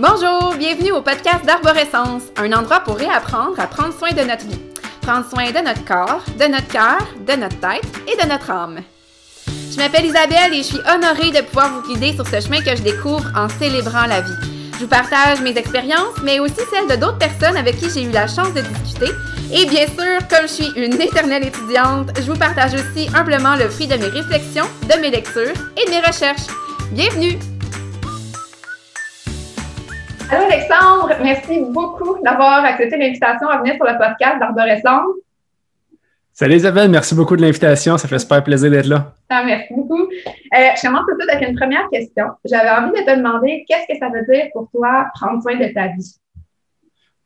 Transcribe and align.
Bonjour, 0.00 0.54
bienvenue 0.56 0.92
au 0.92 1.02
podcast 1.02 1.44
d'Arborescence, 1.44 2.22
un 2.38 2.50
endroit 2.52 2.80
pour 2.80 2.96
réapprendre 2.96 3.60
à 3.60 3.66
prendre 3.66 3.92
soin 3.92 4.12
de 4.12 4.22
notre 4.22 4.46
vie. 4.46 4.58
Prendre 5.02 5.28
soin 5.28 5.50
de 5.50 5.58
notre 5.58 5.84
corps, 5.84 6.22
de 6.38 6.46
notre 6.46 6.68
cœur, 6.68 7.06
de 7.18 7.32
notre 7.34 7.60
tête 7.60 7.84
et 8.08 8.16
de 8.16 8.26
notre 8.26 8.50
âme. 8.50 8.78
Je 9.46 9.76
m'appelle 9.76 10.06
Isabelle 10.06 10.54
et 10.54 10.62
je 10.62 10.68
suis 10.68 10.78
honorée 10.78 11.32
de 11.32 11.44
pouvoir 11.44 11.74
vous 11.74 11.92
guider 11.92 12.14
sur 12.14 12.26
ce 12.26 12.40
chemin 12.40 12.62
que 12.62 12.74
je 12.74 12.80
découvre 12.80 13.30
en 13.36 13.50
célébrant 13.50 14.06
la 14.06 14.22
vie. 14.22 14.32
Je 14.72 14.84
vous 14.84 14.88
partage 14.88 15.42
mes 15.42 15.54
expériences, 15.58 16.16
mais 16.22 16.40
aussi 16.40 16.62
celles 16.72 16.88
de 16.88 16.98
d'autres 16.98 17.18
personnes 17.18 17.58
avec 17.58 17.76
qui 17.76 17.90
j'ai 17.90 18.04
eu 18.04 18.10
la 18.10 18.26
chance 18.26 18.54
de 18.54 18.62
discuter. 18.62 19.12
Et 19.52 19.66
bien 19.66 19.84
sûr, 19.86 20.26
comme 20.30 20.48
je 20.48 20.62
suis 20.62 20.72
une 20.76 20.98
éternelle 20.98 21.44
étudiante, 21.44 22.08
je 22.16 22.22
vous 22.22 22.38
partage 22.38 22.72
aussi 22.72 23.10
humblement 23.14 23.54
le 23.54 23.68
fruit 23.68 23.86
de 23.86 23.96
mes 23.96 24.08
réflexions, 24.08 24.66
de 24.84 24.98
mes 24.98 25.10
lectures 25.10 25.52
et 25.76 25.84
de 25.84 25.90
mes 25.90 26.00
recherches. 26.00 26.46
Bienvenue! 26.92 27.49
Allô 30.32 30.44
Alexandre, 30.44 31.12
merci 31.24 31.58
beaucoup 31.70 32.22
d'avoir 32.22 32.64
accepté 32.64 32.96
l'invitation 32.96 33.48
à 33.48 33.58
venir 33.58 33.74
sur 33.74 33.84
le 33.84 33.98
podcast 33.98 34.38
d'Arborescence. 34.38 35.16
Salut 36.32 36.54
Isabelle, 36.54 36.88
merci 36.88 37.16
beaucoup 37.16 37.34
de 37.34 37.42
l'invitation. 37.42 37.98
Ça 37.98 38.06
fait 38.06 38.20
super 38.20 38.44
plaisir 38.44 38.70
d'être 38.70 38.86
là. 38.86 39.12
Ah, 39.28 39.42
merci 39.44 39.74
beaucoup. 39.74 40.02
Euh, 40.02 40.06
je 40.52 40.86
commence 40.86 41.02
tout 41.08 41.16
de 41.16 41.20
suite 41.20 41.34
avec 41.34 41.48
une 41.48 41.56
première 41.56 41.88
question. 41.90 42.26
J'avais 42.44 42.70
envie 42.70 42.92
de 42.92 43.04
te 43.04 43.16
demander 43.16 43.64
qu'est-ce 43.66 43.92
que 43.92 43.98
ça 43.98 44.08
veut 44.08 44.24
dire 44.32 44.46
pour 44.52 44.70
toi 44.70 45.06
prendre 45.14 45.42
soin 45.42 45.56
de 45.56 45.66
ta 45.74 45.88
vie? 45.88 46.14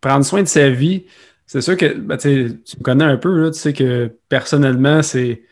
Prendre 0.00 0.24
soin 0.24 0.40
de 0.40 0.48
sa 0.48 0.70
vie, 0.70 1.04
c'est 1.46 1.60
sûr 1.60 1.76
que 1.76 1.92
ben, 1.92 2.16
tu 2.16 2.28
me 2.30 2.82
connais 2.82 3.04
un 3.04 3.18
peu, 3.18 3.50
tu 3.50 3.58
sais 3.58 3.74
que 3.74 4.16
personnellement, 4.30 5.02
c'est. 5.02 5.42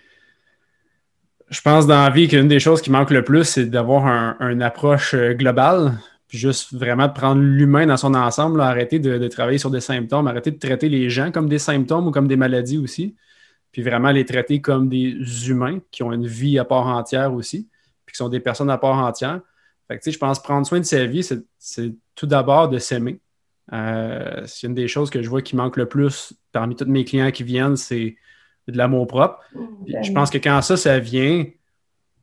Je 1.50 1.60
pense 1.60 1.86
dans 1.86 2.02
la 2.02 2.08
vie 2.08 2.28
qu'une 2.28 2.48
des 2.48 2.60
choses 2.60 2.80
qui 2.80 2.90
manque 2.90 3.10
le 3.10 3.22
plus, 3.22 3.44
c'est 3.44 3.66
d'avoir 3.66 4.06
une 4.40 4.62
approche 4.62 5.12
euh, 5.12 5.34
juste 6.38 6.74
vraiment 6.74 7.08
de 7.08 7.12
prendre 7.12 7.40
l'humain 7.40 7.86
dans 7.86 7.96
son 7.96 8.14
ensemble, 8.14 8.60
arrêter 8.60 8.98
de, 8.98 9.28
travailler 9.28 9.58
sur 9.58 9.70
des 9.70 9.80
symptômes, 9.80 10.26
arrêter 10.26 10.50
de 10.50 10.58
traiter 10.58 10.88
les 10.88 11.10
gens 11.10 11.30
comme 11.30 11.48
des 11.48 11.58
symptômes 11.58 12.06
ou 12.06 12.10
comme 12.10 12.26
des 12.26 12.36
maladies 12.36 12.78
aussi, 12.78 13.14
puis 13.70 13.82
vraiment 13.82 14.10
les 14.10 14.24
traiter 14.24 14.60
comme 14.60 14.88
des 14.88 15.16
humains 15.48 15.80
qui 15.90 16.02
ont 16.02 16.12
une 16.12 16.26
vie 16.26 16.58
à 16.58 16.64
part 16.64 16.86
entière 16.86 17.34
aussi, 17.34 17.68
puis 18.06 18.14
qui 18.14 18.16
sont 18.16 18.28
des 18.28 18.40
personnes 18.40 18.70
à 18.70 18.78
part 18.78 18.98
entière. 18.98 19.40
Fait 19.88 19.98
que, 19.98 20.10
je 20.10 20.18
pense 20.18 20.42
prendre 20.42 20.66
soin 20.66 20.80
de 20.80 20.84
sa 20.84 21.04
vie, 21.04 21.22
c'est 21.58 21.94
tout 22.14 22.26
d'abord 22.26 22.68
de 22.68 22.78
s'aimer. 22.78 23.20
Euh, 23.72 24.42
c'est 24.46 24.66
une 24.66 24.74
des 24.74 24.88
choses 24.88 25.10
que 25.10 25.22
je 25.22 25.28
vois 25.28 25.42
qui 25.42 25.54
manque 25.54 25.76
le 25.76 25.86
plus 25.86 26.34
parmi 26.50 26.76
tous 26.76 26.84
mes 26.86 27.04
clients 27.04 27.30
qui 27.30 27.42
viennent, 27.42 27.76
c'est 27.76 28.16
de 28.68 28.76
l'amour 28.76 29.06
propre. 29.06 29.40
Mmh, 29.54 30.02
je 30.02 30.12
pense 30.12 30.30
que 30.30 30.38
quand 30.38 30.60
ça, 30.62 30.76
ça 30.76 30.98
vient, 30.98 31.44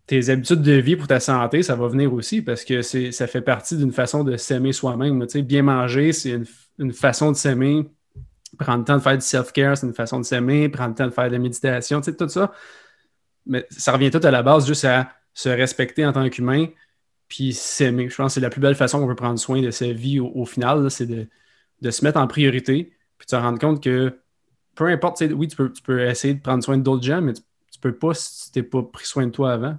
tes 0.10 0.32
habitudes 0.32 0.64
de 0.64 0.72
vie 0.72 0.96
pour 0.96 1.06
ta 1.06 1.20
santé, 1.20 1.62
ça 1.62 1.76
va 1.76 1.88
venir 1.88 2.12
aussi 2.12 2.42
parce 2.42 2.66
que 2.66 2.82
ça 2.82 3.28
fait 3.28 3.42
partie 3.42 3.78
d'une 3.78 3.92
façon 3.92 4.24
de 4.24 4.38
s'aimer 4.38 4.74
soi-même. 4.74 5.24
Bien 5.44 5.62
manger, 5.62 6.14
c'est 6.14 6.42
une, 6.80 6.94
façon 6.94 7.32
de 7.32 7.38
s'aimer. 7.38 7.88
Prendre 8.58 8.80
le 8.80 8.86
temps 8.86 8.98
de 8.98 9.04
faire 9.04 9.16
du 9.16 9.24
self-care, 9.24 9.78
c'est 9.78 9.86
une 9.86 9.94
façon 9.94 10.20
de 10.20 10.26
s'aimer. 10.26 10.68
Prendre 10.68 10.90
le 10.90 10.96
temps 10.96 11.06
de 11.06 11.12
faire 11.12 11.28
de 11.28 11.34
la 11.34 11.38
méditation, 11.38 12.02
tout 12.02 12.28
ça. 12.28 12.52
Mais 13.46 13.68
ça 13.70 13.92
revient 13.92 14.10
tout 14.10 14.20
à 14.24 14.32
la 14.32 14.42
base 14.42 14.66
juste 14.66 14.84
à 14.86 15.14
se 15.36 15.48
respecter 15.48 16.04
en 16.04 16.12
tant 16.12 16.28
qu'humain 16.28 16.66
puis 17.28 17.54
s'aimer. 17.54 18.10
Je 18.10 18.16
pense 18.16 18.32
que 18.32 18.34
c'est 18.34 18.40
la 18.40 18.50
plus 18.50 18.62
belle 18.62 18.74
façon 18.74 19.00
qu'on 19.00 19.08
peut 19.08 19.16
prendre 19.16 19.38
soin 19.38 19.62
de 19.62 19.70
sa 19.70 19.92
vie 19.94 20.20
au, 20.20 20.44
final, 20.46 20.90
c'est 20.90 21.06
de, 21.06 21.28
se 21.92 22.04
mettre 22.04 22.20
en 22.20 22.26
priorité 22.26 22.96
puis 23.20 23.28
de 23.28 23.30
se 23.30 23.36
rendre 23.36 23.60
compte 23.60 23.84
que 23.84 24.18
peu 24.74 24.88
importe, 24.88 25.24
oui, 25.36 25.48
tu 25.48 25.56
peux, 25.56 25.72
tu 25.72 25.84
peux, 25.84 26.02
essayer 26.02 26.34
de 26.34 26.42
prendre 26.42 26.64
soin 26.64 26.80
d'autres 26.80 27.04
gens, 27.04 27.22
mais 27.22 27.34
tu, 27.34 27.42
ne 27.42 27.82
peux 27.82 27.96
pas 27.96 28.16
si 28.16 28.52
tu 28.52 28.58
n'es 28.58 28.64
pas 28.64 28.82
pris 28.82 29.06
soin 29.06 29.28
de 29.28 29.32
toi 29.32 29.54
avant. 29.54 29.78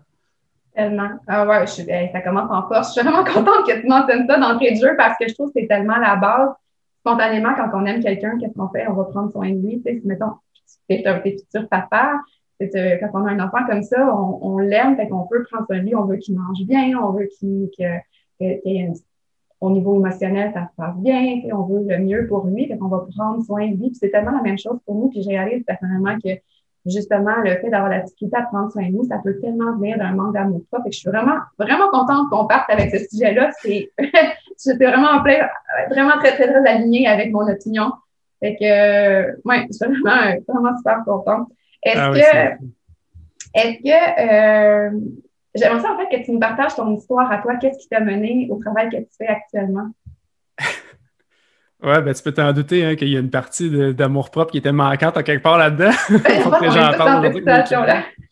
Tellement. 0.74 1.10
Ah 1.26 1.46
ouais, 1.46 1.66
ça 1.66 2.20
commence 2.20 2.50
en 2.50 2.68
force. 2.68 2.88
Je 2.88 3.00
suis 3.00 3.02
vraiment 3.02 3.24
contente 3.32 3.66
que 3.66 3.80
tu 3.80 3.86
mentionnes 3.86 4.26
ça 4.26 4.38
d'entrée 4.38 4.72
de 4.72 4.76
jeu 4.76 4.94
parce 4.96 5.18
que 5.18 5.28
je 5.28 5.34
trouve 5.34 5.48
que 5.52 5.60
c'est 5.60 5.66
tellement 5.66 5.96
la 5.96 6.16
base. 6.16 6.50
Spontanément, 7.00 7.54
quand 7.54 7.70
on 7.75 7.86
aime 7.86 8.03
quelqu'un, 8.03 8.38
qu'est-ce 8.38 8.54
qu'on 8.54 8.69
fait? 8.69 8.86
On 8.88 8.94
va 8.94 9.04
prendre 9.04 9.32
soin 9.32 9.50
de 9.50 9.59
lui. 9.59 9.82
Tu 9.82 9.94
sais, 9.94 10.03
mettons, 10.04 10.32
tu 10.88 11.03
un 11.06 11.20
futur 11.20 11.69
papa, 11.69 12.20
quand 12.60 13.10
on 13.14 13.26
a 13.26 13.30
un 13.30 13.41
enfant 13.41 13.64
comme 13.66 13.82
ça, 13.82 14.14
on, 14.14 14.59
l'aime, 14.59 14.97
fait 14.97 15.09
qu'on 15.09 15.26
peut 15.26 15.42
prendre 15.44 15.66
soin 15.66 15.78
de 15.78 15.82
lui, 15.82 15.94
on 15.94 16.04
veut 16.04 16.16
qu'il 16.16 16.36
mange 16.36 16.62
bien, 16.66 16.98
on 16.98 17.12
veut 17.12 17.28
qu'il, 17.38 17.70
que, 17.78 17.84
au 19.60 19.70
niveau 19.70 19.97
émotionnel, 19.97 20.53
ça 20.54 20.69
se 20.70 20.76
passe 20.76 20.97
bien, 20.97 21.41
on 21.53 21.62
veut 21.62 21.84
le 21.86 21.98
mieux 21.98 22.26
pour 22.26 22.47
lui, 22.47 22.66
fait 22.66 22.78
qu'on 22.78 22.88
va 22.88 23.06
prendre 23.16 23.42
soin 23.44 23.66
de 23.69 23.76
lui. 23.76 23.88
Puis 23.88 23.97
c'est 23.97 24.10
tellement 24.10 24.32
la 24.32 24.42
même 24.42 24.59
chose 24.59 24.78
pour 24.84 24.94
nous, 24.94 25.09
puis 25.09 25.22
je 25.22 25.28
réalise 25.28 25.64
personnellement 25.64 26.16
que 26.19 26.30
justement, 26.86 27.36
le 27.44 27.56
fait 27.56 27.70
d'avoir 27.70 27.91
la 27.91 28.00
difficulté 28.00 28.36
à 28.36 28.42
prendre 28.42 28.70
soin 28.72 28.86
de 28.86 28.92
nous, 28.92 29.04
ça 29.04 29.18
peut 29.22 29.38
tellement 29.41 29.76
venir 29.76 29.98
d'un 29.98 30.12
manque 30.12 30.34
d'amour 30.34 30.62
propre. 30.70 30.86
Et 30.86 30.92
je 30.92 30.98
suis 30.98 31.10
vraiment, 31.10 31.36
vraiment 31.58 31.88
contente 31.91 32.30
qu'on 32.30 32.46
parte 32.46 32.70
avec 32.70 32.91
ce 32.94 33.06
sujet-là. 33.08 33.50
C'est, 33.60 33.91
j'étais 33.98 34.86
vraiment 34.86 35.08
en 35.08 35.22
plein, 35.22 35.48
vraiment 35.91 36.18
très, 36.18 36.32
très, 36.32 36.48
très 36.48 36.66
alignée 36.68 37.06
avec 37.06 37.32
mon 37.32 37.46
opinion. 37.48 37.92
Fait 38.41 38.56
que, 38.56 39.46
ouais, 39.46 39.66
je 39.68 39.72
suis 39.72 39.86
vraiment, 39.86 40.41
vraiment 40.48 40.76
super 40.76 41.04
contente. 41.04 41.48
Est-ce 41.82 41.98
ah 41.98 42.10
que, 42.12 42.64
est-ce 43.54 43.82
que, 43.82 44.94
euh, 44.94 45.00
j'aimerais 45.54 45.80
ça, 45.80 45.92
en 45.92 45.98
fait, 45.98 46.16
que 46.16 46.24
tu 46.24 46.32
nous 46.32 46.41
partages 46.41 46.74
ton 46.74 46.94
histoire 46.94 47.30
à 47.30 47.38
toi. 47.38 47.56
Qu'est-ce 47.56 47.78
qui 47.78 47.88
t'a 47.88 48.00
mené 48.00 48.48
au 48.50 48.56
travail 48.56 48.88
que 48.88 48.97
tu 48.97 49.08
fais 49.18 49.26
actuellement? 49.26 49.88
Ouais, 51.82 52.02
ben 52.02 52.12
tu 52.12 52.22
peux 52.22 52.32
t'en 52.32 52.52
douter 52.52 52.84
hein, 52.84 52.94
qu'il 52.94 53.08
y 53.08 53.16
a 53.16 53.20
une 53.20 53.30
partie 53.30 53.94
d'amour-propre 53.94 54.52
qui 54.52 54.58
était 54.58 54.72
manquante 54.72 55.16
à 55.16 55.22
quelque 55.22 55.42
part 55.42 55.56
là-dedans. 55.56 55.92
pour 56.42 56.58
que 56.58 56.70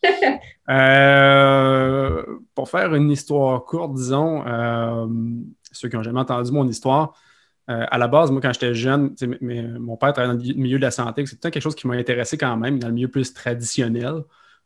euh, 0.69 2.23
pour 2.53 2.69
faire 2.69 2.93
une 2.93 3.09
histoire 3.09 3.65
courte, 3.65 3.95
disons, 3.95 4.45
euh, 4.45 5.07
ceux 5.71 5.89
qui 5.89 5.95
n'ont 5.95 6.03
jamais 6.03 6.19
entendu 6.19 6.51
mon 6.51 6.67
histoire, 6.67 7.13
euh, 7.69 7.85
à 7.89 7.97
la 7.97 8.07
base, 8.07 8.31
moi, 8.31 8.39
quand 8.41 8.53
j'étais 8.53 8.75
jeune, 8.75 9.15
mon 9.41 9.97
père 9.97 10.13
travaillait 10.13 10.37
dans 10.37 10.43
le 10.43 10.53
milieu 10.53 10.77
de 10.77 10.83
la 10.83 10.91
santé, 10.91 11.25
c'était 11.25 11.51
quelque 11.51 11.63
chose 11.63 11.75
qui 11.75 11.87
m'a 11.87 11.95
intéressé 11.95 12.37
quand 12.37 12.55
même, 12.55 12.77
dans 12.79 12.87
le 12.87 12.93
milieu 12.93 13.09
plus 13.09 13.33
traditionnel. 13.33 14.23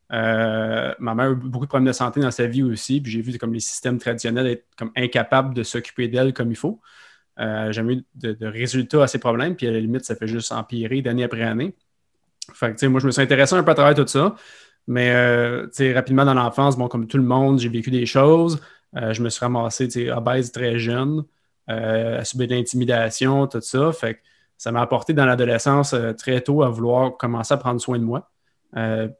ma 0.09 0.95
mère 0.99 1.25
a 1.25 1.29
eu 1.29 1.35
beaucoup 1.35 1.65
de 1.65 1.69
problèmes 1.69 1.87
de 1.87 1.93
santé 1.93 2.19
dans 2.19 2.31
sa 2.31 2.47
vie 2.47 2.63
aussi, 2.63 2.99
puis 2.99 3.11
j'ai 3.11 3.21
vu 3.21 3.37
comme 3.37 3.53
les 3.53 3.61
systèmes 3.61 3.97
traditionnels 3.97 4.47
être 4.47 4.65
comme 4.77 4.91
incapables 4.95 5.53
de 5.53 5.63
s'occuper 5.63 6.09
d'elle 6.09 6.33
comme 6.33 6.51
il 6.51 6.57
faut. 6.57 6.81
Euh, 7.39 7.71
jamais 7.71 7.95
eu 7.95 8.05
de, 8.15 8.45
résultats 8.45 9.03
à 9.03 9.07
ces 9.07 9.19
problèmes, 9.19 9.55
puis 9.55 9.67
à 9.67 9.71
la 9.71 9.79
limite, 9.79 10.05
ça 10.05 10.15
fait 10.15 10.27
juste 10.27 10.51
empirer 10.51 11.01
d'année 11.01 11.23
après 11.23 11.41
année. 11.41 11.73
Fait 12.53 12.75
que, 12.75 12.85
moi, 12.87 12.99
je 12.99 13.07
me 13.07 13.11
suis 13.11 13.21
intéressé 13.21 13.55
un 13.55 13.63
peu 13.63 13.71
à 13.71 13.75
travers 13.75 13.95
tout 13.95 14.07
ça. 14.07 14.35
Mais 14.87 15.11
euh, 15.13 15.67
rapidement 15.95 16.25
dans 16.25 16.33
l'enfance, 16.33 16.77
bon, 16.77 16.87
comme 16.87 17.07
tout 17.07 17.17
le 17.17 17.23
monde, 17.23 17.59
j'ai 17.59 17.69
vécu 17.69 17.89
des 17.89 18.05
choses. 18.05 18.61
Euh, 18.95 19.13
je 19.13 19.23
me 19.23 19.29
suis 19.29 19.39
ramassé 19.39 20.11
obèse 20.11 20.51
très 20.51 20.77
jeune, 20.77 21.23
à 21.67 22.23
subir 22.25 22.47
de 22.47 22.55
l'intimidation, 22.55 23.47
tout 23.47 23.61
ça. 23.61 23.91
Fait 23.93 24.15
que 24.15 24.19
ça 24.57 24.71
m'a 24.71 24.81
apporté 24.81 25.13
dans 25.13 25.25
l'adolescence 25.25 25.95
très 26.17 26.41
tôt 26.41 26.63
à 26.63 26.69
vouloir 26.69 27.17
commencer 27.17 27.53
à 27.53 27.57
prendre 27.57 27.79
soin 27.79 27.97
de 27.97 28.03
moi. 28.03 28.29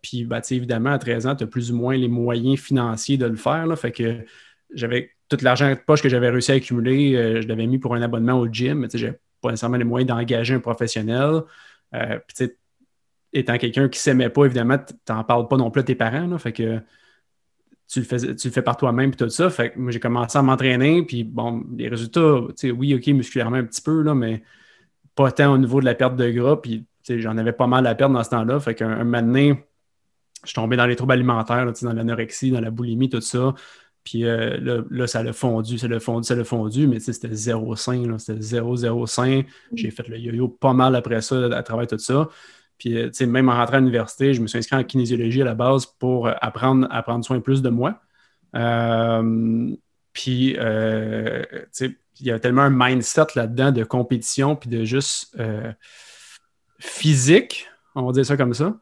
puis, 0.01 0.25
bah, 0.25 0.41
évidemment, 0.51 0.91
à 0.91 0.99
13 0.99 1.27
ans, 1.27 1.35
tu 1.35 1.45
as 1.45 1.47
plus 1.47 1.71
ou 1.71 1.77
moins 1.77 1.95
les 1.95 2.09
moyens 2.09 2.59
financiers 2.59 3.17
de 3.17 3.25
le 3.25 3.37
faire. 3.37 3.65
Fait 3.79 3.91
que 3.91 4.25
j'avais 4.73 5.11
tout 5.35 5.43
l'argent 5.43 5.69
de 5.69 5.75
poche 5.75 6.01
que 6.01 6.09
j'avais 6.09 6.29
réussi 6.29 6.51
à 6.51 6.55
accumuler, 6.55 7.15
euh, 7.15 7.41
je 7.41 7.47
l'avais 7.47 7.67
mis 7.67 7.79
pour 7.79 7.95
un 7.95 8.01
abonnement 8.01 8.39
au 8.39 8.47
gym, 8.47 8.79
mais 8.79 8.87
je 8.93 9.05
n'avais 9.05 9.19
pas 9.41 9.49
nécessairement 9.49 9.77
les 9.77 9.83
moyens 9.83 10.07
d'engager 10.07 10.53
un 10.53 10.59
professionnel. 10.59 11.41
Euh, 11.95 12.19
étant 13.33 13.57
quelqu'un 13.57 13.89
qui 13.89 13.97
ne 13.97 14.01
s'aimait 14.01 14.29
pas, 14.29 14.45
évidemment, 14.45 14.77
tu 14.77 14.93
n'en 15.11 15.23
parles 15.23 15.47
pas 15.47 15.57
non 15.57 15.71
plus 15.71 15.81
à 15.81 15.83
tes 15.83 15.95
parents. 15.95 16.37
fait 16.37 16.53
que 16.53 16.79
tu 17.87 17.99
le 17.99 18.05
fais, 18.05 18.35
tu 18.35 18.47
le 18.47 18.53
fais 18.53 18.61
par 18.61 18.77
toi-même 18.77 19.09
et 19.09 19.15
tout 19.15 19.29
ça. 19.29 19.49
Fait 19.49 19.75
moi, 19.75 19.91
j'ai 19.91 19.99
commencé 19.99 20.37
à 20.37 20.41
m'entraîner, 20.41 21.03
puis 21.03 21.23
bon, 21.23 21.63
les 21.75 21.89
résultats, 21.89 22.41
oui, 22.75 22.95
OK, 22.95 23.07
musculairement 23.07 23.57
un 23.57 23.65
petit 23.65 23.81
peu, 23.81 24.01
là, 24.01 24.15
mais 24.15 24.43
pas 25.15 25.31
tant 25.31 25.53
au 25.53 25.57
niveau 25.57 25.79
de 25.79 25.85
la 25.85 25.95
perte 25.95 26.15
de 26.15 26.29
gras, 26.31 26.57
puis 26.57 26.85
j'en 27.07 27.37
avais 27.37 27.53
pas 27.53 27.67
mal 27.67 27.85
à 27.87 27.95
perdre 27.95 28.15
dans 28.15 28.23
ce 28.23 28.29
temps-là. 28.31 28.59
Fait 28.59 28.75
qu'un 28.75 29.03
moment 29.03 29.21
donné, 29.21 29.63
je 30.43 30.49
suis 30.49 30.55
tombé 30.55 30.75
dans 30.75 30.85
les 30.85 30.95
troubles 30.95 31.13
alimentaires, 31.13 31.71
dans 31.81 31.93
l'anorexie, 31.93 32.51
dans 32.51 32.61
la 32.61 32.71
boulimie, 32.71 33.09
tout 33.09 33.21
ça. 33.21 33.53
Puis 34.03 34.25
euh, 34.25 34.83
là, 34.89 35.07
ça 35.07 35.23
l'a 35.23 35.33
fondu, 35.33 35.77
ça 35.77 35.87
l'a 35.87 35.99
fondu, 35.99 36.27
ça 36.27 36.35
l'a 36.35 36.43
fondu, 36.43 36.87
mais 36.87 36.99
c'était 36.99 37.29
0,5, 37.29 38.17
c'était 38.19 38.39
0,05. 38.39 39.43
Mm. 39.43 39.45
J'ai 39.73 39.91
fait 39.91 40.07
le 40.09 40.17
yo-yo 40.17 40.49
pas 40.49 40.73
mal 40.73 40.95
après 40.95 41.21
ça, 41.21 41.45
à 41.45 41.63
travers 41.63 41.87
tout 41.87 41.97
ça. 41.97 42.27
Puis, 42.77 42.97
euh, 42.97 43.09
même 43.27 43.47
en 43.47 43.53
rentrant 43.55 43.77
à 43.77 43.79
l'université, 43.79 44.33
je 44.33 44.41
me 44.41 44.47
suis 44.47 44.57
inscrit 44.57 44.75
en 44.75 44.83
kinésiologie 44.83 45.41
à 45.41 45.45
la 45.45 45.55
base 45.55 45.85
pour 45.85 46.27
euh, 46.27 46.33
apprendre 46.41 46.87
à 46.91 47.01
prendre 47.01 47.23
soin 47.23 47.39
plus 47.39 47.61
de 47.61 47.69
moi. 47.69 48.01
puis, 50.11 50.57
il 52.19 52.27
y 52.27 52.31
a 52.31 52.39
tellement 52.39 52.63
un 52.63 52.69
mindset 52.69 53.27
là-dedans 53.35 53.71
de 53.71 53.83
compétition, 53.83 54.55
puis 54.57 54.69
de 54.69 54.83
juste 54.83 55.37
physique, 56.79 57.67
on 57.95 58.05
va 58.05 58.11
dire 58.11 58.25
ça 58.25 58.35
comme 58.35 58.53
ça, 58.53 58.75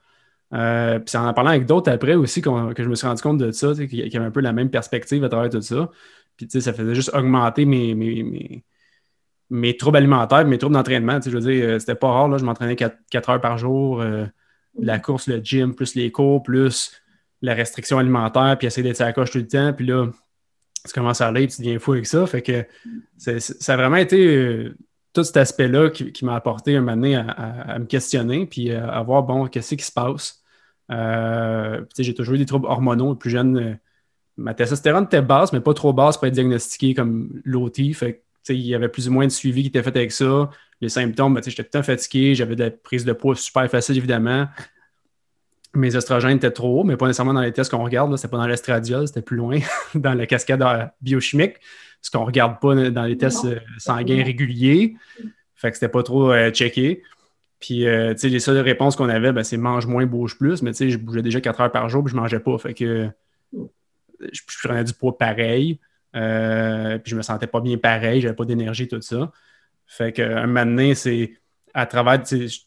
euh, 0.53 0.99
puis 0.99 1.17
en 1.17 1.27
en 1.27 1.33
parlant 1.33 1.51
avec 1.51 1.65
d'autres 1.65 1.91
après 1.91 2.15
aussi 2.15 2.41
que 2.41 2.49
je 2.77 2.89
me 2.89 2.95
suis 2.95 3.07
rendu 3.07 3.21
compte 3.21 3.37
de 3.37 3.51
ça, 3.51 3.73
qu'il 3.73 3.95
y 3.95 4.17
avait 4.17 4.25
un 4.25 4.31
peu 4.31 4.41
la 4.41 4.51
même 4.51 4.69
perspective 4.69 5.23
à 5.23 5.29
travers 5.29 5.49
tout 5.49 5.61
ça. 5.61 5.89
Puis 6.37 6.61
ça 6.61 6.73
faisait 6.73 6.95
juste 6.95 7.13
augmenter 7.13 7.65
mes, 7.65 7.95
mes, 7.95 8.63
mes, 9.49 9.77
troubles 9.77 9.97
alimentaires, 9.97 10.45
mes 10.45 10.57
troubles 10.57 10.75
d'entraînement. 10.75 11.19
Je 11.21 11.29
veux 11.29 11.39
dire, 11.39 11.69
euh, 11.69 11.79
c'était 11.79 11.95
pas 11.95 12.09
rare, 12.09 12.27
là, 12.27 12.37
je 12.37 12.45
m'entraînais 12.45 12.75
4, 12.75 13.29
heures 13.29 13.41
par 13.41 13.57
jour, 13.57 14.01
euh, 14.01 14.25
la 14.79 14.99
course, 14.99 15.27
le 15.27 15.37
gym, 15.37 15.75
plus 15.75 15.95
les 15.95 16.11
cours, 16.11 16.43
plus 16.43 16.91
la 17.41 17.53
restriction 17.53 17.97
alimentaire, 17.97 18.57
puis 18.57 18.67
essayer 18.67 18.87
d'être 18.87 19.01
à 19.01 19.05
la 19.05 19.13
coche 19.13 19.31
tout 19.31 19.39
le 19.39 19.47
temps. 19.47 19.73
Puis 19.73 19.85
là, 19.85 20.07
tu 20.85 20.93
commences 20.93 21.21
à 21.21 21.27
aller, 21.27 21.47
tu 21.47 21.61
deviens 21.61 21.79
fou 21.79 21.93
avec 21.93 22.05
ça. 22.07 22.25
Fait 22.25 22.41
que 22.41 22.65
ça 23.17 23.73
a 23.73 23.77
vraiment 23.77 23.97
été 23.97 24.35
euh, 24.35 24.75
tout 25.13 25.23
cet 25.23 25.37
aspect-là 25.37 25.89
qui, 25.89 26.25
m'a 26.25 26.35
apporté 26.35 26.75
un 26.75 26.81
moment 26.81 26.95
donné 26.95 27.15
à, 27.15 27.77
me 27.79 27.85
questionner, 27.85 28.45
puis 28.45 28.71
à, 28.71 29.01
voir, 29.03 29.23
bon, 29.23 29.47
qu'est-ce 29.47 29.75
qui 29.75 29.83
se 29.83 29.91
passe? 29.91 30.40
Euh, 30.89 31.81
j'ai 31.97 32.13
toujours 32.13 32.35
eu 32.35 32.37
des 32.37 32.45
troubles 32.45 32.67
hormonaux. 32.67 33.15
Plus 33.15 33.29
jeune, 33.29 33.57
euh, 33.57 33.73
ma 34.37 34.53
testostérone 34.53 35.05
était 35.05 35.21
basse, 35.21 35.53
mais 35.53 35.61
pas 35.61 35.73
trop 35.73 35.93
basse 35.93 36.17
pour 36.17 36.27
être 36.27 36.33
diagnostiquée 36.33 36.93
comme 36.93 37.41
l'OT. 37.45 37.93
Fait 37.93 38.23
il 38.49 38.61
y 38.61 38.73
avait 38.73 38.89
plus 38.89 39.07
ou 39.07 39.11
moins 39.11 39.25
de 39.25 39.31
suivi 39.31 39.61
qui 39.61 39.67
était 39.67 39.83
fait 39.83 39.95
avec 39.95 40.11
ça. 40.11 40.49
Les 40.81 40.89
symptômes, 40.89 41.35
ben, 41.35 41.43
j'étais 41.43 41.63
tout 41.63 41.69
le 41.73 41.79
temps 41.79 41.83
fatigué, 41.83 42.33
j'avais 42.33 42.55
de 42.55 42.63
la 42.63 42.71
prise 42.71 43.05
de 43.05 43.13
poids 43.13 43.35
super 43.35 43.69
facile, 43.69 43.97
évidemment. 43.97 44.47
Mes 45.73 45.95
oestrogènes 45.95 46.37
étaient 46.37 46.51
trop 46.51 46.81
hauts, 46.81 46.83
mais 46.83 46.97
pas 46.97 47.05
nécessairement 47.05 47.35
dans 47.35 47.41
les 47.41 47.53
tests 47.53 47.69
qu'on 47.69 47.83
regarde. 47.83 48.15
C'était 48.17 48.29
pas 48.29 48.37
dans 48.37 48.47
l'estradiol, 48.47 49.07
c'était 49.07 49.21
plus 49.21 49.37
loin, 49.37 49.59
dans 49.95 50.15
la 50.15 50.25
cascade 50.25 50.91
biochimique, 51.01 51.57
ce 52.01 52.09
qu'on 52.09 52.21
ne 52.21 52.25
regarde 52.25 52.59
pas 52.59 52.89
dans 52.89 53.03
les 53.03 53.17
tests 53.17 53.45
euh, 53.45 53.59
sanguins 53.77 54.23
réguliers. 54.23 54.95
Fait 55.55 55.69
que 55.69 55.77
c'était 55.77 55.87
pas 55.87 56.01
trop 56.01 56.33
checké. 56.49 57.03
Puis, 57.61 57.87
euh, 57.87 58.13
tu 58.13 58.21
sais, 58.21 58.29
les 58.29 58.39
seules 58.39 58.57
réponses 58.57 58.95
qu'on 58.95 59.07
avait, 59.07 59.31
ben, 59.31 59.43
c'est 59.43 59.55
mange 59.55 59.85
moins, 59.85 60.05
bouge 60.07 60.37
plus. 60.37 60.63
Mais, 60.63 60.71
tu 60.71 60.77
sais, 60.77 60.89
je 60.89 60.97
bougeais 60.97 61.21
déjà 61.21 61.39
4 61.39 61.61
heures 61.61 61.71
par 61.71 61.87
jour, 61.87 62.03
puis 62.03 62.11
je 62.11 62.17
mangeais 62.17 62.39
pas. 62.39 62.57
Fait 62.57 62.73
que 62.73 63.07
je, 64.19 64.41
prenais 64.63 64.83
du 64.83 64.93
poids 64.93 65.17
pareil. 65.17 65.79
Euh, 66.15 66.97
puis 66.97 67.11
je 67.11 67.15
me 67.15 67.21
sentais 67.21 67.47
pas 67.47 67.61
bien 67.61 67.77
pareil, 67.77 68.19
j'avais 68.19 68.35
pas 68.35 68.45
d'énergie, 68.45 68.87
tout 68.87 68.99
ça. 69.01 69.31
Fait 69.85 70.11
que 70.11 70.21
un 70.21 70.47
moment 70.47 70.65
donné, 70.65 70.95
c'est 70.95 71.33
à 71.73 71.85
travers, 71.85 72.21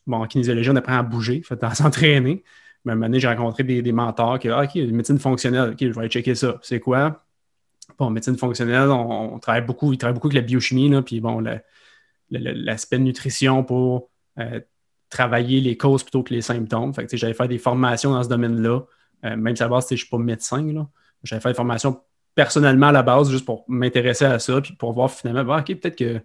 bon, 0.06 0.22
en 0.22 0.26
kinésiologie, 0.26 0.70
on 0.70 0.76
apprend 0.76 0.98
à 0.98 1.02
bouger, 1.02 1.42
à 1.60 1.74
s'entraîner. 1.74 2.44
Mais 2.84 2.92
un 2.92 2.94
moment 2.94 3.06
donné, 3.06 3.18
j'ai 3.18 3.28
rencontré 3.28 3.64
des, 3.64 3.92
mentors 3.92 4.38
qui, 4.38 4.48
ah, 4.48 4.62
OK, 4.62 4.76
médecine 4.76 5.18
fonctionnelle, 5.18 5.70
OK, 5.70 5.78
je 5.80 5.88
vais 5.88 5.98
aller 5.98 6.08
checker 6.08 6.36
ça. 6.36 6.58
C'est 6.62 6.80
quoi? 6.80 7.24
Bon, 7.98 8.10
médecine 8.10 8.38
fonctionnelle, 8.38 8.90
on, 8.90 9.38
travaille 9.40 9.64
beaucoup, 9.66 9.92
ils 9.92 9.98
travaillent 9.98 10.14
beaucoup 10.14 10.28
avec 10.28 10.36
la 10.36 10.42
biochimie, 10.42 10.88
là, 10.88 11.02
puis 11.02 11.20
bon, 11.20 11.42
l'aspect 12.30 12.98
nutrition 12.98 13.64
pour 13.64 14.10
euh, 14.38 14.60
travailler 15.14 15.60
les 15.60 15.76
causes 15.76 16.02
plutôt 16.02 16.22
que 16.24 16.34
les 16.34 16.42
symptômes. 16.42 16.92
Fait 16.92 17.06
que, 17.06 17.16
j'allais 17.16 17.34
faire 17.34 17.48
des 17.48 17.58
formations 17.58 18.12
dans 18.12 18.22
ce 18.22 18.28
domaine-là, 18.28 18.80
euh, 19.24 19.36
même 19.36 19.54
si 19.54 19.62
à 19.62 19.66
la 19.66 19.70
base, 19.70 19.86
je 19.88 19.94
ne 19.94 19.98
suis 19.98 20.08
pas 20.08 20.18
médecin. 20.18 20.66
J'allais 21.22 21.40
faire 21.40 21.52
des 21.52 21.56
formations 21.56 22.00
personnellement 22.34 22.88
à 22.88 22.92
la 22.92 23.02
base, 23.02 23.30
juste 23.30 23.44
pour 23.44 23.64
m'intéresser 23.68 24.24
à 24.24 24.38
ça, 24.40 24.60
puis 24.60 24.74
pour 24.74 24.92
voir 24.92 25.10
finalement, 25.10 25.44
bah, 25.44 25.60
OK, 25.60 25.78
peut-être 25.78 25.96
que 25.96 26.20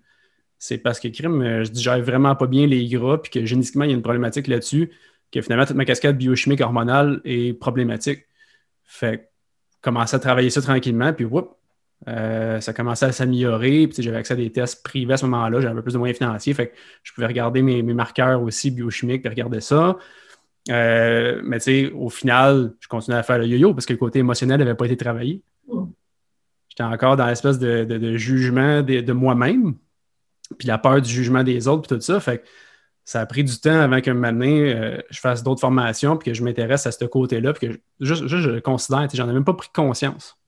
c'est 0.57 0.79
parce 0.79 0.99
que 0.99 1.07
crime, 1.07 1.41
euh, 1.41 1.63
je 1.63 1.71
digère 1.71 2.01
vraiment 2.01 2.35
pas 2.35 2.47
bien 2.47 2.65
les 2.65 2.85
gras, 2.87 3.19
puis 3.19 3.31
que 3.31 3.45
génétiquement, 3.45 3.85
il 3.85 3.91
y 3.91 3.93
a 3.93 3.95
une 3.95 4.01
problématique 4.01 4.47
là-dessus, 4.47 4.91
que 5.31 5.41
finalement, 5.41 5.65
toute 5.65 5.75
ma 5.75 5.85
cascade 5.85 6.17
biochimique 6.17 6.61
hormonale 6.61 7.21
est 7.23 7.53
problématique. 7.53 8.25
Fait 8.83 9.29
commencer 9.81 10.15
à 10.15 10.19
travailler 10.19 10.49
ça 10.49 10.61
tranquillement, 10.61 11.13
puis 11.13 11.25
whoop, 11.25 11.55
euh, 12.07 12.61
ça 12.61 12.73
commençait 12.73 13.05
à 13.05 13.11
s'améliorer. 13.11 13.89
J'avais 13.97 14.17
accès 14.17 14.33
à 14.33 14.37
des 14.37 14.51
tests 14.51 14.83
privés 14.83 15.13
à 15.13 15.17
ce 15.17 15.25
moment-là. 15.25 15.59
J'avais 15.59 15.73
un 15.73 15.75
peu 15.75 15.83
plus 15.83 15.93
de 15.93 15.97
moyens 15.97 16.17
financiers. 16.17 16.53
Fait 16.53 16.67
que 16.67 16.75
je 17.03 17.13
pouvais 17.13 17.27
regarder 17.27 17.61
mes, 17.61 17.81
marqueurs 17.81 18.41
aussi 18.41 18.71
biochimiques 18.71 19.25
et 19.25 19.29
regarder 19.29 19.59
ça. 19.59 19.97
Euh, 20.69 21.41
mais 21.43 21.91
au 21.91 22.09
final, 22.09 22.73
je 22.79 22.87
continuais 22.87 23.17
à 23.17 23.23
faire 23.23 23.37
le 23.37 23.47
yo-yo 23.47 23.73
parce 23.73 23.85
que 23.85 23.93
le 23.93 23.99
côté 23.99 24.19
émotionnel 24.19 24.59
n'avait 24.59 24.75
pas 24.75 24.85
été 24.85 24.97
travaillé. 24.97 25.41
Hmm. 25.67 25.87
J'étais 26.69 26.83
encore 26.83 27.17
dans 27.17 27.27
l'espèce 27.27 27.59
de, 27.59 28.17
jugement 28.17 28.81
de, 28.81 29.11
moi-même, 29.11 29.75
puis 30.57 30.67
la 30.67 30.77
peur 30.77 31.01
du 31.01 31.09
jugement 31.09 31.43
des 31.43 31.67
autres, 31.67 31.87
puis 31.87 31.97
tout 31.97 32.01
ça. 32.01 32.19
Fait 32.19 32.37
que 32.37 32.43
ça 33.03 33.21
a 33.21 33.25
pris 33.25 33.43
du 33.43 33.59
temps 33.59 33.81
avant 33.81 33.99
qu'un 34.01 34.13
moment 34.13 34.31
donné, 34.31 34.73
euh, 34.73 35.01
je 35.09 35.19
fasse 35.19 35.43
d'autres 35.43 35.61
formations, 35.61 36.15
puis 36.15 36.31
que 36.31 36.37
je 36.37 36.43
m'intéresse 36.43 36.85
à 36.85 36.91
ce 36.91 37.03
côté-là, 37.05 37.53
puis 37.53 37.69
que 37.69 37.79
juste, 37.99 38.27
juste 38.27 38.43
je 38.43 38.49
le 38.51 38.61
considère, 38.61 39.07
j'en 39.11 39.27
ai 39.27 39.33
même 39.33 39.43
pas 39.43 39.55
pris 39.55 39.69
conscience 39.73 40.38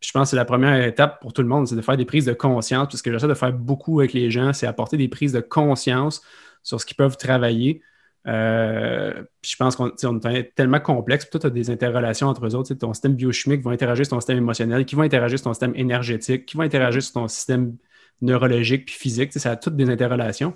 je 0.00 0.12
pense 0.12 0.22
que 0.22 0.30
c'est 0.30 0.36
la 0.36 0.44
première 0.44 0.82
étape 0.84 1.20
pour 1.20 1.32
tout 1.32 1.42
le 1.42 1.48
monde, 1.48 1.68
c'est 1.68 1.76
de 1.76 1.82
faire 1.82 1.96
des 1.96 2.06
prises 2.06 2.24
de 2.24 2.32
conscience. 2.32 2.88
Parce 2.88 3.02
que 3.02 3.12
j'essaie 3.12 3.28
de 3.28 3.34
faire 3.34 3.52
beaucoup 3.52 4.00
avec 4.00 4.14
les 4.14 4.30
gens, 4.30 4.52
c'est 4.52 4.66
apporter 4.66 4.96
des 4.96 5.08
prises 5.08 5.32
de 5.32 5.40
conscience 5.40 6.22
sur 6.62 6.80
ce 6.80 6.86
qu'ils 6.86 6.96
peuvent 6.96 7.16
travailler. 7.16 7.82
Euh, 8.26 9.22
puis 9.40 9.52
je 9.52 9.56
pense 9.56 9.76
qu'on 9.76 9.90
est 10.20 10.54
tellement 10.54 10.80
complexe, 10.80 11.26
puis 11.26 11.38
tu 11.38 11.46
as 11.46 11.50
des 11.50 11.70
interrelations 11.70 12.28
entre 12.28 12.46
eux 12.46 12.54
autres. 12.54 12.72
Ton 12.74 12.94
système 12.94 13.14
biochimique 13.14 13.62
va 13.62 13.72
interagir 13.72 14.06
sur 14.06 14.16
ton 14.16 14.20
système 14.20 14.38
émotionnel, 14.38 14.86
qui 14.86 14.94
va 14.94 15.02
interagir 15.02 15.38
sur 15.38 15.44
ton 15.44 15.54
système 15.54 15.74
énergétique, 15.76 16.46
qui 16.46 16.56
va 16.56 16.64
interagir 16.64 17.02
sur 17.02 17.12
ton 17.12 17.28
système 17.28 17.76
neurologique 18.22 18.86
puis 18.86 18.94
physique. 18.94 19.32
Ça 19.34 19.52
a 19.52 19.56
toutes 19.56 19.76
des 19.76 19.90
interrelations. 19.90 20.54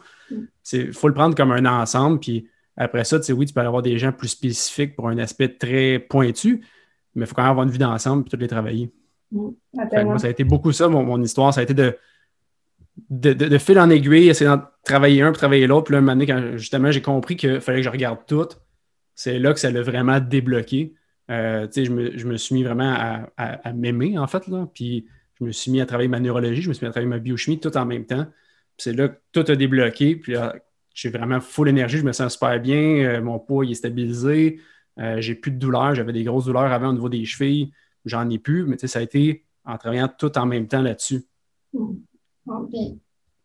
Il 0.72 0.92
faut 0.92 1.08
le 1.08 1.14
prendre 1.14 1.34
comme 1.34 1.52
un 1.52 1.66
ensemble. 1.66 2.18
Puis 2.18 2.48
après 2.76 3.04
ça, 3.04 3.18
oui, 3.30 3.46
tu 3.46 3.52
peux 3.52 3.60
avoir 3.60 3.82
des 3.82 3.98
gens 3.98 4.12
plus 4.12 4.28
spécifiques 4.28 4.96
pour 4.96 5.08
un 5.08 5.18
aspect 5.18 5.48
très 5.48 5.98
pointu, 5.98 6.64
mais 7.14 7.24
il 7.24 7.26
faut 7.26 7.34
quand 7.34 7.42
même 7.42 7.50
avoir 7.50 7.66
une 7.66 7.72
vie 7.72 7.78
d'ensemble 7.78 8.24
et 8.26 8.30
toutes 8.30 8.40
les 8.40 8.48
travailler 8.48 8.90
ça 9.74 10.26
a 10.26 10.30
été 10.30 10.44
beaucoup 10.44 10.72
ça, 10.72 10.88
mon, 10.88 11.22
histoire. 11.22 11.52
Ça 11.52 11.60
a 11.60 11.64
été 11.64 11.74
de, 11.74 11.96
de, 13.10 13.58
fil 13.58 13.78
en 13.78 13.90
aiguille, 13.90 14.28
essayer 14.28 14.50
de 14.50 14.62
travailler 14.84 15.22
un 15.22 15.32
travailler 15.32 15.66
l'autre. 15.66 15.84
Puis 15.84 15.92
là, 15.92 15.98
un 15.98 16.00
moment 16.00 16.12
donné, 16.12 16.26
quand 16.26 16.56
justement 16.56 16.90
j'ai 16.90 17.02
compris 17.02 17.36
qu'il 17.36 17.60
fallait 17.60 17.78
que 17.78 17.84
je 17.84 17.90
regarde 17.90 18.20
tout, 18.26 18.48
c'est 19.14 19.38
là 19.38 19.52
que 19.52 19.60
ça 19.60 19.70
l'a 19.70 19.82
vraiment 19.82 20.20
débloqué. 20.20 20.94
Euh, 21.30 21.66
je, 21.74 21.90
me, 21.90 22.16
je, 22.18 22.26
me, 22.26 22.36
suis 22.36 22.54
mis 22.54 22.64
vraiment 22.64 22.94
à, 23.36 23.72
m'aimer, 23.72 24.18
en 24.18 24.26
fait. 24.26 24.46
Là. 24.48 24.68
Puis 24.74 25.06
je 25.40 25.44
me 25.44 25.52
suis 25.52 25.70
mis 25.70 25.80
à 25.80 25.86
travailler 25.86 26.08
ma 26.08 26.20
neurologie, 26.20 26.62
je 26.62 26.68
me 26.68 26.74
suis 26.74 26.84
mis 26.84 26.88
à 26.88 26.92
travailler 26.92 27.08
ma 27.08 27.18
biochimie 27.18 27.58
tout 27.58 27.76
en 27.76 27.86
même 27.86 28.04
temps. 28.04 28.26
c'est 28.76 28.92
là 28.92 29.08
que 29.08 29.18
tout 29.32 29.44
a 29.50 29.56
débloqué. 29.56 30.16
Puis 30.16 30.34
j'ai 30.94 31.08
vraiment 31.08 31.40
full 31.40 31.68
énergie, 31.68 31.98
je 31.98 32.04
me 32.04 32.12
sens 32.12 32.34
super 32.34 32.60
bien. 32.60 32.78
Euh, 32.78 33.22
mon 33.22 33.38
poids 33.38 33.64
il 33.64 33.72
est 33.72 33.74
stabilisé. 33.74 34.60
Euh, 35.00 35.20
j'ai 35.20 35.34
plus 35.34 35.50
de 35.50 35.58
douleurs. 35.58 35.94
J'avais 35.94 36.12
des 36.12 36.22
grosses 36.22 36.44
douleurs 36.46 36.72
avant 36.72 36.90
au 36.90 36.92
niveau 36.92 37.08
des 37.08 37.24
chevilles 37.24 37.72
j'en 38.04 38.28
ai 38.30 38.38
plus, 38.38 38.66
mais 38.66 38.78
ça 38.78 38.98
a 38.98 39.02
été 39.02 39.44
en 39.64 39.78
travaillant 39.78 40.08
tout 40.08 40.36
en 40.38 40.46
même 40.46 40.68
temps 40.68 40.82
là-dessus. 40.82 41.24
Hmm. 41.72 41.96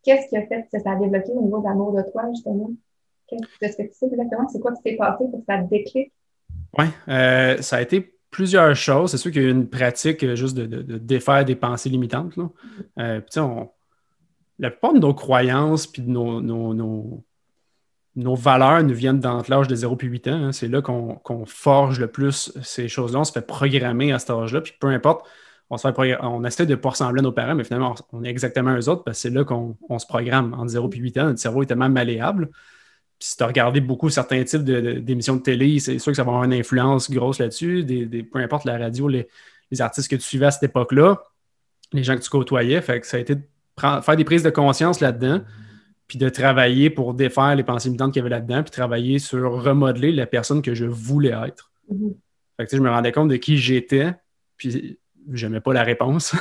qu'est-ce 0.03 0.29
qui 0.29 0.37
a 0.37 0.45
fait 0.45 0.67
que 0.71 0.79
ça 0.79 0.91
a 0.91 0.95
débloqué 0.97 1.31
au 1.31 1.41
niveau 1.41 1.59
de 1.59 1.65
l'amour 1.65 1.93
de 1.93 2.03
toi, 2.11 2.23
justement? 2.31 2.71
Est-ce 3.61 3.77
que 3.77 3.83
tu 3.83 3.93
sais 3.93 4.07
exactement 4.07 4.47
c'est 4.49 4.59
quoi 4.59 4.73
qui 4.73 4.81
s'est 4.81 4.97
passé 4.97 5.25
pour 5.29 5.39
que 5.39 5.45
ça 5.45 5.61
déclic? 5.61 6.11
Oui, 6.77 6.85
euh, 7.07 7.61
ça 7.61 7.77
a 7.77 7.81
été 7.81 8.15
plusieurs 8.31 8.75
choses. 8.75 9.11
C'est 9.11 9.17
sûr 9.17 9.31
qu'il 9.31 9.43
y 9.43 9.45
a 9.45 9.49
une 9.49 9.69
pratique 9.69 10.23
euh, 10.23 10.35
juste 10.35 10.55
de, 10.55 10.97
défaire 10.97 11.45
des 11.45 11.55
pensées 11.55 11.89
limitantes. 11.89 12.35
Là. 12.37 12.49
Euh, 12.99 13.21
la 14.59 14.71
plupart 14.71 14.93
de 14.93 14.99
nos 14.99 15.13
croyances 15.13 15.87
puis 15.87 16.01
de 16.01 16.09
nos, 16.09 16.41
nos 16.41 17.23
valeurs 18.35 18.83
nous 18.83 18.93
viennent 18.93 19.19
d'entre 19.19 19.49
l'âge 19.49 19.67
de 19.67 19.75
0 19.75 19.97
et 20.01 20.05
8 20.05 20.27
ans. 20.27 20.31
Hein. 20.45 20.51
C'est 20.51 20.67
là 20.67 20.81
qu'on 20.81 21.45
forge 21.45 21.99
le 21.99 22.07
plus 22.07 22.51
ces 22.63 22.87
choses-là. 22.87 23.19
On 23.19 23.23
se 23.23 23.31
fait 23.31 23.45
programmer 23.45 24.11
à 24.11 24.19
cet 24.19 24.31
âge-là. 24.31 24.61
Puis 24.61 24.73
peu 24.79 24.87
importe, 24.87 25.27
on, 25.69 25.77
se 25.77 25.91
fait 25.91 26.17
on 26.21 26.43
essaie 26.43 26.65
de 26.65 26.71
ne 26.71 26.75
pas 26.75 26.89
ressembler 26.89 27.19
à 27.19 27.23
nos 27.23 27.31
parents, 27.31 27.55
mais 27.55 27.63
finalement, 27.63 27.95
on 28.11 28.23
est 28.23 28.29
exactement 28.29 28.75
eux 28.75 28.89
autres 28.89 29.03
parce 29.03 29.17
que 29.17 29.21
c'est 29.21 29.29
là 29.29 29.43
qu'on 29.43 29.99
se 29.99 30.05
programme. 30.05 30.53
Entre 30.53 30.69
0 30.69 30.89
et 30.91 30.97
8 30.97 31.17
ans, 31.17 31.25
notre 31.25 31.39
cerveau 31.39 31.63
est 31.63 31.67
tellement 31.67 31.89
malléable. 31.89 32.49
Puis 33.19 33.29
si 33.29 33.37
tu 33.37 33.43
as 33.43 33.47
regardé 33.47 33.81
beaucoup 33.81 34.09
certains 34.09 34.43
types 34.43 34.63
d'émissions 34.63 35.35
de, 35.35 35.41
télé, 35.41 35.79
c'est 35.79 35.99
sûr 35.99 36.11
que 36.11 36.15
ça 36.15 36.23
va 36.23 36.29
avoir 36.29 36.43
une 36.45 36.53
influence 36.53 37.11
grosse 37.11 37.39
là-dessus. 37.39 37.85
peu 38.31 38.39
importe 38.39 38.65
la 38.65 38.77
radio, 38.77 39.07
les, 39.07 39.27
artistes 39.79 40.09
que 40.09 40.15
tu 40.15 40.23
suivais 40.23 40.47
à 40.47 40.51
cette 40.51 40.63
époque-là, 40.63 41.21
les 41.93 42.03
gens 42.03 42.15
que 42.15 42.21
tu 42.21 42.29
côtoyais. 42.29 42.81
Ça 43.03 43.17
a 43.17 43.19
été 43.19 43.35
de 43.35 43.41
faire 43.77 44.15
des 44.15 44.23
prises 44.23 44.43
de 44.43 44.49
conscience 44.49 44.99
là-dedans 44.99 45.41
puis 46.09 46.17
de 46.17 46.27
travailler 46.27 46.89
pour 46.89 47.13
défaire 47.13 47.55
les 47.55 47.63
pensées 47.63 47.87
limitantes 47.87 48.11
qu'il 48.11 48.19
y 48.19 48.25
avait 48.25 48.31
là-dedans, 48.31 48.63
puis 48.63 48.71
travailler 48.71 49.19
sur 49.19 49.63
remodeler 49.63 50.11
la 50.11 50.25
personne 50.25 50.63
que 50.63 50.73
je 50.73 50.85
voulais 50.85 51.35
être. 51.47 51.71
Mm-hmm. 51.89 52.15
Fait 52.57 52.65
que, 52.65 52.75
je 52.75 52.81
me 52.81 52.89
rendais 52.89 53.11
compte 53.11 53.29
de 53.29 53.35
qui 53.35 53.57
j'étais, 53.57 54.11
puis 54.57 54.97
je 55.31 55.47
n'aimais 55.47 55.61
pas 55.61 55.71
la 55.71 55.83
réponse. 55.83 56.35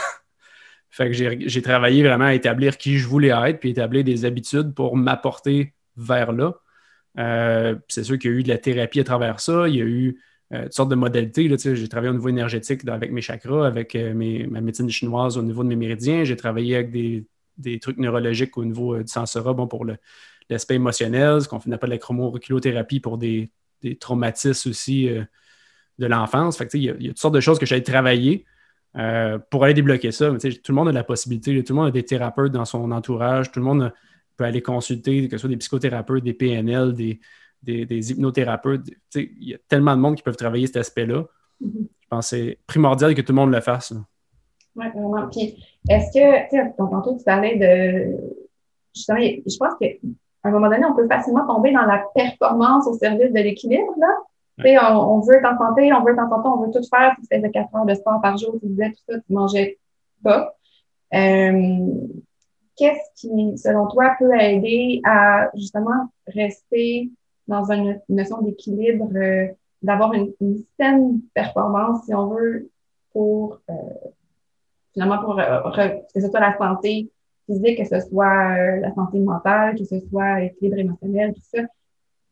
fait 0.90 1.10
que 1.10 1.12
j'ai 1.12 1.62
travaillé 1.62 2.02
vraiment 2.02 2.24
à 2.24 2.34
établir 2.34 2.78
qui 2.78 2.98
je 2.98 3.06
voulais 3.06 3.28
être, 3.28 3.60
puis 3.60 3.68
établir 3.70 4.04
des 4.04 4.24
habitudes 4.24 4.72
pour 4.72 4.96
m'apporter 4.96 5.74
vers 5.98 6.32
là. 6.32 6.54
Euh, 7.18 7.74
c'est 7.88 8.04
sûr 8.04 8.18
qu'il 8.18 8.30
y 8.30 8.34
a 8.34 8.36
eu 8.38 8.42
de 8.42 8.48
la 8.48 8.58
thérapie 8.58 9.00
à 9.00 9.04
travers 9.04 9.38
ça. 9.40 9.68
Il 9.68 9.76
y 9.76 9.82
a 9.82 9.84
eu 9.84 10.18
euh, 10.54 10.62
toutes 10.62 10.72
sortes 10.72 10.90
de 10.90 10.94
modalités. 10.94 11.54
J'ai 11.58 11.88
travaillé 11.88 12.10
au 12.10 12.14
niveau 12.14 12.30
énergétique 12.30 12.88
avec 12.88 13.12
mes 13.12 13.20
chakras, 13.20 13.66
avec 13.66 13.94
euh, 13.94 14.14
ma 14.48 14.62
médecine 14.62 14.88
chinoise 14.88 15.36
au 15.36 15.42
niveau 15.42 15.62
de 15.62 15.68
mes 15.68 15.76
méridiens. 15.76 16.24
J'ai 16.24 16.36
travaillé 16.36 16.74
avec 16.76 16.90
des 16.90 17.26
des 17.58 17.78
trucs 17.78 17.98
neurologiques 17.98 18.56
au 18.56 18.64
niveau 18.64 18.94
euh, 18.94 19.02
du 19.02 19.12
sensorat, 19.12 19.52
bon, 19.52 19.66
pour 19.66 19.84
l'aspect 20.48 20.76
émotionnel, 20.76 21.42
ce 21.42 21.48
qu'on 21.48 21.60
fait 21.60 21.76
pas 21.76 21.86
de 21.86 21.92
la 21.92 21.98
chromorhilothérapie 21.98 23.00
pour 23.00 23.18
des, 23.18 23.50
traumatismes 24.00 24.70
aussi 24.70 25.08
euh, 25.08 25.24
de 25.98 26.06
l'enfance. 26.06 26.56
Fait 26.56 26.72
il, 26.74 26.82
y 26.82 26.90
a, 26.90 26.94
toutes 26.94 27.18
sortes 27.18 27.34
de 27.34 27.40
choses 27.40 27.58
que 27.58 27.66
j'ai 27.66 27.82
travaillé 27.82 28.44
euh, 28.96 29.38
pour 29.50 29.64
aller 29.64 29.74
débloquer 29.74 30.12
ça. 30.12 30.30
tout 30.30 30.72
le 30.72 30.74
monde 30.74 30.88
a 30.88 30.92
la 30.92 31.04
possibilité, 31.04 31.62
tout 31.62 31.72
le 31.74 31.78
monde 31.78 31.88
a 31.88 31.90
des 31.90 32.04
thérapeutes 32.04 32.52
dans 32.52 32.64
son 32.64 32.90
entourage, 32.90 33.52
tout 33.52 33.60
le 33.60 33.66
monde 33.66 33.92
peut 34.36 34.44
aller 34.44 34.62
consulter, 34.62 35.28
que 35.28 35.36
ce 35.36 35.42
soit 35.42 35.50
des 35.50 35.56
psychothérapeutes, 35.56 36.24
des 36.24 36.32
PNL, 36.32 36.94
des, 36.94 37.20
des, 37.62 38.12
hypnothérapeutes. 38.12 38.88
Il 39.14 39.48
y 39.48 39.54
a 39.54 39.58
tellement 39.68 39.96
de 39.96 40.00
monde 40.00 40.16
qui 40.16 40.22
peuvent 40.22 40.36
travailler 40.36 40.66
cet 40.66 40.76
aspect-là. 40.76 41.24
Mm-hmm. 41.62 41.88
Je 42.00 42.06
pense 42.08 42.30
que 42.30 42.36
c'est 42.36 42.58
primordial 42.66 43.14
que 43.14 43.20
tout 43.20 43.32
le 43.32 43.36
monde 43.36 43.52
le 43.52 43.60
fasse. 43.60 43.92
Oui, 44.76 44.86
vraiment. 44.94 45.28
Puis, 45.28 45.56
est-ce 45.88 46.12
que, 46.12 46.48
tu 46.48 46.56
sais, 46.56 46.74
tantôt, 46.76 47.16
tu 47.16 47.24
parlais 47.24 47.56
de. 47.56 48.16
Justement, 48.94 49.18
je 49.20 49.56
pense 49.58 49.74
qu'à 49.80 49.88
un 50.44 50.50
moment 50.50 50.68
donné, 50.68 50.84
on 50.84 50.94
peut 50.94 51.08
facilement 51.08 51.46
tomber 51.46 51.72
dans 51.72 51.82
la 51.82 52.04
performance 52.14 52.86
au 52.86 52.94
service 52.94 53.32
de 53.32 53.40
l'équilibre, 53.40 53.94
là. 53.98 54.14
Tu 54.58 54.64
sais, 54.64 54.76
on, 54.78 55.20
veut 55.20 55.36
être 55.36 55.52
en 55.52 55.56
santé, 55.56 55.92
on 55.92 56.02
veut 56.02 56.12
être 56.12 56.18
en 56.18 56.56
on 56.58 56.66
veut 56.66 56.72
tout 56.72 56.82
faire. 56.88 57.14
Tu 57.20 57.26
faisais 57.32 57.50
4 57.50 57.74
heures 57.76 57.86
de 57.86 57.94
sport 57.94 58.20
par 58.20 58.36
jour, 58.36 58.56
tu 58.60 58.66
disais 58.66 58.90
tout 58.90 59.02
ça, 59.08 59.18
tu 59.20 59.32
mangeais 59.32 59.78
pas. 60.24 60.52
Euh, 61.14 61.86
qu'est-ce 62.76 63.20
qui, 63.20 63.56
selon 63.56 63.86
toi, 63.86 64.16
peut 64.18 64.34
aider 64.34 65.00
à 65.04 65.48
justement 65.54 66.10
rester 66.26 67.10
dans 67.46 67.70
une 67.70 68.00
notion 68.08 68.42
d'équilibre, 68.42 69.08
euh, 69.14 69.48
d'avoir 69.82 70.12
une, 70.12 70.32
saine 70.78 71.20
performance, 71.34 72.04
si 72.04 72.14
on 72.14 72.28
veut, 72.28 72.70
pour 73.12 73.60
euh, 73.70 73.74
finalement 74.92 75.18
pour 75.22 75.36
que 75.36 76.20
ce 76.20 76.28
soit 76.28 76.40
la 76.40 76.56
santé 76.56 77.10
physique, 77.46 77.78
que 77.78 77.84
ce 77.88 78.00
soit 78.08 78.76
la 78.78 78.94
santé 78.94 79.18
mentale, 79.20 79.76
que 79.76 79.84
ce 79.84 80.00
soit 80.08 80.40
l'équilibre 80.40 80.78
émotionnel, 80.78 81.34
tout 81.34 81.40
ça 81.42 81.62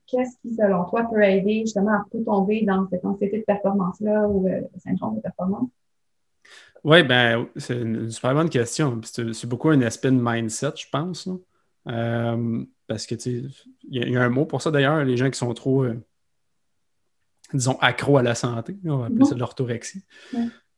qu'est-ce 0.07 0.37
qui, 0.41 0.55
selon 0.55 0.85
toi, 0.85 1.05
peut 1.11 1.23
aider 1.23 1.61
justement 1.61 1.93
à 1.93 2.05
pas 2.11 2.19
tomber 2.25 2.65
dans 2.65 2.89
cette 2.89 3.05
anxiété 3.05 3.39
de 3.39 3.45
performance-là 3.45 4.27
ou 4.29 4.49
euh, 4.49 4.63
syndrome 4.79 5.17
de 5.17 5.21
performance? 5.21 5.69
Oui, 6.85 7.03
ben, 7.03 7.47
c'est 7.57 7.81
une 7.81 8.11
super 8.11 8.35
bonne 8.35 8.49
question. 8.49 9.01
C'est 9.03 9.47
beaucoup 9.47 9.71
un 9.71 9.83
aspect 9.83 10.11
de 10.11 10.21
mindset, 10.21 10.73
je 10.77 10.87
pense. 10.91 11.29
Euh, 11.89 12.65
parce 12.87 13.07
que, 13.07 13.17
tu 13.17 13.51
sais, 13.51 13.67
il 13.89 14.09
y, 14.09 14.17
a 14.17 14.23
un 14.23 14.29
mot 14.29 14.47
pour 14.47 14.63
ça 14.63 14.71
d'ailleurs, 14.71 15.05
les 15.05 15.17
gens 15.17 15.29
qui 15.29 15.39
sont 15.39 15.53
trop, 15.55 15.85
euh, 15.85 16.01
disons, 17.53 17.77
accros 17.81 18.19
à 18.19 18.23
la 18.23 18.37
santé, 18.37 18.77
on 18.85 18.99
va 18.99 19.07
appeler 19.07 19.25
ça 19.25 19.35
de 19.35 19.41
l'orthorexie. 19.41 20.05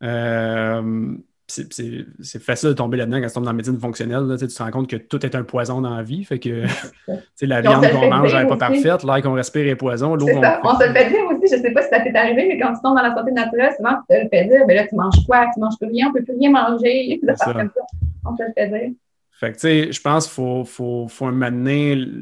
Euh, 0.03 1.17
c'est 1.49 2.43
facile 2.43 2.69
de 2.69 2.75
tomber 2.75 2.99
là-dedans 2.99 3.21
quand 3.21 3.29
tu 3.29 3.33
tombes 3.33 3.45
dans 3.45 3.51
la 3.51 3.57
médecine 3.57 3.79
fonctionnelle. 3.79 4.25
Là, 4.25 4.37
tu 4.37 4.47
te 4.47 4.63
rends 4.63 4.71
compte 4.71 4.89
que 4.89 4.97
tout 4.97 5.25
est 5.25 5.35
un 5.35 5.45
poison 5.45 5.81
dans 5.81 5.97
la 5.97 6.03
vie. 6.03 6.23
Fait 6.25 6.39
que 6.39 6.65
la 7.43 7.61
viande 7.63 7.91
qu'on 7.91 8.09
mange 8.09 8.35
n'est 8.35 8.47
pas 8.47 8.57
parfaite, 8.57 9.03
l'air 9.03 9.23
qu'on 9.23 9.33
respire 9.33 9.67
est 9.67 9.77
poison, 9.77 10.15
l'eau 10.15 10.27
qu'on. 10.27 10.43
On 10.65 10.79
se 10.79 10.87
le 10.87 10.93
fait 10.93 11.09
dire 11.09 11.25
aussi, 11.27 11.51
je 11.51 11.57
ne 11.57 11.63
sais 11.63 11.71
pas 11.71 11.83
si 11.83 11.89
ça 11.89 12.01
t'est 12.01 12.15
arrivé, 12.15 12.47
mais 12.49 12.59
quand 12.59 12.75
tu 12.75 12.81
tombes 12.83 12.97
dans 12.97 13.03
la 13.03 13.15
santé 13.15 13.33
naturelle, 13.33 13.73
souvent 13.77 13.95
tu 14.11 14.15
te 14.15 14.23
le 14.23 14.29
fais 14.29 14.45
dire, 14.45 14.61
mais 14.67 14.75
là, 14.75 14.87
tu 14.87 14.95
manges 14.95 15.25
quoi? 15.27 15.47
Tu 15.55 15.61
manges 15.61 15.79
plus 15.81 15.89
rien, 15.89 16.09
on 16.09 16.13
ne 16.13 16.19
peut 16.19 16.25
plus 16.25 16.39
rien 16.39 16.51
manger. 16.51 17.21
Ça. 17.37 17.53
Comme 17.53 17.71
ça. 17.75 17.81
On 18.27 18.37
te 18.37 18.43
le 18.43 18.53
fait 18.55 18.69
dire. 18.69 18.91
Fait 19.31 19.53
que, 19.53 19.55
tu 19.55 19.61
sais, 19.61 19.93
je 19.93 20.01
pense 20.01 20.27
qu'il 20.27 20.35
faut, 20.35 20.65
faut, 20.65 21.07
faut 21.09 21.31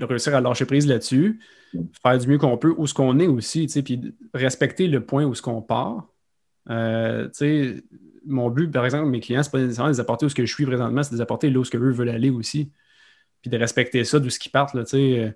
réussir 0.09 0.37
à 0.37 0.41
lâcher 0.41 0.67
prise 0.67 0.87
là-dessus, 0.87 1.41
mm. 1.73 1.81
faire 2.03 2.19
du 2.19 2.29
mieux 2.29 2.39
qu'on 2.39 2.59
peut 2.59 2.75
où 2.77 2.87
ce 2.87 2.95
qu'on 2.95 3.19
est 3.19 3.27
aussi, 3.27 3.67
tu 3.67 3.73
sais, 3.73 3.83
puis 3.83 4.15
respecter 4.35 4.87
le 4.87 5.01
point 5.01 5.25
où 5.25 5.35
ce 5.35 5.43
qu'on 5.43 5.63
part. 5.63 6.07
Euh, 6.69 7.25
tu 7.29 7.31
sais, 7.33 7.85
mon 8.27 8.51
but, 8.51 8.71
par 8.71 8.85
exemple, 8.85 9.09
mes 9.09 9.21
clients, 9.21 9.43
c'est 9.43 9.53
pas 9.53 9.61
nécessairement 9.61 9.91
de 9.91 9.95
les 9.95 10.01
apporter 10.01 10.27
où 10.27 10.29
ce 10.29 10.35
que 10.35 10.45
je 10.45 10.53
suis 10.53 10.67
présentement, 10.67 11.03
c'est 11.03 11.11
de 11.11 11.17
les 11.17 11.23
apporter 11.23 11.51
là 11.51 11.59
où 11.59 11.65
ce 11.65 11.71
qu'eux 11.71 11.91
veulent 11.91 12.09
aller 12.09 12.31
aussi. 12.31 12.71
Puis 13.43 13.51
de 13.51 13.57
respecter 13.57 14.05
ça 14.05 14.19
d'où 14.19 14.31
ce 14.31 14.39
qu'ils 14.39 14.53
partent. 14.53 14.75
Là, 14.75 14.83
euh, 14.95 15.31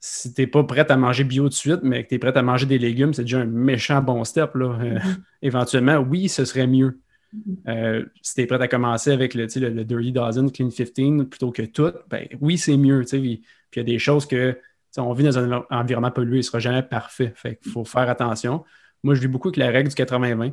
si 0.00 0.32
tu 0.32 0.40
n'es 0.40 0.46
pas 0.46 0.64
prêt 0.64 0.90
à 0.90 0.96
manger 0.96 1.24
bio 1.24 1.48
de 1.48 1.54
suite, 1.54 1.80
mais 1.82 2.04
que 2.04 2.08
tu 2.08 2.14
es 2.14 2.18
prêt 2.18 2.36
à 2.36 2.42
manger 2.42 2.66
des 2.66 2.78
légumes, 2.78 3.12
c'est 3.12 3.22
déjà 3.22 3.40
un 3.40 3.46
méchant 3.46 4.00
bon 4.00 4.24
step. 4.24 4.54
Là. 4.54 4.66
Euh, 4.66 4.98
mm-hmm. 4.98 5.16
éventuellement, 5.42 5.96
oui, 5.98 6.28
ce 6.28 6.44
serait 6.44 6.66
mieux. 6.66 7.00
Mm-hmm. 7.34 7.56
Euh, 7.68 8.04
si 8.22 8.34
tu 8.34 8.40
es 8.42 8.46
prêt 8.46 8.60
à 8.60 8.68
commencer 8.68 9.10
avec 9.10 9.34
le, 9.34 9.46
le, 9.56 9.84
Dirty 9.84 10.12
Dozen, 10.12 10.50
Clean 10.50 10.68
15 10.70 11.26
plutôt 11.28 11.50
que 11.50 11.62
tout, 11.62 11.92
ben 12.08 12.26
oui, 12.40 12.58
c'est 12.58 12.76
mieux. 12.76 13.04
Puis 13.08 13.42
il 13.74 13.78
y 13.78 13.80
a 13.80 13.84
des 13.84 13.98
choses 13.98 14.26
que 14.26 14.58
on 14.98 15.12
vit 15.14 15.24
dans 15.24 15.38
un 15.38 15.64
environnement 15.70 16.10
pollué, 16.10 16.36
il 16.36 16.40
ne 16.40 16.42
sera 16.42 16.58
jamais 16.58 16.82
parfait. 16.82 17.32
Fait 17.34 17.56
qu'il 17.56 17.72
faut 17.72 17.84
faire 17.84 18.10
attention. 18.10 18.64
Moi, 19.02 19.14
je 19.14 19.20
vis 19.20 19.28
beaucoup 19.28 19.48
avec 19.48 19.56
la 19.56 19.70
règle 19.70 19.88
du 19.88 19.94
80-20. 19.94 20.52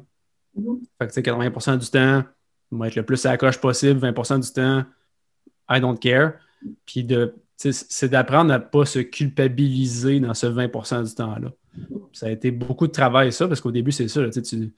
Mhm. 0.55 0.81
Fait 0.99 1.07
que, 1.07 1.13
80% 1.21 1.77
du 1.77 1.89
temps, 1.89 2.23
moi, 2.71 2.87
être 2.87 2.95
le 2.95 3.03
plus 3.03 3.25
à 3.25 3.31
la 3.31 3.37
coche 3.37 3.59
possible, 3.59 3.99
20% 3.99 4.39
du 4.39 4.51
temps, 4.51 4.85
I 5.69 5.79
don't 5.79 5.97
care. 5.97 6.33
Puis 6.85 7.07
c'est 7.57 8.09
d'apprendre 8.09 8.53
à 8.53 8.59
ne 8.59 8.63
pas 8.63 8.85
se 8.85 8.99
culpabiliser 8.99 10.19
dans 10.19 10.33
ce 10.33 10.47
20% 10.47 11.03
du 11.07 11.15
temps-là. 11.15 11.51
Ça 12.13 12.27
a 12.27 12.29
été 12.29 12.51
beaucoup 12.51 12.87
de 12.87 12.91
travail, 12.91 13.31
ça, 13.31 13.47
parce 13.47 13.61
qu'au 13.61 13.71
début, 13.71 13.91
c'est 13.91 14.07
ça. 14.07 14.21
tu, 14.29 14.71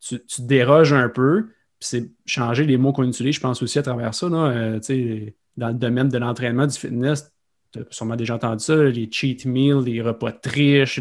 tu, 0.00 0.42
déroges 0.42 0.92
un 0.92 1.08
peu, 1.08 1.46
puis 1.78 1.88
c'est 1.88 2.10
changer 2.26 2.64
les 2.64 2.76
mots 2.76 2.92
qu'on 2.92 3.04
utilise, 3.04 3.36
je 3.36 3.40
pense 3.40 3.62
aussi 3.62 3.78
à 3.78 3.82
travers 3.82 4.14
ça. 4.14 4.28
Là, 4.28 4.50
euh, 4.50 5.30
dans 5.56 5.68
le 5.68 5.74
domaine 5.74 6.08
de 6.08 6.18
l'entraînement, 6.18 6.66
du 6.66 6.76
fitness, 6.76 7.32
tu 7.72 7.80
as 7.80 7.84
sûrement 7.90 8.16
déjà 8.16 8.34
entendu 8.34 8.64
ça, 8.64 8.76
les 8.76 9.08
cheat 9.10 9.44
meals, 9.44 9.84
les 9.84 10.00
repas 10.00 10.32
triches. 10.32 11.00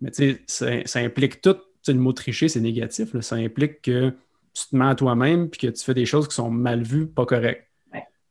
Mais 0.00 0.10
ça, 0.46 0.66
ça 0.84 0.98
implique 1.00 1.40
tout 1.40 1.56
le 1.88 1.94
mot 1.94 2.12
tricher, 2.12 2.48
c'est 2.48 2.60
négatif. 2.60 3.18
Ça 3.20 3.36
implique 3.36 3.82
que 3.82 4.10
tu 4.54 4.68
te 4.68 4.76
mens 4.76 4.90
à 4.90 4.94
toi-même 4.94 5.48
puis 5.48 5.60
que 5.60 5.66
tu 5.66 5.82
fais 5.82 5.94
des 5.94 6.06
choses 6.06 6.28
qui 6.28 6.34
sont 6.34 6.50
mal 6.50 6.82
vues, 6.82 7.06
pas 7.06 7.26
correctes. 7.26 7.68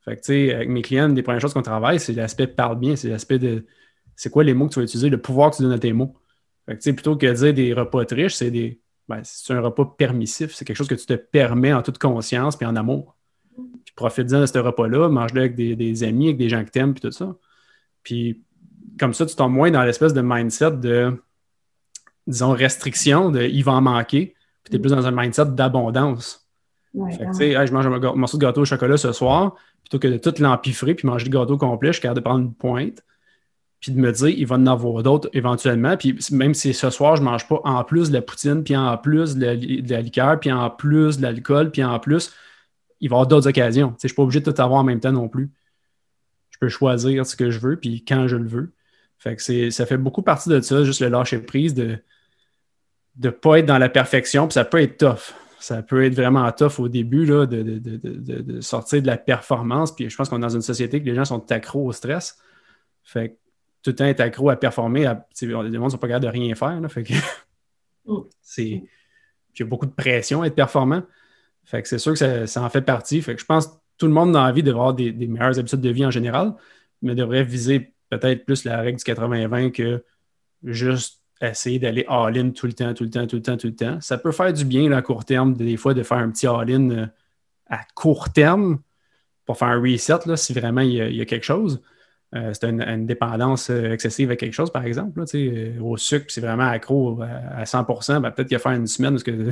Fait 0.03 0.15
que, 0.15 0.21
tu 0.21 0.25
sais, 0.25 0.53
avec 0.53 0.69
mes 0.69 0.81
clients, 0.81 1.09
des 1.09 1.21
premières 1.21 1.41
choses 1.41 1.53
qu'on 1.53 1.61
travaille, 1.61 1.99
c'est 1.99 2.13
l'aspect 2.13 2.47
parle 2.47 2.79
bien, 2.79 2.95
c'est 2.95 3.09
l'aspect 3.09 3.37
de 3.37 3.65
c'est 4.15 4.29
quoi 4.29 4.43
les 4.43 4.53
mots 4.53 4.67
que 4.67 4.73
tu 4.73 4.79
vas 4.79 4.83
utiliser, 4.83 5.09
le 5.09 5.21
pouvoir 5.21 5.51
que 5.51 5.57
tu 5.57 5.63
donnes 5.63 5.71
à 5.71 5.79
tes 5.79 5.93
mots. 5.93 6.15
Fait 6.65 6.73
que, 6.73 6.77
tu 6.77 6.83
sais, 6.83 6.93
plutôt 6.93 7.15
que 7.15 7.25
de 7.25 7.33
dire 7.33 7.53
des 7.53 7.73
repas 7.73 8.05
triches, 8.05 8.35
c'est 8.35 8.51
des. 8.51 8.79
Ben, 9.07 9.21
c'est 9.23 9.53
un 9.53 9.61
repas 9.61 9.85
permissif, 9.97 10.53
c'est 10.53 10.63
quelque 10.63 10.77
chose 10.77 10.87
que 10.87 10.95
tu 10.95 11.05
te 11.05 11.13
permets 11.13 11.73
en 11.73 11.81
toute 11.81 11.97
conscience 11.97 12.55
puis 12.55 12.65
en 12.65 12.75
amour. 12.75 13.15
Puis 13.55 13.93
profite-en 13.95 14.41
de 14.41 14.45
ce 14.45 14.57
repas-là, 14.57 15.09
mange-le 15.09 15.41
avec 15.41 15.55
des, 15.55 16.03
amis, 16.03 16.27
avec 16.27 16.37
des 16.37 16.49
gens 16.49 16.63
que 16.63 16.69
tu 16.69 16.79
aimes, 16.79 16.93
puis 16.93 17.01
tout 17.01 17.11
ça. 17.11 17.35
Puis 18.03 18.43
comme 18.99 19.13
ça, 19.13 19.25
tu 19.25 19.35
tombes 19.35 19.51
moins 19.51 19.71
dans 19.71 19.83
l'espèce 19.83 20.13
de 20.13 20.21
mindset 20.21 20.77
de 20.77 21.21
disons, 22.27 22.51
restriction 22.51 23.31
de 23.31 23.41
il 23.41 23.63
va 23.63 23.73
en 23.73 23.81
manquer, 23.81 24.35
puis 24.63 24.71
tu 24.71 24.75
es 24.77 24.79
plus 24.79 24.91
dans 24.91 25.05
un 25.05 25.11
mindset 25.11 25.45
d'abondance. 25.45 26.47
fait 27.17 27.25
que, 27.25 27.33
sais, 27.33 27.67
je 27.67 27.73
mange 27.73 27.87
un 27.87 28.15
morceau 28.15 28.37
de 28.37 28.43
gâteau 28.43 28.61
au 28.61 28.65
chocolat 28.65 28.97
ce 28.97 29.11
soir, 29.11 29.55
plutôt 29.81 29.99
que 29.99 30.07
de 30.07 30.17
tout 30.17 30.33
l'empiffrer 30.41 30.93
puis 30.93 31.07
manger 31.07 31.25
le 31.25 31.31
gâteau 31.31 31.57
complet, 31.57 31.89
je 31.89 31.93
suis 31.93 32.01
capable 32.01 32.19
de 32.19 32.23
prendre 32.23 32.39
une 32.41 32.53
pointe, 32.53 33.03
puis 33.81 33.91
de 33.91 33.99
me 33.99 34.11
dire, 34.11 34.29
il 34.29 34.45
va 34.45 34.55
en 34.55 34.67
avoir 34.67 35.01
d'autres 35.01 35.29
éventuellement. 35.33 35.97
Puis 35.97 36.17
même 36.31 36.53
si 36.53 36.73
ce 36.73 36.91
soir, 36.91 37.15
je 37.15 37.23
ne 37.23 37.25
mange 37.25 37.47
pas 37.47 37.59
en 37.63 37.83
plus 37.83 38.09
de 38.09 38.13
la 38.13 38.21
poutine, 38.21 38.63
puis 38.63 38.77
en 38.77 38.95
plus 38.97 39.35
de 39.35 39.43
la, 39.43 40.01
liqueur, 40.01 40.39
puis 40.39 40.51
en 40.51 40.69
plus 40.69 41.17
de 41.17 41.23
l'alcool, 41.23 41.71
puis 41.71 41.83
en 41.83 41.99
plus, 41.99 42.31
il 42.99 43.09
va 43.09 43.15
y 43.15 43.17
avoir 43.17 43.27
d'autres 43.27 43.49
occasions. 43.49 43.89
Tu 43.89 43.93
sais, 43.93 43.97
je 44.01 44.05
ne 44.05 44.09
suis 44.09 44.15
pas 44.15 44.23
obligé 44.23 44.39
de 44.39 44.51
tout 44.51 44.61
avoir 44.61 44.79
en 44.79 44.83
même 44.83 44.99
temps 44.99 45.11
non 45.11 45.27
plus. 45.27 45.49
Je 46.51 46.59
peux 46.59 46.69
choisir 46.69 47.25
ce 47.25 47.35
que 47.35 47.49
je 47.49 47.59
veux, 47.59 47.75
puis 47.75 48.05
quand 48.05 48.27
je 48.27 48.35
le 48.35 48.47
veux. 48.47 48.71
Fait 49.21 49.35
que 49.35 49.69
ça 49.69 49.85
fait 49.85 49.97
beaucoup 49.97 50.23
partie 50.23 50.49
de 50.49 50.59
ça, 50.61 50.83
juste 50.83 50.99
le 50.99 51.07
lâcher 51.07 51.37
prise 51.37 51.75
de 51.75 51.99
ne 53.21 53.29
pas 53.29 53.59
être 53.59 53.67
dans 53.67 53.77
la 53.77 53.87
perfection, 53.87 54.47
puis 54.47 54.53
ça 54.53 54.65
peut 54.65 54.81
être 54.81 54.97
tough. 54.97 55.35
Ça 55.59 55.83
peut 55.83 56.03
être 56.03 56.15
vraiment 56.15 56.51
tough 56.51 56.79
au 56.79 56.89
début 56.89 57.27
là, 57.27 57.45
de, 57.45 58.61
sortir 58.61 58.99
de 58.99 59.05
la 59.05 59.17
performance. 59.17 59.95
Puis 59.95 60.09
je 60.09 60.17
pense 60.17 60.27
qu'on 60.27 60.37
est 60.37 60.41
dans 60.41 60.49
une 60.49 60.63
société 60.63 60.99
que 60.99 61.05
les 61.05 61.13
gens 61.13 61.25
sont 61.25 61.51
accros 61.51 61.85
au 61.85 61.91
stress. 61.91 62.39
Fait 63.03 63.29
que 63.29 63.33
tout 63.83 63.91
le 63.91 63.95
temps 63.95 64.05
être 64.05 64.21
accro 64.21 64.49
à 64.49 64.55
performer, 64.55 65.01
les 65.39 65.51
gens 65.51 65.63
ne 65.63 65.89
sont 65.89 65.99
pas 65.99 66.07
capables 66.07 66.25
de 66.25 66.31
rien 66.31 66.55
faire. 66.55 66.81
fait 66.89 67.03
que 67.03 67.13
mm. 68.05 68.23
c'est. 68.41 68.83
J'ai 69.53 69.65
beaucoup 69.65 69.85
de 69.85 69.91
pression 69.91 70.41
à 70.41 70.47
être 70.47 70.55
performant. 70.55 71.03
Fait 71.63 71.83
que 71.83 71.87
c'est 71.87 71.99
sûr 71.99 72.13
que 72.17 72.47
ça, 72.47 72.63
en 72.63 72.69
fait 72.71 72.81
partie. 72.81 73.21
Fait 73.21 73.35
que 73.35 73.41
je 73.41 73.45
pense 73.45 73.67
que 73.67 73.73
tout 73.99 74.07
le 74.07 74.13
monde 74.13 74.35
a 74.35 74.41
envie 74.41 74.63
d'avoir 74.63 74.95
des, 74.95 75.11
des 75.11 75.27
meilleures 75.27 75.59
habitudes 75.59 75.81
de 75.81 75.89
vie 75.91 76.07
en 76.07 76.11
général, 76.11 76.55
mais 77.03 77.13
devrait 77.13 77.43
viser 77.43 77.93
peut-être 78.11 78.45
plus 78.45 78.65
la 78.65 78.81
règle 78.81 78.99
du 78.99 79.03
80-20 79.03 79.71
que 79.71 80.03
juste 80.63 81.21
essayer 81.41 81.79
d'aller 81.79 82.05
all-in 82.07 82.51
tout 82.51 82.67
le 82.67 82.73
temps, 82.73 82.93
tout 82.93 83.03
le 83.03 83.09
temps, 83.09 83.25
tout 83.25 83.37
le 83.37 83.41
temps, 83.41 83.57
tout 83.57 83.67
le 83.67 83.75
temps. 83.75 83.99
Ça 84.01 84.17
peut 84.17 84.31
faire 84.31 84.53
du 84.53 84.65
bien 84.65 84.91
à 84.91 85.01
court 85.01 85.25
terme, 85.25 85.55
des 85.55 85.77
fois, 85.77 85.93
de 85.93 86.03
faire 86.03 86.17
un 86.17 86.29
petit 86.29 86.45
all-in 86.45 86.89
euh, 86.91 87.07
à 87.67 87.79
court 87.95 88.31
terme 88.31 88.79
pour 89.45 89.57
faire 89.57 89.69
un 89.69 89.81
reset 89.81 90.19
là, 90.25 90.37
si 90.37 90.53
vraiment 90.53 90.81
il 90.81 90.93
y, 90.93 91.21
a, 91.21 91.25
quelque 91.25 91.45
chose. 91.45 91.81
Euh, 92.35 92.53
c'est 92.53 92.69
une, 92.69 93.05
dépendance 93.05 93.69
euh, 93.69 93.91
excessive 93.91 94.29
à 94.29 94.35
quelque 94.35 94.53
chose, 94.53 94.71
par 94.71 94.85
exemple. 94.85 95.23
au 95.81 95.97
sucre, 95.97 96.25
c'est 96.29 96.41
vraiment 96.41 96.67
accro 96.67 97.21
à, 97.21 97.63
100% 97.63 98.21
ben, 98.21 98.31
peut-être 98.31 98.47
qu'il 98.47 98.55
y 98.55 98.55
a 98.55 98.59
faire 98.59 98.73
une 98.73 98.87
semaine 98.87 99.13
parce 99.13 99.23
que 99.23 99.49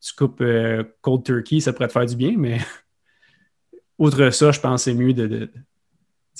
tu 0.00 0.14
coupes 0.16 0.44
cold 1.00 1.24
turkey, 1.24 1.60
ça 1.60 1.72
pourrait 1.72 1.88
te 1.88 1.92
faire 1.92 2.06
du 2.06 2.16
bien, 2.16 2.34
mais 2.36 2.58
outre 3.98 4.30
ça, 4.30 4.52
je 4.52 4.60
pense 4.60 4.84
que 4.84 4.90
c'est 4.90 4.94
mieux 4.94 5.14
de 5.14 5.48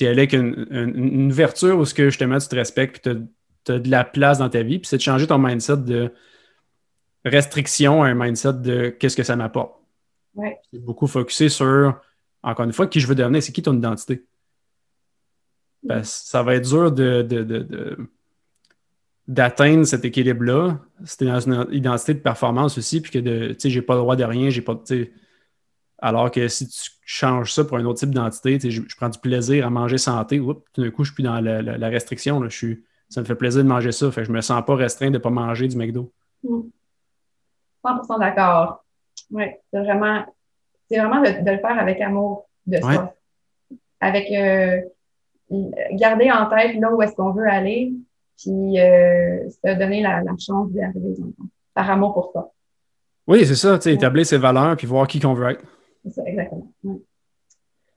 y 0.01 0.07
aller 0.07 0.23
avec 0.23 0.33
une, 0.33 1.31
ouverture 1.31 1.79
où 1.79 1.85
ce 1.85 1.95
que 1.95 2.11
justement 2.11 2.39
tu 2.39 2.49
te 2.49 2.57
respectes 2.57 3.07
et 3.07 3.17
tu 3.65 3.73
as, 3.73 3.79
de 3.79 3.91
la 3.91 4.05
place 4.05 4.39
dans 4.39 4.49
ta 4.49 4.63
vie, 4.63 4.79
puis 4.79 4.89
c'est 4.89 4.97
de 4.97 5.03
changer 5.03 5.27
ton 5.27 5.39
mindset 5.39 5.79
de 5.79 6.13
restriction 7.25 8.03
à 8.03 8.09
un 8.09 8.15
mindset 8.15 8.55
de 8.55 8.89
qu'est-ce 8.89 9.17
que 9.17 9.23
ça 9.23 9.37
m'apporte. 9.37 9.75
Ouais. 10.35 10.59
C'est 10.73 10.81
beaucoup 10.81 11.07
focusé 11.07 11.49
sur, 11.49 11.99
encore 12.43 12.67
une 12.67 12.73
fois, 12.73 12.87
qui 12.87 13.01
je 13.01 13.07
veux 13.07 13.15
devenir, 13.15 13.43
c'est 13.43 13.53
qui 13.53 13.63
ton 13.63 13.77
identité. 13.77 14.25
Que 15.89 16.03
ça 16.03 16.43
va 16.43 16.57
être 16.57 16.69
dur 16.69 16.93
de, 16.93 17.97
d'atteindre 19.29 19.85
cet 19.85 20.05
équilibre-là. 20.05 20.81
C'était 21.05 21.27
dans 21.27 21.41
une 21.41 21.67
identité 21.71 22.15
de 22.15 22.21
performance 22.21 22.77
aussi, 22.79 23.01
puis 23.01 23.13
que 23.13 23.19
de, 23.19 23.49
tu 23.53 23.61
sais, 23.61 23.71
j'ai 23.71 23.83
pas 23.83 23.95
le 23.95 24.01
droit 24.01 24.17
de 24.17 24.25
rien, 24.25 24.51
j'ai 24.51 24.63
pas, 24.63 24.83
alors 25.99 26.31
que 26.31 26.49
si 26.49 26.69
tu 26.69 26.91
changes 27.05 27.53
ça 27.53 27.65
pour 27.65 27.77
un 27.77 27.85
autre 27.85 27.99
type 27.99 28.11
d'identité, 28.11 28.59
je, 28.71 28.83
prends 28.97 29.09
du 29.09 29.19
plaisir 29.19 29.67
à 29.67 29.71
manger 29.71 29.99
santé, 29.99 30.39
tout 30.39 30.83
d'un 30.83 30.91
coup, 30.91 31.05
je 31.05 31.11
suis 31.11 31.15
plus 31.15 31.23
dans 31.23 31.41
la, 31.41 31.89
restriction. 31.89 32.41
Là, 32.41 32.49
je 32.49 32.57
suis, 32.57 32.85
ça 33.09 33.21
me 33.21 33.27
fait 33.27 33.35
plaisir 33.35 33.63
de 33.63 33.69
manger 33.69 33.93
ça. 33.93 34.11
Fait 34.11 34.23
que 34.23 34.27
je 34.27 34.33
me 34.33 34.41
sens 34.41 34.63
pas 34.65 34.75
restreint 34.75 35.09
de 35.09 35.13
ne 35.13 35.19
pas 35.19 35.31
manger 35.31 35.69
du 35.69 35.77
McDo. 35.77 36.11
100% 36.45 36.67
mmh. 37.85 38.21
d'accord. 38.21 38.85
Oui, 39.31 39.45
c'est 39.73 39.81
vraiment, 39.81 40.25
c'est 40.91 40.99
vraiment 40.99 41.21
de, 41.21 41.51
le 41.51 41.59
faire 41.59 41.79
avec 41.79 42.01
amour 42.01 42.49
de 42.67 42.79
soi. 42.79 43.15
Avec 44.01 44.31
euh, 44.33 44.81
garder 45.93 46.31
en 46.31 46.47
tête 46.47 46.77
là 46.77 46.93
où 46.93 47.01
est-ce 47.03 47.15
qu'on 47.15 47.33
veut 47.33 47.49
aller, 47.49 47.93
puis 48.37 48.81
euh, 48.81 49.49
se 49.49 49.79
donner 49.79 50.03
la, 50.03 50.23
chance 50.39 50.71
d'y 50.71 50.83
arriver 50.83 51.15
par 51.75 51.91
amour 51.91 52.15
pour 52.15 52.33
soi. 52.33 52.53
Oui, 53.27 53.47
c'est 53.47 53.55
ça, 53.55 53.79
établir 53.91 54.27
ses 54.27 54.37
valeurs 54.37 54.77
puis 54.77 54.87
voir 54.87 55.07
qui 55.07 55.21
qu'on 55.21 55.33
veut 55.33 55.51
être. 55.51 55.65
C'est 56.11 56.27
exactement. 56.27 56.69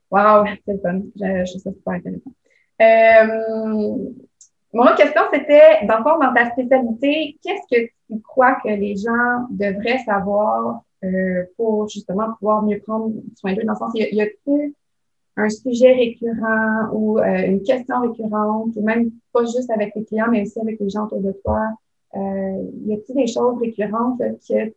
Wow, 0.09 0.45
c'est 0.65 0.81
le. 0.81 1.11
Je, 1.15 1.51
je 1.51 1.57
ça 1.57 1.71
super 1.71 1.93
intéressant. 1.93 2.31
Euh, 2.81 4.11
mon 4.73 4.83
autre 4.83 4.95
question, 4.95 5.21
c'était, 5.33 5.85
dans 5.85 5.97
le 5.97 6.03
fond, 6.03 6.19
dans 6.19 6.33
ta 6.33 6.51
spécialité, 6.51 7.37
qu'est-ce 7.43 7.67
que 7.69 7.85
tu 8.09 8.21
crois 8.21 8.55
que 8.63 8.69
les 8.69 8.95
gens 8.95 9.47
devraient 9.49 9.99
savoir 10.05 10.83
euh, 11.03 11.43
pour 11.57 11.89
justement 11.89 12.33
pouvoir 12.39 12.61
mieux 12.63 12.79
prendre 12.79 13.11
soin 13.35 13.53
d'eux? 13.53 13.63
Dans 13.63 13.73
le 13.73 13.77
sens, 13.77 13.91
y 13.95 14.21
a-t-il 14.21 14.73
un 15.35 15.49
sujet 15.49 15.93
récurrent 15.93 16.89
ou 16.93 17.19
euh, 17.19 17.45
une 17.47 17.61
question 17.63 18.01
récurrente, 18.01 18.75
ou 18.75 18.81
même 18.81 19.11
pas 19.33 19.45
juste 19.45 19.69
avec 19.69 19.93
les 19.95 20.05
clients, 20.05 20.27
mais 20.31 20.43
aussi 20.43 20.59
avec 20.59 20.79
les 20.79 20.89
gens 20.89 21.05
autour 21.05 21.21
de 21.21 21.33
toi? 21.43 21.73
Euh, 22.15 22.63
y 22.85 22.93
a-t-il 22.93 23.15
des 23.15 23.27
choses 23.27 23.59
récurrentes 23.59 24.19
que 24.19 24.35
tu 24.45 24.75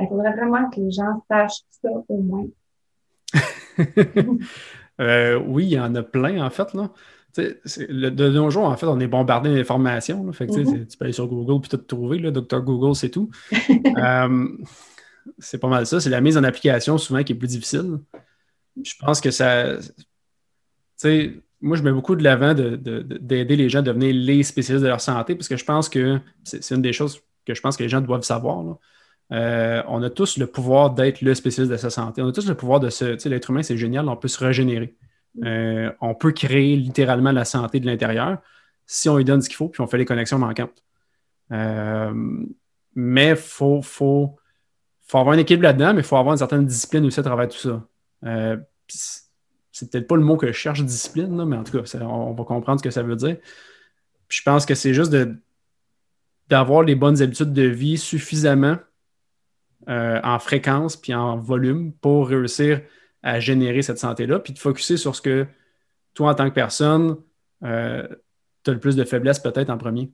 il 0.00 0.08
faudrait 0.08 0.32
vraiment 0.32 0.70
que 0.70 0.80
les 0.80 0.90
gens 0.90 1.24
sachent 1.28 1.62
ça 1.82 1.88
au 2.08 2.20
moins? 2.22 2.46
Euh, 5.00 5.40
oui, 5.46 5.66
il 5.66 5.72
y 5.74 5.78
en 5.78 5.94
a 5.94 6.02
plein, 6.02 6.44
en 6.44 6.50
fait. 6.50 6.74
Là. 6.74 6.90
de 7.36 8.28
nos 8.30 8.50
jours, 8.50 8.64
en 8.64 8.76
fait, 8.76 8.86
on 8.86 8.98
est 8.98 9.06
bombardé 9.06 9.54
d'informations. 9.54 10.24
Mm-hmm. 10.24 10.88
Tu 10.88 10.98
peux 10.98 11.04
aller 11.04 11.12
sur 11.12 11.28
Google 11.28 11.64
et 11.64 11.68
tout 11.68 11.76
trouver. 11.76 12.18
Là, 12.18 12.32
Docteur 12.32 12.62
Google, 12.62 12.96
c'est 12.96 13.10
tout. 13.10 13.30
Euh, 13.96 14.48
c'est 15.38 15.58
pas 15.58 15.68
mal 15.68 15.86
ça. 15.86 16.00
C'est 16.00 16.10
la 16.10 16.20
mise 16.20 16.36
en 16.36 16.42
application 16.42 16.98
souvent 16.98 17.22
qui 17.22 17.32
est 17.32 17.36
plus 17.36 17.48
difficile. 17.48 17.98
Je 18.82 18.94
pense 18.98 19.20
que 19.20 19.30
ça. 19.30 19.76
Moi, 21.60 21.76
je 21.76 21.82
mets 21.82 21.92
beaucoup 21.92 22.16
de 22.16 22.24
l'avant 22.24 22.54
d'aider 22.54 23.56
les 23.56 23.68
gens 23.68 23.80
à 23.80 23.82
devenir 23.82 24.14
les 24.14 24.42
spécialistes 24.42 24.82
de 24.82 24.88
leur 24.88 25.00
santé 25.00 25.34
parce 25.36 25.48
que 25.48 25.56
je 25.56 25.64
pense 25.64 25.88
que 25.88 26.18
c'est 26.42 26.74
une 26.74 26.82
des 26.82 26.92
choses 26.92 27.20
que 27.44 27.54
je 27.54 27.60
pense 27.60 27.76
que 27.76 27.82
les 27.82 27.88
gens 27.88 28.00
doivent 28.00 28.22
savoir. 28.22 28.78
Euh, 29.30 29.82
on 29.88 30.02
a 30.02 30.10
tous 30.10 30.38
le 30.38 30.46
pouvoir 30.46 30.90
d'être 30.90 31.20
le 31.20 31.34
spécialiste 31.34 31.70
de 31.70 31.76
sa 31.76 31.90
santé. 31.90 32.22
On 32.22 32.28
a 32.28 32.32
tous 32.32 32.48
le 32.48 32.54
pouvoir 32.54 32.80
de 32.80 32.90
se. 32.90 33.04
Tu 33.14 33.20
sais, 33.20 33.28
l'être 33.28 33.50
humain, 33.50 33.62
c'est 33.62 33.76
génial, 33.76 34.08
on 34.08 34.16
peut 34.16 34.28
se 34.28 34.42
régénérer. 34.42 34.96
Euh, 35.44 35.92
on 36.00 36.14
peut 36.14 36.32
créer 36.32 36.76
littéralement 36.76 37.32
la 37.32 37.44
santé 37.44 37.78
de 37.80 37.86
l'intérieur 37.86 38.38
si 38.86 39.08
on 39.08 39.18
lui 39.18 39.24
donne 39.24 39.42
ce 39.42 39.48
qu'il 39.48 39.56
faut 39.56 39.68
puis 39.68 39.82
on 39.82 39.86
fait 39.86 39.98
les 39.98 40.06
connexions 40.06 40.38
manquantes. 40.38 40.82
Euh, 41.52 42.12
mais 42.94 43.30
il 43.30 43.36
faut, 43.36 43.82
faut, 43.82 44.36
avoir 45.12 45.34
un 45.34 45.38
équilibre 45.38 45.64
là-dedans, 45.64 45.92
mais 45.92 46.00
il 46.00 46.06
faut 46.06 46.16
avoir 46.16 46.32
une 46.32 46.38
certaine 46.38 46.64
discipline 46.66 47.04
aussi 47.04 47.20
à 47.20 47.22
travers 47.22 47.48
tout 47.48 47.58
ça. 47.58 47.86
c'est 49.70 49.90
peut-être 49.90 50.08
pas 50.08 50.16
le 50.16 50.22
mot 50.22 50.36
que 50.36 50.48
je 50.48 50.52
cherche, 50.52 50.82
discipline, 50.82 51.44
mais 51.44 51.56
en 51.56 51.64
tout 51.64 51.80
cas, 51.80 51.98
on, 52.00 52.32
va 52.32 52.44
comprendre 52.44 52.80
ce 52.80 52.84
que 52.84 52.90
ça 52.90 53.02
veut 53.02 53.16
dire. 53.16 53.36
je 54.28 54.42
pense 54.42 54.66
que 54.66 54.74
c'est 54.74 54.94
juste 54.94 55.14
d'avoir 56.48 56.82
les 56.82 56.94
bonnes 56.94 57.22
habitudes 57.22 57.52
de 57.52 57.62
vie 57.62 57.98
suffisamment 57.98 58.78
euh, 59.88 60.20
en 60.22 60.38
fréquence 60.38 60.96
puis 60.96 61.14
en 61.14 61.38
volume 61.38 61.92
pour 61.92 62.28
réussir 62.28 62.82
à 63.22 63.40
générer 63.40 63.80
cette 63.80 63.98
santé-là, 63.98 64.38
puis 64.38 64.52
de 64.52 64.58
focuser 64.58 64.98
sur 64.98 65.16
ce 65.16 65.22
que 65.22 65.46
toi, 66.12 66.30
en 66.30 66.34
tant 66.34 66.48
que 66.48 66.54
personne, 66.54 67.16
euh, 67.64 68.06
tu 68.64 68.70
as 68.70 68.74
le 68.74 68.80
plus 68.80 68.96
de 68.96 69.04
faiblesse 69.04 69.38
peut-être 69.38 69.70
en 69.70 69.78
premier. 69.78 70.12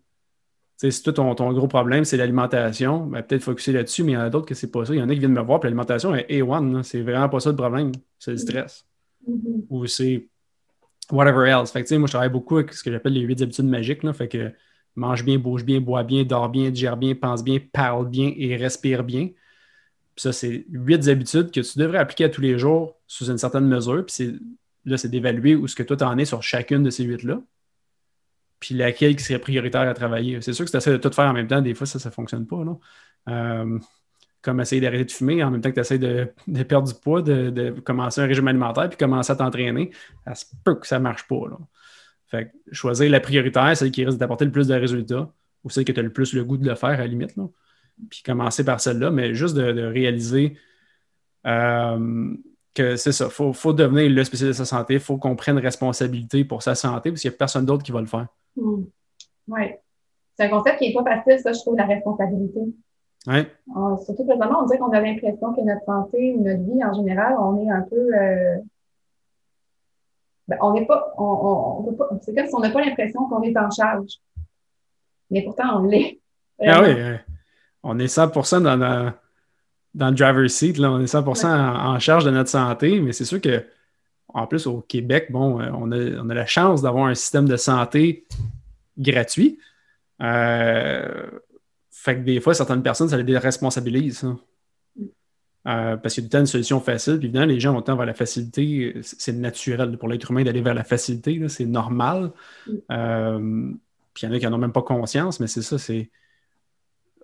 si 0.79 1.03
toi, 1.03 1.13
ton, 1.13 1.53
gros 1.53 1.67
problème, 1.67 2.05
c'est 2.05 2.17
l'alimentation, 2.17 3.07
ben, 3.07 3.23
peut-être 3.23 3.43
focuser 3.43 3.73
là-dessus, 3.73 4.05
mais 4.05 4.13
il 4.13 4.15
y 4.15 4.19
en 4.19 4.21
a 4.21 4.31
d'autres 4.31 4.47
que 4.47 4.55
c'est 4.55 4.71
pas 4.71 4.85
ça. 4.85 4.95
Il 4.95 5.01
y 5.01 5.03
en 5.03 5.09
a 5.09 5.13
qui 5.13 5.19
viennent 5.19 5.33
me 5.33 5.43
voir, 5.43 5.59
puis 5.59 5.67
l'alimentation 5.67 6.15
est 6.15 6.31
A1, 6.31 6.85
c'est 6.85 7.03
vraiment 7.03 7.29
pas 7.29 7.41
ça 7.41 7.51
le 7.51 7.57
problème. 7.57 7.91
C'est 8.21 8.31
le 8.31 8.37
stress. 8.37 8.87
Mm-hmm. 9.29 9.67
Ou 9.71 9.87
c'est 9.87 10.29
whatever 11.11 11.49
else. 11.49 11.73
Fait 11.73 11.83
que, 11.83 11.95
moi, 11.97 12.07
je 12.07 12.13
travaille 12.13 12.31
beaucoup 12.31 12.59
avec 12.59 12.73
ce 12.73 12.85
que 12.85 12.93
j'appelle 12.93 13.15
les 13.15 13.23
huit 13.23 13.43
habitudes 13.43 13.67
magiques. 13.67 14.05
Là, 14.05 14.13
fait 14.13 14.29
que 14.29 14.53
mange 14.95 15.25
bien, 15.25 15.39
bouge 15.39 15.65
bien, 15.65 15.81
bois 15.81 16.05
bien, 16.05 16.23
dors 16.23 16.49
bien, 16.49 16.71
digère 16.71 16.97
bien, 16.97 17.17
pense 17.17 17.43
bien, 17.43 17.59
parle 17.73 18.09
bien 18.09 18.33
et 18.37 18.55
respire 18.57 19.03
bien 19.03 19.31
ça, 20.17 20.33
c'est 20.33 20.65
huit 20.71 21.09
habitudes 21.09 21.51
que 21.51 21.61
tu 21.61 21.79
devrais 21.79 21.99
appliquer 21.99 22.25
à 22.25 22.29
tous 22.29 22.41
les 22.41 22.59
jours 22.59 22.97
sous 23.07 23.31
une 23.31 23.39
certaine 23.39 23.67
mesure. 23.67 24.05
Puis 24.07 24.39
là, 24.85 24.97
c'est 24.97 25.09
d'évaluer 25.09 25.57
où 25.57 25.67
ce 25.67 25.75
que 25.75 25.83
toi, 25.83 25.97
tu 25.97 26.05
en 26.05 26.17
es 26.19 26.25
sur 26.25 26.43
chacune 26.43 26.83
de 26.83 26.91
ces 26.91 27.05
huit-là. 27.05 27.41
Puis 28.61 28.75
laquelle 28.75 29.17
qui 29.17 29.25
serait 29.25 29.41
prioritaire 29.41 29.83
à 29.83 29.95
travailler. 29.95 30.41
C'est 30.41 30.53
sûr 30.53 30.65
que 30.65 30.69
si 30.69 30.73
tu 30.73 30.79
essaies 30.79 30.93
de 30.93 30.97
tout 30.97 31.11
faire 31.11 31.27
en 31.27 31.33
même 31.33 31.49
temps, 31.49 31.61
des 31.61 31.75
fois, 31.75 31.87
ça, 31.87 31.99
ça 31.99 32.09
ne 32.11 32.15
fonctionne 32.15 32.47
pas. 32.47 32.65
Euh, 33.29 33.79
comme 34.41 34.61
essayer 34.61 34.81
d'arrêter 34.81 35.07
de 35.07 35.11
fumer 35.11 35.43
en 35.43 35.51
même 35.51 35.61
temps 35.61 35.71
que 35.71 35.75
tu 35.75 35.81
essaies 35.81 35.99
de, 35.99 36.33
perdre 36.63 36.87
du 36.87 36.95
poids, 36.95 37.23
de, 37.23 37.71
commencer 37.81 38.21
un 38.21 38.27
régime 38.27 38.47
alimentaire 38.47 38.89
puis 38.89 38.99
commencer 38.99 39.33
à 39.33 39.37
t'entraîner. 39.37 39.91
Ça 40.27 40.35
se 40.35 40.47
peut 40.65 40.77
que 40.77 40.87
ça 40.87 40.99
ne 40.99 41.03
marche 41.03 41.27
pas. 41.27 41.41
Fait 42.29 42.53
choisir 42.71 43.11
la 43.11 43.21
prioritaire, 43.21 43.77
celle 43.77 43.91
qui 43.91 44.05
risque 44.05 44.19
d'apporter 44.19 44.45
le 44.45 44.53
plus 44.53 44.69
de 44.69 44.75
résultats 44.75 45.33
ou 45.65 45.71
celle 45.71 45.85
que 45.85 45.93
tu 45.93 46.01
as 46.01 46.03
le 46.03 46.13
plus 46.13 46.35
le 46.35 46.45
goût 46.45 46.57
de 46.57 46.69
le 46.69 46.75
faire 46.75 46.91
à 46.91 46.99
la 46.99 47.07
limite. 47.07 47.37
Là 47.37 47.49
puis 48.11 48.23
commencer 48.23 48.65
par 48.65 48.81
celle-là, 48.81 49.11
mais 49.11 49.35
juste 49.35 49.55
de, 49.55 49.85
réaliser 49.85 50.57
euh, 51.47 52.35
que 52.75 52.97
c'est 52.97 53.13
ça, 53.13 53.27
il 53.27 53.55
faut, 53.55 53.73
devenir 53.73 54.11
le 54.11 54.25
spécialiste 54.25 54.61
de 54.61 54.65
sa 54.65 54.77
santé, 54.77 54.95
il 54.95 55.01
faut 55.01 55.17
qu'on 55.17 55.37
prenne 55.37 55.59
responsabilité 55.59 56.45
pour 56.45 56.63
sa 56.63 56.75
santé, 56.75 57.11
parce 57.11 57.21
qu'il 57.23 57.31
n'y 57.31 57.37
a 57.37 57.39
personne 57.39 57.67
d'autre 57.67 57.83
qui 57.83 57.93
va 57.93 58.01
le 58.01 58.07
faire. 58.07 58.27
Hmm. 58.57 58.85
Oui. 59.49 59.63
C'est 60.37 60.45
un 60.45 60.49
concept 60.49 60.79
qui 60.79 60.89
n'est 60.89 60.95
pas 60.95 61.05
facile, 61.05 61.39
ça, 61.39 61.53
je 61.53 61.61
trouve, 61.61 61.77
la 61.77 61.87
responsabilité. 61.87 62.61
Oui. 63.27 63.47
surtout 64.05 64.27
présentement, 64.27 64.63
on 64.63 64.67
dirait 64.67 64.79
qu'on 64.79 64.93
a 64.93 65.01
l'impression 65.01 65.55
que 65.55 65.61
notre 65.63 65.85
santé 65.85 66.35
ou 66.35 66.43
notre 66.43 66.63
vie 66.63 66.85
en 66.85 66.93
général, 66.93 67.37
on 67.39 67.65
est 67.65 67.71
un 67.71 67.83
peu. 67.83 68.15
Euh, 68.15 68.59
ben, 70.47 70.59
on 70.61 70.75
n'est 70.75 70.85
pas. 70.85 71.15
On, 71.17 71.91
pas 71.97 72.11
c'est 72.21 72.35
comme 72.35 72.47
si 72.47 72.55
on 72.55 72.61
n'a 72.61 72.69
pas 72.69 72.85
l'impression 72.85 73.27
qu'on 73.29 73.43
est 73.43 73.57
en 73.57 73.71
charge. 73.71 74.19
Mais 75.31 75.43
pourtant, 75.43 75.81
on 75.81 75.85
l'est. 75.85 76.21
Ah 76.61 76.83
oui 76.83 76.95
on 77.85 77.99
est 77.99 78.07
100% 78.07 78.63
dans, 78.63 79.13
dans 79.95 80.09
le 80.09 80.15
driver's 80.15 80.53
seat, 80.53 80.79
là, 80.79 80.91
on 80.91 81.01
est 81.01 81.13
100% 81.13 81.47
en, 81.47 81.99
charge 82.01 82.25
de 82.25 82.31
notre 82.31 82.51
santé, 82.51 83.01
mais 83.01 83.13
c'est 83.13 83.25
sûr 83.25 83.41
que, 83.41 83.65
en 84.29 84.47
plus, 84.47 84.67
au 84.67 84.81
Québec, 84.81 85.29
bon, 85.31 85.61
euh, 85.61 85.71
on 85.73 85.93
a, 85.93 86.35
la 86.35 86.47
chance 86.47 86.83
d'avoir 86.83 87.07
un 87.07 87.15
système 87.15 87.47
de 87.47 87.57
santé 87.57 88.27
gratuit. 88.99 89.59
Euh, 90.21 91.27
fait 91.91 92.17
que 92.17 92.21
des 92.21 92.41
fois, 92.41 92.55
certaines 92.55 92.83
personnes, 92.83 93.09
ça 93.09 93.17
les 93.17 93.25
déresponsabilise. 93.25 94.27
Euh, 95.67 95.97
parce 95.97 96.15
qu'il 96.15 96.25
y 96.25 96.27
a 96.27 96.31
tout 96.31 96.37
une 96.37 96.47
solution 96.47 96.81
facile. 96.81 97.19
Puis 97.19 97.27
évidemment, 97.27 97.47
les 97.47 97.61
gens 97.61 97.73
vont 97.73 97.81
tendre 97.81 97.99
vers 97.99 98.07
la 98.07 98.15
facilité. 98.15 98.95
C'est 99.03 99.33
naturel 99.33 99.97
pour 99.97 100.09
l'être 100.09 100.31
humain 100.31 100.43
d'aller 100.43 100.61
vers 100.61 100.75
la 100.75 100.85
facilité. 100.85 101.41
C'est 101.49 101.65
normal. 101.65 102.33
Mm. 102.67 103.77
puis 104.13 104.27
il 104.27 104.29
y 104.29 104.33
en 104.33 104.35
a 104.35 104.39
qui 104.39 104.47
n'en 104.47 104.53
ont 104.55 104.59
même 104.59 104.73
pas 104.73 104.83
conscience, 104.83 105.41
mais 105.41 105.47
c'est 105.47 105.63
ça, 105.63 105.79
c'est 105.79 106.11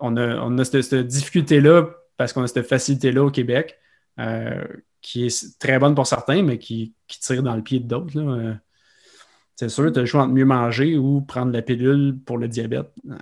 on 0.00 0.16
a, 0.16 0.64
cette, 0.64 0.94
difficulté-là 0.94 1.86
parce 2.16 2.32
qu'on 2.32 2.42
a 2.42 2.46
cette 2.46 2.66
facilité-là 2.66 3.24
au 3.24 3.30
Québec 3.30 3.78
euh, 4.18 4.64
qui 5.00 5.26
est 5.26 5.58
très 5.58 5.78
bonne 5.78 5.94
pour 5.94 6.06
certains, 6.06 6.42
mais 6.42 6.58
qui, 6.58 6.94
tire 7.08 7.42
dans 7.42 7.56
le 7.56 7.62
pied 7.62 7.80
d'autres. 7.80 8.18
Euh, 8.18 8.52
c'est 9.56 9.68
sûr, 9.68 9.92
tu 9.92 9.98
as 9.98 10.02
le 10.02 10.06
choix 10.06 10.22
entre 10.22 10.32
mieux 10.32 10.44
manger 10.44 10.96
ou 10.96 11.20
prendre 11.20 11.52
la 11.52 11.62
pilule 11.62 12.18
pour 12.24 12.38
le 12.38 12.48
diabète. 12.48 12.90
Euh, 13.10 13.14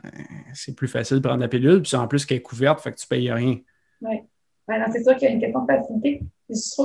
c'est 0.55 0.75
plus 0.75 0.88
facile 0.88 1.19
de 1.19 1.23
prendre 1.23 1.41
la 1.41 1.49
pilule, 1.49 1.83
puis 1.83 1.97
en 1.97 2.07
plus 2.09 2.27
qu'elle 2.27 2.38
est 2.38 2.43
couverte, 2.43 2.81
fait 2.81 2.93
que 2.93 2.97
tu 2.97 3.07
ne 3.07 3.09
payes 3.09 3.33
rien. 3.33 3.59
Oui. 4.03 4.21
c'est 4.93 5.03
sûr 5.03 5.17
qu'il 5.17 5.29
y 5.29 5.31
a 5.31 5.35
une 5.35 5.41
question 5.41 5.64
de 5.64 5.73
facilité. 5.73 6.23
ce 6.51 6.83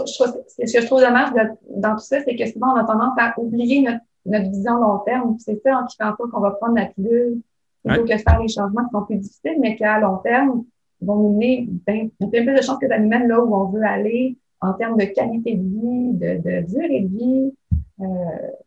que 0.60 0.82
je 0.82 0.86
trouve 0.86 1.02
dommage 1.02 1.30
dans 1.70 1.92
tout 1.94 2.04
ça, 2.04 2.22
c'est 2.24 2.36
que 2.36 2.46
souvent, 2.52 2.74
on 2.74 2.78
a 2.78 2.84
tendance 2.84 3.14
à 3.18 3.34
oublier 3.40 3.82
notre, 4.26 4.50
vision 4.50 4.78
long 4.78 5.00
terme. 5.00 5.38
C'est 5.40 5.62
ça 5.64 5.78
en 5.78 5.86
quittant 5.86 6.14
pas 6.14 6.24
qu'on 6.32 6.40
va 6.40 6.52
prendre 6.52 6.76
la 6.76 6.86
pilule 6.86 7.42
plutôt 7.84 8.06
que 8.06 8.18
faire 8.18 8.40
les 8.42 8.48
changements 8.48 8.84
qui 8.86 8.92
sont 8.92 9.06
plus 9.06 9.18
difficiles, 9.18 9.58
mais 9.60 9.76
qu'à 9.76 10.00
long 10.00 10.18
terme, 10.18 10.64
vont 11.02 11.18
nous 11.18 11.34
mener 11.38 11.68
bien, 11.86 12.08
plus 12.20 12.46
de 12.46 12.62
chances 12.62 12.80
que 12.80 12.88
ça 12.88 12.98
nous 12.98 13.10
mène 13.10 13.28
là 13.28 13.44
où 13.44 13.54
on 13.54 13.66
veut 13.66 13.84
aller 13.84 14.38
en 14.62 14.74
termes 14.74 14.98
de 14.98 15.06
qualité 15.06 15.56
de 15.56 15.62
vie, 15.62 16.14
de, 16.14 16.42
de 16.42 16.66
durée 16.66 17.02
de 17.02 17.18
vie, 17.18 17.54
euh, 18.02 18.06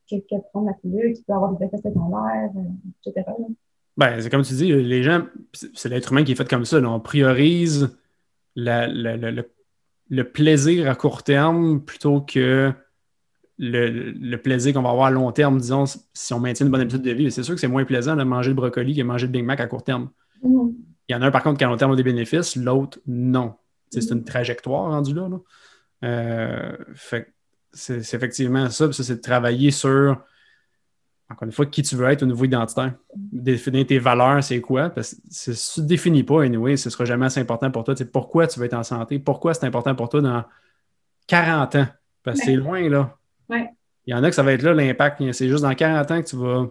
que, 0.08 0.36
prendre 0.52 0.66
la 0.66 0.74
pilule 0.74 1.14
qui 1.14 1.22
peut 1.24 1.32
avoir 1.32 1.52
des 1.52 1.64
effets 1.64 1.78
secondaires, 1.78 2.50
euh, 2.56 3.10
etc. 3.10 3.26
Ben, 3.96 4.20
c'est 4.20 4.30
comme 4.30 4.42
tu 4.42 4.54
dis, 4.54 4.72
les 4.72 5.02
gens, 5.02 5.24
c'est 5.52 5.88
l'être 5.88 6.12
humain 6.12 6.22
qui 6.22 6.32
est 6.32 6.36
fait 6.36 6.48
comme 6.48 6.64
ça. 6.64 6.78
on 6.78 7.00
priorise 7.00 7.96
le, 8.54 9.42
plaisir 10.22 10.88
à 10.88 10.94
court 10.94 11.22
terme 11.22 11.80
plutôt 11.80 12.20
que 12.20 12.72
le, 13.58 14.36
plaisir 14.36 14.74
qu'on 14.74 14.82
va 14.82 14.90
avoir 14.90 15.06
à 15.06 15.10
long 15.10 15.30
terme, 15.32 15.58
disons, 15.58 15.84
si 15.86 16.34
on 16.34 16.40
maintient 16.40 16.66
une 16.66 16.72
bonne 16.72 16.82
habitude 16.82 17.02
de 17.02 17.10
vie. 17.10 17.30
C'est 17.30 17.42
sûr 17.42 17.54
que 17.54 17.60
c'est 17.60 17.68
moins 17.68 17.84
plaisant 17.84 18.16
de 18.16 18.24
manger 18.24 18.50
le 18.50 18.54
brocoli 18.54 18.94
que 18.94 19.00
de 19.00 19.06
manger 19.06 19.26
le 19.26 19.32
Big 19.32 19.44
Mac 19.44 19.60
à 19.60 19.66
court 19.66 19.84
terme. 19.84 20.10
Mm-hmm. 20.44 20.74
Il 21.08 21.12
y 21.12 21.16
en 21.16 21.22
a 21.22 21.26
un, 21.26 21.30
par 21.30 21.42
contre, 21.42 21.58
qui 21.58 21.64
à 21.64 21.68
long 21.68 21.76
terme 21.76 21.92
a 21.92 21.96
des 21.96 22.02
bénéfices, 22.02 22.56
l'autre, 22.56 22.98
non. 23.06 23.54
C'est 23.90 24.10
une 24.10 24.24
trajectoire 24.24 24.90
rendue 24.90 25.14
là. 25.14 25.28
Euh, 26.04 26.76
c'est 27.72 28.14
effectivement 28.14 28.68
ça. 28.70 28.92
ça, 28.92 29.02
c'est 29.04 29.16
de 29.16 29.20
travailler 29.20 29.70
sur, 29.70 30.20
encore 31.30 31.46
une 31.46 31.52
fois, 31.52 31.66
qui 31.66 31.82
tu 31.82 31.94
veux 31.94 32.06
être 32.06 32.22
au 32.22 32.26
niveau 32.26 32.44
identitaire. 32.44 32.94
Définir 33.14 33.86
tes 33.86 33.98
valeurs, 33.98 34.42
c'est 34.42 34.60
quoi? 34.60 34.90
Parce 34.90 35.14
que 35.14 35.20
si 35.52 35.74
tu 35.74 35.80
ne 35.80 35.86
définis 35.86 36.24
pas, 36.24 36.42
anyway, 36.42 36.76
ce 36.76 36.88
ne 36.88 36.90
sera 36.90 37.04
jamais 37.04 37.26
assez 37.26 37.40
important 37.40 37.70
pour 37.70 37.84
toi. 37.84 37.94
C'est 37.96 38.10
pourquoi 38.10 38.46
tu 38.46 38.58
veux 38.58 38.66
être 38.66 38.74
en 38.74 38.82
santé? 38.82 39.18
Pourquoi 39.18 39.54
c'est 39.54 39.66
important 39.66 39.94
pour 39.94 40.08
toi 40.08 40.20
dans 40.20 40.44
40 41.28 41.76
ans? 41.76 41.86
Parce 42.22 42.40
que 42.40 42.46
c'est 42.46 42.56
loin, 42.56 42.88
là. 42.88 43.16
Il 43.50 44.12
y 44.12 44.14
en 44.14 44.22
a 44.22 44.28
que 44.28 44.34
ça 44.34 44.42
va 44.42 44.52
être 44.52 44.62
là 44.62 44.72
l'impact. 44.74 45.22
C'est 45.32 45.48
juste 45.48 45.62
dans 45.62 45.74
40 45.74 46.10
ans 46.10 46.22
que 46.22 46.28
tu 46.28 46.36
vas 46.36 46.70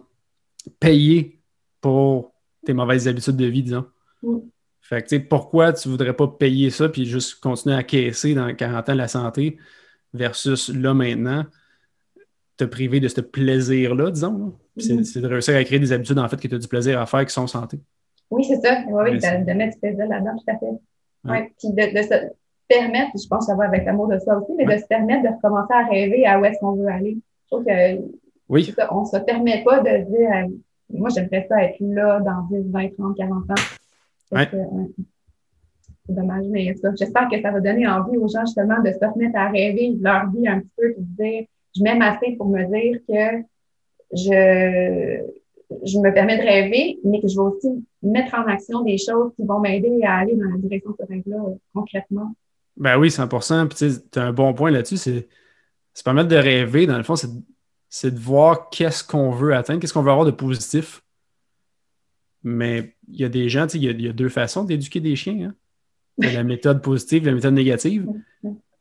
payer 0.79 1.39
pour 1.81 2.33
tes 2.65 2.73
mauvaises 2.73 3.07
habitudes 3.07 3.35
de 3.35 3.45
vie, 3.45 3.63
disons. 3.63 3.85
Mm. 4.23 4.37
Fait 4.81 5.01
que, 5.01 5.07
tu 5.07 5.15
sais, 5.15 5.19
pourquoi 5.19 5.73
tu 5.73 5.89
voudrais 5.89 6.13
pas 6.13 6.27
payer 6.27 6.69
ça 6.69 6.89
puis 6.89 7.05
juste 7.05 7.39
continuer 7.39 7.75
à 7.75 7.83
caisser 7.83 8.35
dans 8.35 8.53
40 8.53 8.89
ans 8.89 8.93
de 8.93 8.97
la 8.97 9.07
santé 9.07 9.57
versus 10.13 10.69
là 10.69 10.93
maintenant, 10.93 11.45
te 12.57 12.63
priver 12.63 12.99
de 12.99 13.07
ce 13.07 13.21
plaisir-là, 13.21 14.11
disons. 14.11 14.55
Mm-hmm. 14.77 15.03
C'est 15.03 15.21
de 15.21 15.27
réussir 15.27 15.55
à 15.55 15.63
créer 15.63 15.79
des 15.79 15.91
habitudes, 15.91 16.19
en 16.19 16.29
fait, 16.29 16.39
que 16.39 16.47
tu 16.47 16.55
as 16.55 16.59
du 16.59 16.67
plaisir 16.67 17.01
à 17.01 17.05
faire 17.05 17.25
qui 17.25 17.33
sont 17.33 17.47
santé. 17.47 17.79
Oui, 18.29 18.43
c'est 18.43 18.61
ça. 18.61 18.83
Oui, 18.87 19.03
oui, 19.11 19.17
de, 19.17 19.53
mettre 19.53 19.73
du 19.73 19.79
plaisir 19.79 20.07
là-dedans, 20.07 20.37
tout 20.37 20.51
à 20.51 20.57
fait. 20.57 21.31
Ouais. 21.31 21.51
Puis 21.59 21.69
de, 21.69 22.01
se 22.01 22.31
permettre, 22.67 23.11
je 23.21 23.27
pense 23.27 23.45
que 23.45 23.51
ça 23.51 23.55
va 23.55 23.65
avec 23.65 23.85
l'amour 23.85 24.07
de 24.07 24.19
soi 24.19 24.37
aussi, 24.37 24.53
mais 24.55 24.65
de 24.65 24.79
se 24.79 24.87
permettre 24.87 25.23
de 25.23 25.35
recommencer 25.35 25.73
à 25.73 25.85
rêver 25.85 26.25
à 26.25 26.39
où 26.39 26.45
est-ce 26.45 26.59
qu'on 26.59 26.73
veut 26.73 26.87
aller. 26.87 27.17
Je 27.45 27.55
trouve 27.55 27.65
que 27.65 28.01
oui. 28.49 28.73
on 28.91 29.01
ne 29.01 29.05
se 29.05 29.17
permet 29.17 29.63
pas 29.63 29.79
de 29.79 30.03
dire 30.05 30.31
euh, 30.31 30.47
moi, 30.89 31.09
j'aimerais 31.09 31.45
ça 31.49 31.63
être 31.63 31.77
là 31.79 32.19
dans 32.19 32.43
10, 32.49 32.69
20, 32.69 32.95
30, 32.97 33.17
40 33.17 33.51
ans. 33.51 33.53
Ouais. 34.31 34.47
c'est 36.05 36.13
dommage, 36.13 36.45
mais 36.49 36.75
j'espère 36.97 37.29
que 37.29 37.41
ça 37.41 37.51
va 37.51 37.59
donner 37.59 37.87
envie 37.87 38.17
aux 38.17 38.27
gens 38.27 38.45
justement 38.45 38.81
de 38.81 38.91
se 38.91 39.05
remettre 39.05 39.37
à 39.37 39.49
rêver 39.49 39.93
de 39.93 40.03
leur 40.03 40.29
vie 40.31 40.47
un 40.47 40.59
petit 40.59 40.71
peu, 40.77 40.91
et 40.91 40.95
de 40.97 41.23
dire 41.23 41.45
je 41.75 41.83
m'aime 41.83 42.01
assez 42.01 42.31
pour 42.33 42.47
me 42.47 42.63
dire 42.65 42.99
que 43.07 43.43
je, 44.13 45.25
je 45.83 45.99
me 45.99 46.13
permets 46.13 46.37
de 46.37 46.43
rêver, 46.43 46.99
mais 47.03 47.21
que 47.21 47.27
je 47.27 47.35
vais 47.35 47.41
aussi 47.41 47.85
mettre 48.01 48.35
en 48.35 48.45
action 48.47 48.81
des 48.81 48.97
choses 48.97 49.33
qui 49.35 49.43
vont 49.43 49.59
m'aider 49.59 50.01
à 50.03 50.17
aller 50.17 50.35
dans 50.35 50.49
la 50.49 50.57
direction 50.57 50.91
de 50.91 50.95
ce 50.99 51.05
rêve-là 51.05 51.37
concrètement. 51.73 52.33
Ben 52.77 52.97
oui, 52.97 53.09
100 53.09 53.27
Puis 53.67 53.99
tu 54.11 54.19
as 54.19 54.23
un 54.23 54.33
bon 54.33 54.53
point 54.53 54.71
là-dessus. 54.71 54.97
C'est 54.97 55.27
se 55.93 56.03
permettre 56.03 56.27
de 56.27 56.35
rêver, 56.35 56.87
dans 56.87 56.97
le 56.97 57.03
fond, 57.03 57.15
c'est 57.15 58.11
de 58.13 58.19
voir 58.19 58.69
qu'est-ce 58.69 59.03
qu'on 59.03 59.31
veut 59.31 59.55
atteindre, 59.55 59.79
qu'est-ce 59.79 59.93
qu'on 59.93 60.01
veut 60.01 60.11
avoir 60.11 60.25
de 60.25 60.31
positif. 60.31 61.03
Mais 62.43 62.95
il 63.07 63.21
y 63.21 63.23
a 63.23 63.29
des 63.29 63.47
gens, 63.49 63.65
il 63.73 63.83
y, 63.83 64.03
y, 64.03 64.09
a 64.09 64.13
deux 64.13 64.29
façons 64.29 64.65
d'éduquer 64.65 64.99
des 64.99 65.15
chiens. 65.15 65.49
Hein. 65.49 65.55
La 66.33 66.43
méthode 66.43 66.81
positive, 66.81 67.25
la 67.25 67.33
méthode 67.33 67.53
négative. 67.53 68.07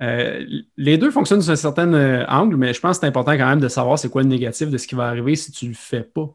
Euh, 0.02 0.44
les 0.76 0.98
deux 0.98 1.10
fonctionnent 1.10 1.40
sous 1.40 1.50
un 1.50 1.56
certain 1.56 1.92
euh, 1.94 2.24
angle, 2.28 2.56
mais 2.56 2.74
je 2.74 2.80
pense 2.80 2.98
que 2.98 3.02
c'est 3.02 3.06
important 3.06 3.32
quand 3.32 3.48
même 3.48 3.60
de 3.60 3.68
savoir 3.68 3.98
c'est 3.98 4.08
quoi 4.08 4.22
le 4.22 4.28
négatif 4.28 4.68
de 4.70 4.76
ce 4.76 4.86
qui 4.86 4.94
va 4.94 5.06
arriver 5.06 5.36
si 5.36 5.52
tu 5.52 5.66
ne 5.66 5.70
le 5.70 5.76
fais 5.76 6.02
pas. 6.02 6.34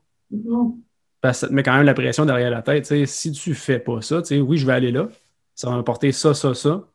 Parce 1.21 1.37
que 1.37 1.41
ça 1.41 1.47
te 1.49 1.53
met 1.53 1.63
quand 1.63 1.75
même 1.75 1.85
la 1.85 1.93
pression 1.93 2.25
derrière 2.25 2.49
la 2.49 2.61
tête. 2.61 2.85
Si 3.05 3.31
tu 3.31 3.49
ne 3.49 3.55
fais 3.55 3.79
pas 3.79 4.01
ça, 4.01 4.21
oui, 4.31 4.57
je 4.57 4.65
vais 4.65 4.73
aller 4.73 4.91
là, 4.91 5.09
ça 5.55 5.69
va 5.69 5.75
m'apporter 5.75 6.11
ça, 6.11 6.33
ça, 6.33 6.53
ça. 6.53 6.87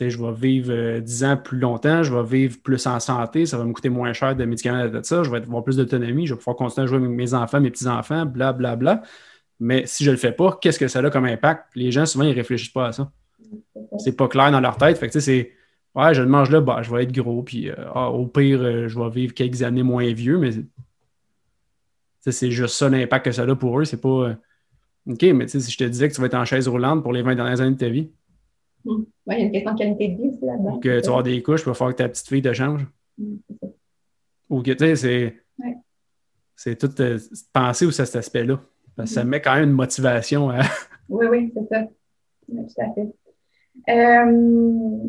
Je 0.00 0.22
vais 0.22 0.32
vivre 0.32 1.00
10 1.00 1.24
euh, 1.24 1.26
ans 1.26 1.36
plus 1.36 1.58
longtemps, 1.58 2.02
je 2.02 2.14
vais 2.14 2.22
vivre 2.22 2.58
plus 2.62 2.86
en 2.86 3.00
santé, 3.00 3.46
ça 3.46 3.58
va 3.58 3.64
me 3.64 3.72
coûter 3.72 3.88
moins 3.88 4.12
cher 4.12 4.36
de 4.36 4.44
médicaments, 4.44 4.86
de 4.86 5.02
ça, 5.02 5.22
je 5.24 5.30
vais 5.30 5.38
avoir 5.38 5.64
plus 5.64 5.76
d'autonomie, 5.76 6.26
je 6.26 6.34
vais 6.34 6.38
pouvoir 6.38 6.56
continuer 6.56 6.84
à 6.84 6.86
jouer 6.86 6.98
avec 6.98 7.10
mes 7.10 7.34
enfants, 7.34 7.60
mes 7.60 7.70
petits-enfants, 7.70 8.24
blablabla. 8.26 8.76
Bla. 8.76 9.02
Mais 9.60 9.86
si 9.86 10.04
je 10.04 10.10
ne 10.10 10.14
le 10.14 10.20
fais 10.20 10.32
pas, 10.32 10.56
qu'est-ce 10.60 10.78
que 10.78 10.86
ça 10.86 11.00
a 11.00 11.10
comme 11.10 11.24
impact? 11.24 11.64
Les 11.74 11.90
gens, 11.90 12.06
souvent, 12.06 12.24
ils 12.24 12.30
ne 12.30 12.34
réfléchissent 12.34 12.72
pas 12.72 12.88
à 12.88 12.92
ça. 12.92 13.10
C'est 13.98 14.16
pas 14.16 14.28
clair 14.28 14.52
dans 14.52 14.60
leur 14.60 14.76
tête. 14.76 14.98
Fait 14.98 15.10
c'est 15.20 15.52
Ouais, 15.94 16.14
je 16.14 16.22
le 16.22 16.28
mange 16.28 16.50
là, 16.50 16.60
bah, 16.60 16.80
je 16.82 16.94
vais 16.94 17.02
être 17.02 17.12
gros, 17.12 17.42
puis 17.42 17.70
euh, 17.70 17.74
ah, 17.94 18.10
au 18.10 18.26
pire, 18.26 18.60
euh, 18.62 18.86
je 18.86 18.96
vais 18.96 19.10
vivre 19.10 19.34
quelques 19.34 19.62
années 19.62 19.82
moins 19.82 20.12
vieux, 20.12 20.38
mais 20.38 20.50
c'est 22.20 22.50
juste 22.50 22.74
ça 22.74 22.88
l'impact 22.88 23.24
que 23.24 23.32
ça 23.32 23.42
a 23.42 23.56
pour 23.56 23.80
eux. 23.80 23.84
C'est 23.84 24.00
pas 24.00 24.36
OK, 25.08 25.22
mais 25.22 25.48
si 25.48 25.60
je 25.60 25.76
te 25.76 25.84
disais 25.84 26.08
que 26.08 26.14
tu 26.14 26.20
vas 26.20 26.26
être 26.26 26.34
en 26.34 26.44
chaise 26.44 26.68
roulante 26.68 27.02
pour 27.02 27.12
les 27.12 27.22
20 27.22 27.34
dernières 27.34 27.60
années 27.60 27.72
de 27.74 27.78
ta 27.78 27.88
vie. 27.88 28.10
Mmh. 28.84 28.90
Oui, 28.90 29.04
il 29.26 29.38
y 29.38 29.42
a 29.42 29.44
une 29.44 29.52
question 29.52 29.72
de 29.72 29.78
qualité 29.78 30.08
de 30.08 30.16
vie 30.16 30.28
aussi 30.28 30.44
là-dedans. 30.44 30.76
Ou 30.76 30.80
que 30.80 31.00
tu 31.00 31.04
vas 31.04 31.08
avoir 31.08 31.22
des 31.22 31.42
couches, 31.42 31.62
il 31.62 31.66
va 31.66 31.74
falloir 31.74 31.94
que 31.94 32.02
ta 32.02 32.08
petite 32.08 32.28
fille 32.28 32.42
te 32.42 32.52
change. 32.52 32.86
Mmh, 33.18 33.36
Ou 34.50 34.62
que 34.62 34.70
tu 34.72 34.78
sais, 34.78 34.96
c'est. 34.96 35.36
C'est 36.60 36.76
tout 36.76 36.90
penser 37.52 37.86
aussi 37.86 38.00
à 38.02 38.06
cet 38.06 38.16
aspect-là. 38.16 38.60
Parce 38.96 39.10
que 39.10 39.14
ça 39.14 39.24
mmh. 39.24 39.28
met 39.28 39.40
quand 39.40 39.54
même 39.54 39.68
une 39.68 39.76
motivation 39.76 40.50
à. 40.50 40.60
oui, 41.08 41.26
oui, 41.30 41.52
c'est 41.54 41.68
ça. 41.68 41.84
tout 41.84 42.80
à 42.80 42.94
fait. 42.94 43.14
Euh, 43.88 45.08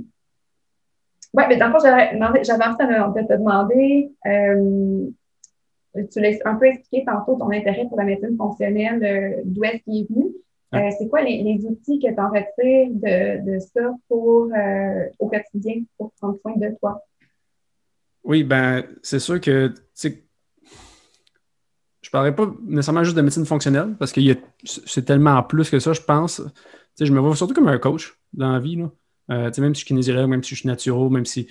oui, 1.34 1.44
mais 1.48 1.58
dans 1.58 1.68
le 1.68 1.72
fond, 1.74 1.80
j'avais 1.80 3.00
envie 3.00 3.22
de 3.22 3.28
te 3.28 3.34
demander, 3.34 4.12
euh, 4.26 5.08
tu 6.12 6.20
l'as 6.20 6.38
un 6.46 6.56
peu 6.56 6.66
expliqué 6.66 7.06
tantôt 7.06 7.36
ton 7.36 7.52
intérêt 7.52 7.86
pour 7.88 7.98
la 7.98 8.06
médecine 8.06 8.36
fonctionnelle, 8.36 9.04
euh, 9.04 9.42
d'où 9.46 9.64
est-ce 9.64 9.84
qu'il 9.84 10.04
est 10.04 10.08
venu? 10.10 10.26
Euh, 10.76 10.90
c'est 10.98 11.10
quoi 11.10 11.24
les, 11.24 11.42
les, 11.42 11.66
outils 11.66 12.00
que 12.00 12.14
tu 12.14 12.20
en 12.20 12.30
retires 12.30 12.90
de, 12.92 13.54
de 13.54 13.60
ça 13.60 13.92
pour, 14.08 14.52
au 15.18 15.28
quotidien 15.28 15.82
pour 15.98 16.12
prendre 16.14 16.38
soin 16.42 16.54
de 16.58 16.76
toi? 16.80 17.02
Oui, 18.24 18.44
ben 18.44 18.84
c'est 19.02 19.20
sûr 19.20 19.42
que 19.42 19.74
je 22.10 22.10
ne 22.10 22.12
parlerai 22.12 22.36
pas 22.36 22.52
nécessairement 22.64 23.04
juste 23.04 23.16
de 23.16 23.22
médecine 23.22 23.46
fonctionnelle 23.46 23.96
parce 24.00 24.12
que 24.12 24.22
c'est 24.64 25.06
tellement 25.06 25.44
plus 25.44 25.70
que 25.70 25.80
ça, 25.80 25.94
je 25.94 26.02
pense. 26.02 26.42
je 27.00 27.12
me 27.12 27.20
vois 27.20 27.36
surtout 27.36 27.54
comme 27.54 27.68
un 27.68 27.78
coach 27.78 28.20
dans 28.34 28.52
la 28.52 28.60
vie. 28.60 28.78
Là. 28.78 28.92
Euh, 29.32 29.52
même 29.60 29.76
si 29.76 29.82
je 29.82 29.86
suis 29.86 29.88
kinésiologue, 29.88 30.28
même 30.28 30.44
si 30.44 30.56
je 30.56 30.62
suis 30.62 30.68
naturel, 30.68 31.10
même 31.12 31.26
si 31.26 31.48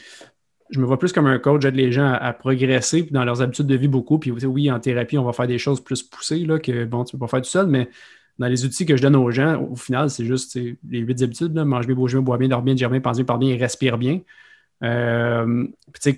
je 0.70 0.80
me 0.80 0.84
vois 0.84 0.98
plus 0.98 1.12
comme 1.12 1.26
un 1.26 1.38
coach, 1.38 1.62
j'aide 1.62 1.76
les 1.76 1.92
gens 1.92 2.12
à, 2.12 2.32
progresser 2.32 3.02
dans 3.10 3.24
leurs 3.24 3.40
habitudes 3.40 3.66
de 3.66 3.76
vie 3.76 3.88
beaucoup. 3.88 4.18
Puis 4.18 4.32
oui, 4.32 4.70
en 4.70 4.80
thérapie, 4.80 5.16
on 5.16 5.24
va 5.24 5.32
faire 5.32 5.46
des 5.46 5.58
choses 5.58 5.80
plus 5.80 6.02
poussées 6.02 6.44
là, 6.44 6.58
que 6.58 6.84
bon, 6.84 7.04
tu 7.04 7.14
ne 7.14 7.20
peux 7.20 7.26
pas 7.26 7.30
faire 7.30 7.42
tout 7.42 7.50
seul, 7.50 7.68
mais 7.68 7.88
dans 8.38 8.46
les 8.46 8.64
outils 8.64 8.86
que 8.86 8.96
je 8.96 9.02
donne 9.02 9.16
aux 9.16 9.30
gens, 9.30 9.60
au 9.62 9.76
final, 9.76 10.10
c'est 10.10 10.24
juste 10.24 10.54
les 10.56 10.98
huit 11.00 11.20
habitudes, 11.22 11.54
là, 11.54 11.64
manger 11.64 11.86
bien, 11.86 11.96
bouger 11.96 12.16
bien, 12.16 12.22
boire 12.22 12.38
bien, 12.38 12.48
dormir 12.48 12.74
bien, 12.74 12.74
dire 12.74 12.90
bien, 12.90 13.00
parler 13.00 13.24
bien 13.24 13.54
et 13.54 13.56
respirer 13.56 13.96
bien. 13.96 14.20
Euh, 14.84 15.66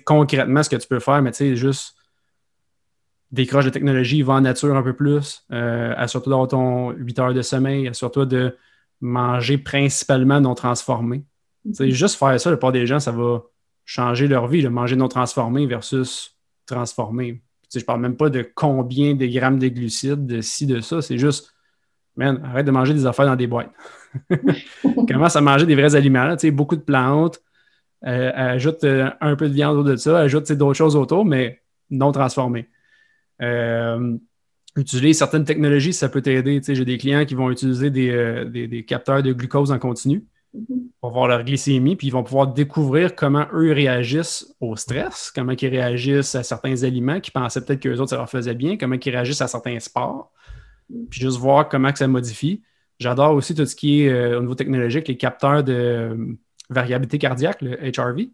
concrètement, 0.05 0.61
ce 0.61 0.69
que 0.69 0.75
tu 0.75 0.87
peux 0.87 0.99
faire, 0.99 1.21
mais 1.21 1.31
tu 1.31 1.37
sais, 1.37 1.55
juste 1.55 1.95
décroche 3.31 3.65
de 3.65 3.69
technologie, 3.69 4.21
va 4.21 4.33
en 4.33 4.41
nature 4.41 4.75
un 4.75 4.83
peu 4.83 4.93
plus, 4.93 5.45
euh, 5.51 5.93
assure-toi 5.97 6.31
d'avoir 6.31 6.47
ton 6.49 6.91
8 6.91 7.19
heures 7.19 7.33
de 7.33 7.41
sommeil, 7.41 7.87
assure-toi 7.87 8.25
de 8.25 8.55
manger 8.99 9.57
principalement 9.57 10.39
non 10.41 10.53
transformé. 10.53 11.23
C'est 11.73 11.91
juste 11.91 12.17
faire 12.17 12.39
ça, 12.39 12.51
le 12.51 12.59
part 12.59 12.71
des 12.71 12.85
gens, 12.85 12.99
ça 12.99 13.11
va 13.11 13.43
changer 13.85 14.27
leur 14.27 14.47
vie, 14.47 14.61
de 14.61 14.67
manger 14.67 14.95
non 14.95 15.07
transformé 15.07 15.65
versus 15.65 16.37
transformé. 16.65 17.41
Je 17.73 17.79
ne 17.79 17.83
parle 17.83 18.01
même 18.01 18.17
pas 18.17 18.29
de 18.29 18.45
combien 18.53 19.15
de 19.15 19.25
grammes 19.27 19.59
de 19.59 19.69
glucides, 19.69 20.25
de 20.25 20.41
ci, 20.41 20.65
de 20.65 20.81
ça. 20.81 21.01
C'est 21.01 21.17
juste, 21.17 21.53
man, 22.21 22.41
arrête 22.43 22.65
de 22.65 22.71
manger 22.71 22.93
des 22.93 23.05
affaires 23.05 23.25
dans 23.25 23.35
des 23.35 23.47
boîtes. 23.47 23.71
Commence 25.07 25.35
à 25.35 25.41
manger 25.41 25.65
des 25.65 25.75
vrais 25.75 25.95
aliments, 25.95 26.35
beaucoup 26.51 26.75
de 26.75 26.81
plantes, 26.81 27.41
euh, 28.05 28.31
ajoute 28.33 28.83
euh, 28.83 29.09
un 29.21 29.35
peu 29.35 29.47
de 29.47 29.53
viande 29.53 29.77
autour 29.77 29.91
de 29.91 29.95
ça, 29.95 30.19
ajoute 30.19 30.51
d'autres 30.53 30.77
choses 30.77 30.95
autour, 30.95 31.25
mais 31.25 31.61
non 31.89 32.11
transformées. 32.11 32.67
Euh, 33.41 34.17
utiliser 34.75 35.13
certaines 35.13 35.45
technologies, 35.45 35.93
ça 35.93 36.09
peut 36.09 36.21
t'aider. 36.21 36.61
J'ai 36.65 36.85
des 36.85 36.97
clients 36.97 37.25
qui 37.25 37.35
vont 37.35 37.51
utiliser 37.51 37.89
des, 37.89 38.85
capteurs 38.87 39.21
de 39.21 39.33
glucose 39.33 39.71
en 39.71 39.79
continu 39.79 40.25
pour 40.99 41.11
voir 41.11 41.27
leur 41.27 41.43
glycémie, 41.43 41.95
puis 41.95 42.07
ils 42.07 42.11
vont 42.11 42.23
pouvoir 42.23 42.47
découvrir 42.47 43.15
comment 43.15 43.47
eux 43.53 43.71
réagissent 43.71 44.53
au 44.59 44.75
stress, 44.75 45.31
comment 45.33 45.53
ils 45.53 45.67
réagissent 45.67 46.35
à 46.35 46.43
certains 46.43 46.83
aliments 46.83 47.19
qui 47.21 47.31
pensaient 47.31 47.63
peut-être 47.63 47.79
qu'eux 47.79 47.97
autres, 47.97 48.09
ça 48.09 48.17
leur 48.17 48.29
faisait 48.29 48.53
bien, 48.53 48.77
comment 48.77 48.97
ils 49.03 49.11
réagissent 49.11 49.41
à 49.41 49.47
certains 49.47 49.79
sports, 49.79 50.31
puis 51.09 51.21
juste 51.21 51.37
voir 51.37 51.69
comment 51.69 51.91
que 51.91 51.97
ça 51.97 52.07
modifie. 52.07 52.61
J'adore 52.99 53.33
aussi 53.33 53.55
tout 53.55 53.65
ce 53.65 53.75
qui 53.75 54.03
est 54.03 54.09
euh, 54.09 54.37
au 54.37 54.41
niveau 54.41 54.55
technologique, 54.55 55.07
les 55.07 55.17
capteurs 55.17 55.63
de 55.63 55.73
euh, 55.73 56.37
variabilité 56.69 57.17
cardiaque, 57.17 57.61
le 57.61 57.77
HRV. 57.77 58.29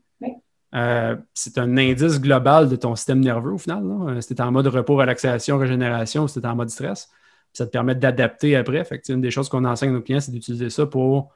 Euh, 0.75 1.15
c'est 1.33 1.57
un 1.57 1.77
indice 1.77 2.19
global 2.19 2.67
de 2.67 2.75
ton 2.75 2.93
système 2.95 3.21
nerveux 3.21 3.53
au 3.53 3.57
final. 3.57 4.21
Si 4.21 4.35
tu 4.35 4.41
en 4.41 4.51
mode 4.51 4.67
repos, 4.67 4.97
relaxation, 4.97 5.57
régénération, 5.57 6.27
si 6.27 6.41
tu 6.41 6.47
en 6.47 6.55
mode 6.55 6.69
stress, 6.69 7.09
ça 7.53 7.65
te 7.65 7.71
permet 7.71 7.95
d'adapter 7.95 8.57
après. 8.57 8.83
Fait 8.83 9.01
une 9.07 9.21
des 9.21 9.31
choses 9.31 9.47
qu'on 9.47 9.63
enseigne 9.63 9.91
à 9.91 9.93
nos 9.93 10.01
clients, 10.01 10.19
c'est 10.19 10.33
d'utiliser 10.33 10.69
ça 10.69 10.85
pour 10.85 11.33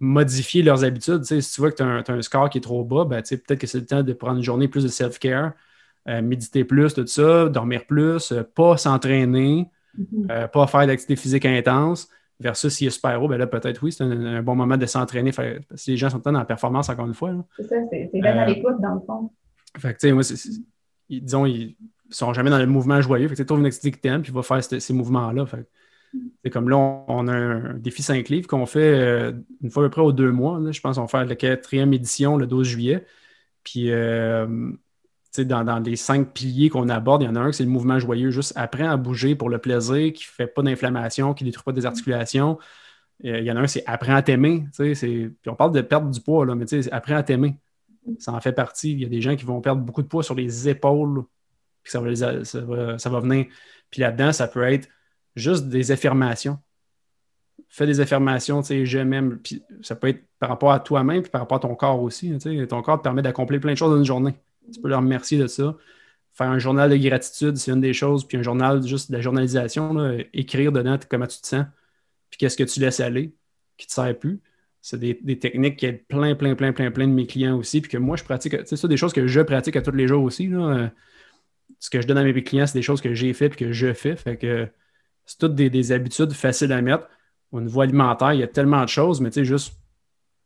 modifier 0.00 0.62
leurs 0.62 0.84
habitudes. 0.84 1.24
si 1.24 1.52
tu 1.52 1.60
vois 1.60 1.70
que 1.70 1.76
tu 1.76 1.82
as, 1.82 2.14
un 2.14 2.22
score 2.22 2.48
qui 2.48 2.58
est 2.58 2.62
trop 2.62 2.82
bas, 2.84 3.04
ben, 3.04 3.22
peut-être 3.22 3.60
que 3.60 3.66
c'est 3.66 3.80
le 3.80 3.86
temps 3.86 4.02
de 4.02 4.12
prendre 4.14 4.38
une 4.38 4.42
journée 4.42 4.66
plus 4.66 4.82
de 4.82 4.88
self-care, 4.88 5.52
méditer 6.06 6.64
plus, 6.64 6.94
tout 6.94 7.06
ça, 7.06 7.48
dormir 7.48 7.86
plus, 7.86 8.32
euh, 8.32 8.42
pas 8.42 8.76
s'entraîner, 8.76 9.70
mm-hmm. 9.98 10.48
pas 10.48 10.66
faire 10.66 10.86
d'activité 10.86 11.16
physique 11.16 11.46
intense. 11.46 12.08
Versus 12.40 12.74
s'il 12.74 12.88
est 12.88 12.90
super 12.90 13.22
haut, 13.22 13.28
ben 13.28 13.38
là, 13.38 13.46
peut-être 13.46 13.80
oui, 13.84 13.92
c'est 13.92 14.02
un, 14.02 14.42
bon 14.42 14.56
moment 14.56 14.76
de 14.76 14.86
s'entraîner. 14.86 15.30
Parce 15.30 15.84
que 15.84 15.90
les 15.92 15.96
gens 15.96 16.10
sont 16.10 16.18
dans 16.18 16.32
la 16.32 16.44
performance, 16.44 16.88
encore 16.88 17.06
une 17.06 17.14
fois. 17.14 17.32
C'est 17.56 17.68
ça, 17.68 17.76
c'est 17.88 18.10
bien 18.12 18.36
à 18.36 18.46
l'écoute, 18.46 18.80
dans 18.80 18.94
le 18.94 19.00
fond. 19.00 19.30
Fait 19.78 19.94
que, 19.94 20.00
tu 20.00 20.08
sais, 20.08 20.12
moi, 20.12 20.22
disons, 21.08 21.46
ils 21.46 21.76
sont 22.10 22.32
jamais 22.32 22.50
dans 22.50 22.58
le 22.58 22.66
mouvement 22.66 23.00
joyeux. 23.00 23.28
Fait 23.28 23.34
que 23.34 23.42
tu 23.42 23.46
trouves 23.46 23.60
une 23.60 23.66
activité 23.66 23.92
que 23.92 24.00
tu 24.00 24.08
aimes, 24.08 24.22
puis 24.22 24.32
va 24.32 24.42
faire 24.42 24.62
ces 24.64 24.92
mouvements-là. 24.92 25.46
C'est 26.44 26.50
comme 26.50 26.68
là, 26.68 26.76
on, 26.76 27.28
a 27.28 27.32
un 27.32 27.74
défi 27.74 28.02
5 28.02 28.28
livres 28.28 28.46
qu'on 28.46 28.66
fait 28.66 28.80
euh, 28.80 29.32
une 29.62 29.70
fois 29.70 29.84
à 29.84 29.86
peu 29.86 29.90
près 29.90 30.02
aux 30.02 30.12
deux 30.12 30.30
mois. 30.30 30.60
je 30.70 30.80
pense 30.80 30.96
qu'on 30.96 31.02
va 31.02 31.08
faire 31.08 31.24
la 31.24 31.36
quatrième 31.36 31.92
édition 31.94 32.36
le 32.36 32.46
12 32.46 32.66
juillet. 32.66 33.06
Puis, 33.64 33.90
euh, 33.90 34.72
dans, 35.38 35.64
dans, 35.64 35.78
les 35.78 35.96
cinq 35.96 36.32
piliers 36.32 36.68
qu'on 36.68 36.88
aborde, 36.88 37.22
il 37.22 37.26
y 37.26 37.28
en 37.28 37.36
a 37.36 37.40
un, 37.40 37.52
c'est 37.52 37.64
le 37.64 37.70
mouvement 37.70 37.98
joyeux. 37.98 38.30
Juste 38.30 38.52
apprends 38.56 38.90
à 38.90 38.96
bouger 38.96 39.34
pour 39.34 39.48
le 39.48 39.58
plaisir, 39.58 40.12
qui 40.12 40.24
ne 40.24 40.32
fait 40.34 40.46
pas 40.46 40.62
d'inflammation, 40.62 41.34
qui 41.34 41.44
ne 41.44 41.48
détruit 41.48 41.64
pas 41.64 41.72
des 41.72 41.86
articulations. 41.86 42.58
Euh, 43.24 43.38
il 43.38 43.44
y 43.44 43.52
en 43.52 43.56
a 43.56 43.60
un, 43.60 43.66
c'est 43.66 43.84
apprends 43.86 44.14
à 44.14 44.22
t'aimer. 44.22 44.64
Puis 44.76 45.30
on 45.46 45.54
parle 45.54 45.72
de 45.72 45.80
perdre 45.80 46.10
du 46.10 46.20
poids, 46.20 46.44
là, 46.44 46.54
mais 46.54 46.66
apprends 46.92 47.16
à 47.16 47.22
t'aimer. 47.22 47.56
Ça 48.18 48.32
en 48.32 48.40
fait 48.40 48.52
partie. 48.52 48.92
Il 48.92 49.00
y 49.00 49.04
a 49.04 49.08
des 49.08 49.20
gens 49.20 49.36
qui 49.36 49.44
vont 49.44 49.60
perdre 49.60 49.82
beaucoup 49.82 50.02
de 50.02 50.08
poids 50.08 50.22
sur 50.22 50.34
les 50.34 50.68
épaules. 50.68 51.24
Puis 51.82 51.92
ça 51.92 52.00
va, 52.00 52.44
ça 52.98 53.10
va 53.10 53.20
venir. 53.20 53.46
Puis 53.90 54.00
là-dedans, 54.00 54.32
ça 54.32 54.48
peut 54.48 54.62
être 54.64 54.88
juste 55.36 55.68
des 55.68 55.92
affirmations. 55.92 56.58
fais 57.68 57.86
des 57.86 58.00
affirmations, 58.00 58.62
tu 58.62 58.68
sais, 58.68 58.86
je 58.86 58.98
m'aime. 58.98 59.38
Puis 59.38 59.62
ça 59.82 59.96
peut 59.96 60.08
être 60.08 60.24
par 60.38 60.48
rapport 60.48 60.72
à 60.72 60.80
toi-même, 60.80 61.22
puis 61.22 61.30
par 61.30 61.40
rapport 61.40 61.58
à 61.58 61.60
ton 61.60 61.74
corps 61.74 62.02
aussi. 62.02 62.38
Sais, 62.40 62.66
ton 62.66 62.82
corps 62.82 62.98
te 62.98 63.02
permet 63.02 63.22
d'accomplir 63.22 63.60
plein 63.60 63.72
de 63.72 63.78
choses 63.78 63.90
dans 63.90 63.98
une 63.98 64.04
journée. 64.04 64.34
Tu 64.72 64.80
peux 64.80 64.88
leur 64.88 65.00
remercier 65.00 65.38
de 65.38 65.46
ça. 65.46 65.76
Faire 66.32 66.48
un 66.48 66.58
journal 66.58 66.90
de 66.90 66.96
gratitude, 66.96 67.56
c'est 67.56 67.72
une 67.72 67.80
des 67.80 67.92
choses. 67.92 68.26
Puis 68.26 68.38
un 68.38 68.42
journal, 68.42 68.86
juste 68.86 69.10
de 69.10 69.16
la 69.16 69.22
journalisation, 69.22 70.18
écrire 70.32 70.72
dedans 70.72 70.98
comment 71.08 71.26
tu 71.26 71.40
te 71.40 71.46
sens, 71.46 71.66
puis 72.30 72.38
qu'est-ce 72.38 72.56
que 72.56 72.64
tu 72.64 72.80
laisses 72.80 73.00
aller, 73.00 73.34
qui 73.76 73.86
ne 73.86 73.88
te 73.88 73.92
sert 73.92 74.18
plus. 74.18 74.40
C'est 74.80 74.98
des, 74.98 75.38
techniques 75.38 75.76
qui 75.76 75.86
aident 75.86 76.04
plein, 76.08 76.34
plein, 76.34 76.56
plein, 76.56 76.72
plein, 76.72 76.90
plein 76.90 77.06
de 77.06 77.12
mes 77.12 77.26
clients 77.26 77.56
aussi. 77.56 77.80
Puis 77.80 77.90
que 77.90 77.98
moi, 77.98 78.16
je 78.16 78.24
pratique. 78.24 78.56
C'est 78.64 78.76
ça, 78.76 78.88
des 78.88 78.96
choses 78.96 79.12
que 79.12 79.26
je 79.28 79.40
pratique 79.40 79.76
à 79.76 79.82
tous 79.82 79.92
les 79.92 80.08
jours 80.08 80.24
aussi. 80.24 80.48
Là. 80.48 80.90
Ce 81.78 81.88
que 81.90 82.00
je 82.00 82.06
donne 82.06 82.18
à 82.18 82.24
mes 82.24 82.42
clients, 82.42 82.66
c'est 82.66 82.78
des 82.78 82.82
choses 82.82 83.00
que 83.00 83.14
j'ai 83.14 83.32
faites 83.32 83.52
et 83.52 83.56
que 83.56 83.72
je 83.72 83.92
fais. 83.92 84.16
Fait 84.16 84.36
que 84.36 84.68
c'est 85.24 85.38
toutes 85.38 85.54
des, 85.54 85.92
habitudes 85.92 86.32
faciles 86.32 86.72
à 86.72 86.82
mettre. 86.82 87.08
Au 87.52 87.60
niveau 87.60 87.80
alimentaire, 87.82 88.32
il 88.32 88.40
y 88.40 88.42
a 88.42 88.48
tellement 88.48 88.82
de 88.82 88.88
choses, 88.88 89.20
mais 89.20 89.30
tu 89.30 89.40
sais, 89.40 89.44
juste 89.44 89.74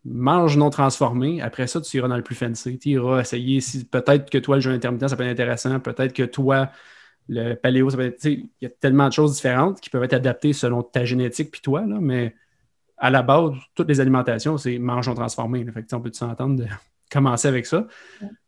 mange 0.06 0.56
non 0.56 0.70
transformé. 0.70 1.40
Après 1.42 1.66
ça, 1.66 1.80
tu 1.80 1.96
iras 1.96 2.08
dans 2.08 2.16
le 2.16 2.22
plus 2.22 2.34
fancy. 2.34 2.78
Tu 2.78 2.90
iras 2.90 3.20
essayer 3.20 3.60
si 3.60 3.84
peut-être 3.84 4.30
que 4.30 4.38
toi, 4.38 4.56
le 4.56 4.62
jeûne 4.62 4.74
intermittent, 4.74 5.08
ça 5.08 5.16
peut 5.16 5.24
être 5.24 5.30
intéressant. 5.30 5.80
Peut-être 5.80 6.12
que 6.12 6.22
toi, 6.22 6.70
le 7.28 7.54
paléo, 7.54 7.90
ça 7.90 7.96
peut 7.96 8.04
être. 8.04 8.24
Il 8.24 8.48
y 8.60 8.66
a 8.66 8.70
tellement 8.70 9.08
de 9.08 9.12
choses 9.12 9.34
différentes 9.34 9.80
qui 9.80 9.90
peuvent 9.90 10.04
être 10.04 10.14
adaptées 10.14 10.52
selon 10.52 10.82
ta 10.82 11.04
génétique 11.04 11.50
puis 11.50 11.60
toi, 11.60 11.84
là, 11.86 11.98
mais 12.00 12.34
à 12.98 13.10
la 13.10 13.22
base, 13.22 13.52
toutes 13.74 13.88
les 13.88 14.00
alimentations, 14.00 14.56
c'est 14.56 14.78
mange 14.78 15.08
non 15.08 15.14
transformé. 15.14 15.64
Fait 15.72 15.92
on 15.92 16.00
peut 16.00 16.12
s'entendre 16.12 16.56
de 16.56 16.66
commencer 17.10 17.48
avec 17.48 17.66
ça. 17.66 17.86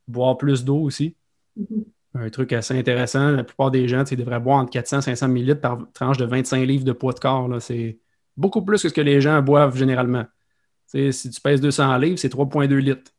Boire 0.07 0.39
plus 0.39 0.65
d'eau 0.65 0.79
aussi. 0.79 1.17
Mm-hmm. 1.59 1.85
Un 2.15 2.31
truc 2.31 2.53
assez 2.53 2.79
intéressant. 2.79 3.31
La 3.31 3.45
plupart 3.45 3.71
des 3.71 3.87
gens, 3.87 4.03
devraient 4.03 4.41
boire 4.41 4.59
entre 4.59 4.71
400 4.71 4.99
et 4.99 5.03
500 5.03 5.29
ml 5.29 5.61
par 5.61 5.79
tranche 5.93 6.17
de 6.17 6.25
25 6.25 6.65
livres 6.65 6.85
de 6.85 6.93
poids 6.93 7.13
de 7.13 7.21
corps. 7.21 7.61
C'est 7.61 7.99
beaucoup 8.37 8.63
plus 8.63 8.83
que 8.83 8.89
ce 8.89 8.95
que 8.95 9.01
les 9.01 9.21
gens 9.21 9.43
boivent 9.43 9.77
généralement. 9.77 10.25
Si 10.89 11.31
tu 11.31 11.41
pèses 11.41 11.61
200 11.61 11.97
livres, 11.99 12.19
c'est 12.19 12.33
3,2 12.33 12.77
litres. 12.77 13.13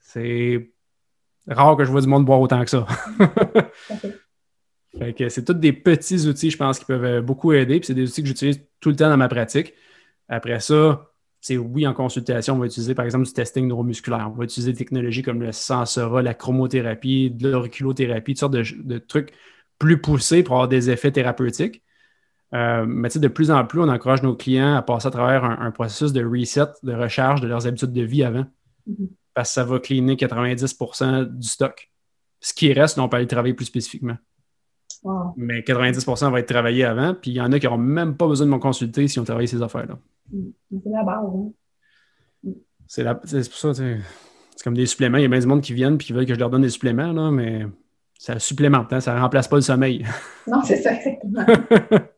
C'est 0.00 0.70
rare 1.46 1.76
que 1.76 1.84
je 1.84 1.90
vois 1.90 2.00
du 2.00 2.08
monde 2.08 2.24
boire 2.24 2.40
autant 2.40 2.64
que 2.64 2.70
ça. 2.70 2.86
c'est 5.28 5.44
tous 5.44 5.54
des 5.54 5.72
petits 5.72 6.26
outils, 6.26 6.50
je 6.50 6.56
pense, 6.56 6.78
qui 6.78 6.84
peuvent 6.84 7.22
beaucoup 7.22 7.52
aider. 7.52 7.80
c'est 7.82 7.94
des 7.94 8.08
outils 8.08 8.22
que 8.22 8.28
j'utilise 8.28 8.60
tout 8.80 8.90
le 8.90 8.96
temps 8.96 9.08
dans 9.08 9.16
ma 9.16 9.28
pratique. 9.28 9.74
Après 10.28 10.60
ça, 10.60 11.10
c'est 11.40 11.56
oui, 11.56 11.86
en 11.86 11.94
consultation, 11.94 12.54
on 12.54 12.58
va 12.58 12.66
utiliser 12.66 12.94
par 12.94 13.04
exemple 13.04 13.26
du 13.26 13.32
testing 13.32 13.68
neuromusculaire. 13.68 14.28
On 14.30 14.36
va 14.36 14.44
utiliser 14.44 14.72
des 14.72 14.78
technologies 14.78 15.22
comme 15.22 15.40
le 15.40 15.52
Sensora, 15.52 16.22
la 16.22 16.34
chromothérapie, 16.34 17.30
de 17.30 17.48
l'auriculothérapie, 17.48 18.34
toutes 18.34 18.40
sortes 18.40 18.52
de, 18.52 18.98
trucs 18.98 19.32
plus 19.78 20.00
poussés 20.00 20.42
pour 20.42 20.56
avoir 20.56 20.68
des 20.68 20.90
effets 20.90 21.12
thérapeutiques. 21.12 21.82
Euh, 22.54 22.86
mais 22.86 23.08
de 23.08 23.28
plus 23.28 23.50
en 23.50 23.64
plus, 23.66 23.80
on 23.80 23.88
encourage 23.88 24.22
nos 24.22 24.34
clients 24.34 24.74
à 24.74 24.82
passer 24.82 25.08
à 25.08 25.10
travers 25.10 25.44
un, 25.44 25.70
processus 25.70 26.12
de 26.12 26.24
reset, 26.24 26.66
de 26.82 26.94
recharge 26.94 27.40
de 27.40 27.46
leurs 27.46 27.66
habitudes 27.66 27.92
de 27.92 28.02
vie 28.02 28.24
avant. 28.24 28.46
Mm-hmm. 28.88 29.08
Parce 29.34 29.50
que 29.50 29.54
ça 29.54 29.64
va 29.64 29.78
cleaner 29.78 30.16
90% 30.16 31.24
du 31.24 31.46
stock. 31.46 31.90
Ce 32.40 32.54
qui 32.54 32.72
reste, 32.72 32.98
on 32.98 33.08
peut 33.08 33.18
aller 33.18 33.26
travailler 33.26 33.54
plus 33.54 33.66
spécifiquement. 33.66 34.16
Mais 35.36 35.60
90% 35.60 36.30
va 36.30 36.40
être 36.40 36.48
travaillé 36.48 36.84
avant, 36.84 37.14
puis 37.14 37.30
il 37.30 37.34
y 37.34 37.40
en 37.40 37.52
a 37.52 37.58
qui 37.58 37.66
n'auront 37.66 37.78
même 37.78 38.16
pas 38.16 38.26
besoin 38.26 38.46
de 38.46 38.52
me 38.52 38.58
consulter 38.58 39.06
si 39.06 39.20
on 39.20 39.24
travaille 39.24 39.46
ces 39.46 39.62
affaires-là. 39.62 39.98
Mm. 40.32 40.48
C'est 40.82 40.90
la 40.90 41.04
base. 41.04 41.24
Hein. 41.24 41.52
Mm. 42.44 42.52
C'est 42.86 43.04
pour 43.04 43.58
ça, 43.58 43.74
c'est 43.74 44.64
comme 44.64 44.74
des 44.74 44.86
suppléments. 44.86 45.18
Il 45.18 45.22
y 45.22 45.26
a 45.26 45.28
bien 45.28 45.38
du 45.38 45.46
monde 45.46 45.60
qui 45.60 45.74
viennent 45.74 45.94
et 45.94 45.98
qui 45.98 46.12
veulent 46.12 46.26
que 46.26 46.34
je 46.34 46.38
leur 46.38 46.50
donne 46.50 46.62
des 46.62 46.70
suppléments, 46.70 47.12
là, 47.12 47.30
mais 47.30 47.66
ça 48.18 48.38
supplémente, 48.38 48.92
hein, 48.92 49.00
ça 49.00 49.14
ne 49.14 49.20
remplace 49.20 49.46
pas 49.46 49.56
le 49.56 49.62
sommeil. 49.62 50.04
Non, 50.46 50.62
c'est 50.64 50.78
ça, 50.78 50.92
exactement. 50.94 51.44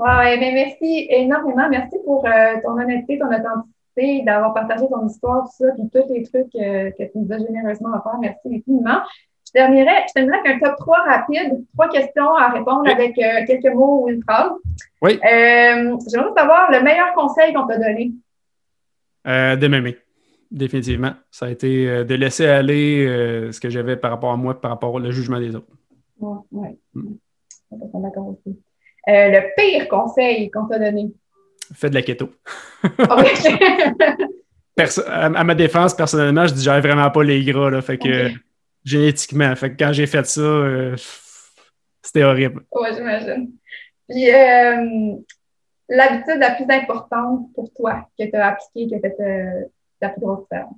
ouais, 0.00 0.38
mais 0.38 0.52
merci 0.52 1.06
énormément. 1.10 1.68
Merci 1.68 1.96
pour 2.04 2.26
euh, 2.26 2.54
ton 2.62 2.72
honnêteté, 2.72 3.18
ton 3.18 3.26
authenticité, 3.26 4.22
d'avoir 4.24 4.54
partagé 4.54 4.86
ton 4.88 5.06
histoire, 5.06 5.44
tout 5.44 5.64
ça, 5.64 5.72
puis 5.74 5.88
tous 5.92 6.12
les 6.12 6.22
trucs 6.24 6.54
euh, 6.56 6.90
que 6.92 7.04
tu 7.04 7.18
nous 7.18 7.32
as 7.32 7.38
généreusement 7.38 7.90
offert. 7.90 8.18
Merci 8.20 8.48
infiniment. 8.54 9.00
Je 9.46 9.52
terminerai, 9.52 10.04
je 10.08 10.12
terminerai 10.12 10.38
avec 10.38 10.62
un 10.62 10.68
top 10.68 10.76
3 10.78 10.98
rapide, 10.98 11.64
trois 11.74 11.88
questions 11.88 12.34
à 12.34 12.50
répondre 12.50 12.88
avec 12.88 13.18
euh, 13.18 13.44
quelques 13.46 13.74
mots 13.74 14.04
ou 14.04 14.08
une 14.08 14.22
phrase. 14.22 14.52
Oui. 15.02 15.18
J'aimerais 15.22 16.32
savoir 16.36 16.70
le 16.70 16.82
meilleur 16.82 17.12
conseil 17.14 17.52
qu'on 17.52 17.66
t'a 17.66 17.78
donné. 17.78 18.12
De 19.24 19.66
m'aimer, 19.66 19.98
définitivement. 20.50 21.12
Ça 21.30 21.46
a 21.46 21.50
été 21.50 22.04
de 22.04 22.14
laisser 22.14 22.46
aller 22.46 23.06
ce 23.50 23.60
que 23.60 23.68
j'avais 23.68 23.96
par 23.96 24.12
rapport 24.12 24.32
à 24.32 24.36
moi, 24.36 24.58
par 24.58 24.70
rapport 24.70 24.94
au 24.94 25.10
jugement 25.10 25.40
des 25.40 25.54
autres. 25.54 25.66
Oui, 26.20 26.38
oui. 26.52 26.68
Mm. 26.94 27.14
D'accord 27.94 28.28
aussi. 28.28 28.56
Le 29.06 29.54
pire 29.56 29.88
conseil 29.88 30.50
qu'on 30.50 30.66
t'a 30.66 30.78
donné? 30.78 31.12
Fais 31.74 31.88
de 31.88 31.94
la 31.94 32.02
keto. 32.02 32.30
Ah 32.98 33.22
à, 35.06 35.44
ma 35.44 35.54
défense, 35.54 35.94
personnellement, 35.94 36.46
je 36.46 36.54
dis 36.54 36.62
j'avais 36.62 36.86
vraiment 36.86 37.10
pas 37.10 37.22
les 37.22 37.44
gras. 37.44 37.70
Là, 37.70 37.82
fait 37.82 37.98
que 37.98 38.30
génétiquement. 38.84 39.54
Fait 39.56 39.70
que 39.70 39.76
quand 39.76 39.92
j'ai 39.92 40.06
fait 40.06 40.26
ça, 40.26 40.40
euh, 40.40 40.96
c'était 42.02 42.24
horrible. 42.24 42.62
Oui, 42.72 42.88
j'imagine. 42.94 43.52
Puis, 44.08 44.30
euh, 44.30 45.16
l'habitude 45.88 46.38
la 46.38 46.52
plus 46.52 46.66
importante 46.68 47.52
pour 47.54 47.72
toi 47.74 48.08
que 48.18 48.24
tu 48.24 48.36
as 48.36 48.48
appliquée, 48.48 48.96
que 48.96 49.00
tu 49.00 49.06
as 49.06 49.16
fait 49.16 49.70
la 50.00 50.08
plus 50.08 50.20
grosse 50.20 50.40
différence? 50.42 50.76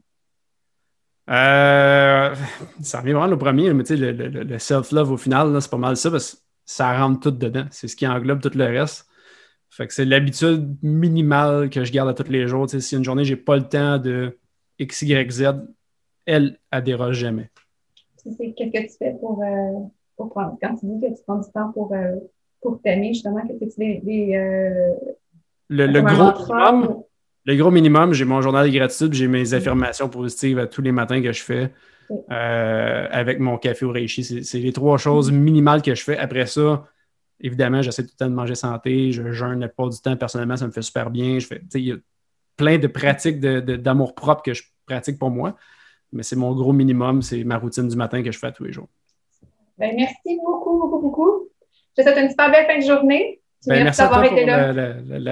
Euh, 1.31 2.35
ça 2.83 2.99
revient 2.99 3.13
vraiment 3.13 3.29
le 3.29 3.39
premier, 3.39 3.73
mais 3.73 3.85
tu 3.85 3.97
sais, 3.97 4.13
le, 4.13 4.59
self-love 4.59 5.13
au 5.13 5.17
final, 5.17 5.57
c'est 5.63 5.71
pas 5.71 5.77
mal 5.77 5.97
ça 5.97 6.11
parce 6.11 6.33
que 6.33 6.39
ça 6.65 6.99
rentre 6.99 7.21
tout 7.21 7.31
dedans. 7.31 7.67
C'est 7.71 7.89
ce 7.89 7.97
qui 7.97 8.07
englobe 8.07 8.41
tout 8.41 8.57
le 8.57 8.65
reste. 8.65 9.07
Fait 9.71 9.87
que 9.87 9.95
c'est 9.95 10.05
l'habitude 10.05 10.77
minimale 10.83 11.71
que 11.71 11.85
je 11.85 11.93
garde 11.93 12.09
à 12.09 12.15
tous 12.15 12.31
les 12.31 12.47
jours. 12.47 12.69
Si 12.69 12.97
une 12.97 13.05
journée, 13.05 13.25
j'ai 13.25 13.37
pas 13.37 13.57
le 13.57 13.69
temps 13.69 13.99
de 13.99 14.39
X, 14.79 15.03
Y, 15.03 15.31
Z, 15.31 15.45
elle, 16.27 16.59
elle 16.71 16.83
déroge 16.83 17.17
jamais 17.17 17.51
qu'est-ce 18.25 18.71
que 18.71 18.93
tu 18.93 18.97
fais 18.99 19.15
pour, 19.21 19.43
euh, 19.43 19.81
pour 20.17 20.31
prendre, 20.31 20.57
quand 20.61 20.75
tu 20.77 20.87
dis 20.87 21.01
que 21.01 21.15
tu 21.15 21.23
prends 21.27 21.39
du 21.39 21.51
temps 21.53 21.73
pour, 21.73 21.93
euh, 21.93 22.17
pour 22.61 22.81
t'aimer, 22.83 23.13
justement, 23.13 23.41
qu'est-ce 23.47 23.59
que 23.59 23.65
tu 23.65 23.77
fais? 23.77 24.01
Des, 24.05 24.37
euh, 24.37 24.95
le, 25.69 25.87
le 25.87 26.03
gros 26.03 26.33
minimum, 26.33 27.03
le 27.45 27.57
gros 27.57 27.71
minimum, 27.71 28.13
j'ai 28.13 28.25
mon 28.25 28.41
journal 28.41 28.71
de 28.71 28.77
gratitude, 28.77 29.13
j'ai 29.15 29.27
mes 29.27 29.55
affirmations 29.55 30.09
positives 30.09 30.59
à 30.59 30.67
tous 30.67 30.83
les 30.83 30.93
matins 30.93 31.23
que 31.23 31.33
je 31.33 31.43
fais 31.43 31.73
avec 32.29 33.39
mon 33.39 33.59
café 33.59 33.85
au 33.85 33.93
reishi. 33.93 34.25
C'est 34.25 34.59
les 34.59 34.73
trois 34.73 34.99
choses 34.99 35.31
minimales 35.31 35.83
que 35.83 35.95
je 35.95 36.03
fais. 36.03 36.19
Après 36.19 36.47
ça, 36.47 36.85
évidemment, 37.41 37.83
j'essaie 37.83 38.03
tout 38.03 38.13
le 38.19 38.25
temps 38.25 38.31
de 38.31 38.35
manger 38.35 38.55
santé, 38.55 39.13
je 39.13 39.33
jeûne 39.33 39.61
la 39.61 39.69
plupart 39.69 39.89
du 39.89 40.01
temps. 40.01 40.17
Personnellement, 40.17 40.57
ça 40.57 40.67
me 40.67 40.73
fait 40.73 40.83
super 40.83 41.11
bien. 41.11 41.39
Je 41.39 41.47
fais, 41.47 41.63
il 41.75 41.81
y 41.81 41.93
a 41.93 41.97
plein 42.57 42.79
de 42.79 42.87
pratiques 42.87 43.41
d'amour 43.41 44.15
propre 44.15 44.43
que 44.43 44.55
je 44.55 44.63
pratique 44.87 45.19
pour 45.19 45.31
moi 45.31 45.57
mais 46.13 46.23
c'est 46.23 46.37
mon 46.37 46.55
gros 46.55 46.73
minimum, 46.73 47.23
c'est 47.23 47.43
ma 47.45 47.57
routine 47.59 47.89
du 47.89 47.97
matin 47.97 48.23
que 48.23 48.31
je 48.31 48.39
fais 48.39 48.53
tous 48.53 48.65
les 48.65 48.73
jours. 48.73 48.89
Ben, 49.79 49.95
merci 49.97 50.39
beaucoup, 50.45 50.79
beaucoup, 50.79 50.99
beaucoup. 51.01 51.49
Je 51.97 52.03
te 52.03 52.09
souhaite 52.09 52.23
une 52.23 52.31
super 52.31 52.51
belle 52.51 52.67
fin 52.67 52.79
de 52.79 52.85
journée. 52.85 53.41
Ben, 53.67 53.85
merci 53.85 54.03
d'avoir 54.03 54.25
été 54.25 54.45
là. 54.45 54.73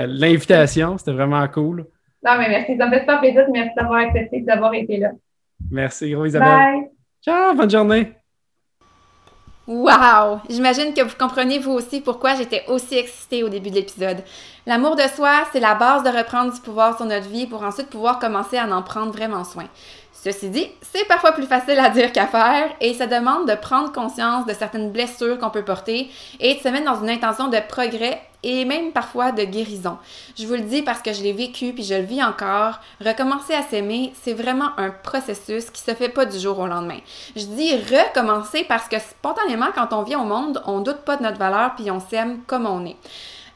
L'invitation, 0.07 0.97
c'était 0.97 1.13
vraiment 1.13 1.47
cool. 1.49 1.87
Non, 2.25 2.33
mais 2.39 2.49
merci. 2.49 2.77
Ça 2.77 2.87
me 2.87 2.93
fait 2.93 3.01
super 3.01 3.21
plaisir. 3.21 3.47
Merci 3.53 3.75
d'avoir 3.77 4.01
accepté 4.01 4.41
d'avoir 4.41 4.75
été 4.75 4.97
là. 4.97 5.11
Merci, 5.71 6.11
gros 6.13 6.27
Isabelle. 6.27 6.49
Bye. 6.49 6.91
Ciao, 7.23 7.55
bonne 7.55 7.71
journée. 7.71 8.13
Wow! 9.67 10.41
J'imagine 10.49 10.93
que 10.95 11.03
vous 11.03 11.15
comprenez 11.17 11.61
vous 11.61 11.71
aussi 11.71 12.01
pourquoi 12.01 12.35
j'étais 12.35 12.65
aussi 12.67 12.97
excitée 12.97 13.45
au 13.45 13.49
début 13.49 13.71
de 13.71 13.77
l'épisode. 13.77 14.25
L'amour 14.67 14.97
de 14.97 15.03
soi, 15.15 15.45
c'est 15.53 15.61
la 15.61 15.75
base 15.77 16.03
de 16.03 16.09
reprendre 16.09 16.53
du 16.53 16.61
pouvoir 16.61 16.97
sur 16.97 17.07
notre 17.07 17.29
vie 17.29 17.47
pour 17.47 17.63
ensuite 17.63 17.89
pouvoir 17.89 18.19
commencer 18.19 18.59
à 18.59 18.67
en 18.67 18.83
prendre 18.83 19.13
vraiment 19.13 19.45
soin. 19.45 19.67
Ceci 20.13 20.51
dit, 20.51 20.67
c'est 20.83 21.07
parfois 21.07 21.33
plus 21.33 21.47
facile 21.47 21.79
à 21.79 21.89
dire 21.89 22.11
qu'à 22.13 22.27
faire 22.27 22.71
et 22.81 22.95
ça 22.95 23.07
demande 23.07 23.49
de 23.49 23.55
prendre 23.55 23.93
conscience 23.93 24.45
de 24.45 24.53
certaines 24.53 24.91
blessures 24.91 25.39
qu'on 25.39 25.51
peut 25.51 25.65
porter 25.65 26.11
et 26.41 26.55
de 26.55 26.61
se 26.61 26.69
mettre 26.69 26.93
dans 26.93 27.01
une 27.01 27.11
intention 27.11 27.49
de 27.49 27.59
progrès 27.69 28.21
et 28.43 28.65
même 28.65 28.93
parfois 28.93 29.33
de 29.33 29.45
guérison. 29.45 29.99
Je 30.39 30.47
vous 30.47 30.55
le 30.55 30.63
dis 30.63 30.83
parce 30.83 31.03
que 31.03 31.13
je 31.13 31.23
l'ai 31.23 31.33
vécu 31.33 31.73
puis 31.73 31.85
je 31.85 31.95
le 31.95 32.03
vis 32.03 32.23
encore. 32.23 32.81
Recommencer 33.05 33.55
à 33.55 33.63
s'aimer, 33.63 34.13
c'est 34.23 34.33
vraiment 34.33 34.71
un 34.79 34.91
processus 34.91 35.71
qui 35.71 35.83
se 35.83 35.95
fait 35.95 36.09
pas 36.09 36.25
du 36.25 36.39
jour 36.39 36.59
au 36.59 36.67
lendemain. 36.67 36.99
Je 37.37 37.45
dis 37.45 37.75
recommencer 37.77 38.65
parce 38.65 38.89
que 38.89 38.99
spontanément, 38.99 39.69
quand 39.75 39.93
on 39.93 40.03
vient 40.03 40.21
au 40.21 40.27
monde, 40.27 40.63
on 40.67 40.81
doute 40.81 41.03
pas 41.05 41.17
de 41.17 41.23
notre 41.23 41.39
valeur 41.39 41.75
puis 41.77 41.91
on 41.91 42.01
s'aime 42.01 42.43
comme 42.47 42.67
on 42.67 42.85
est. 42.87 42.97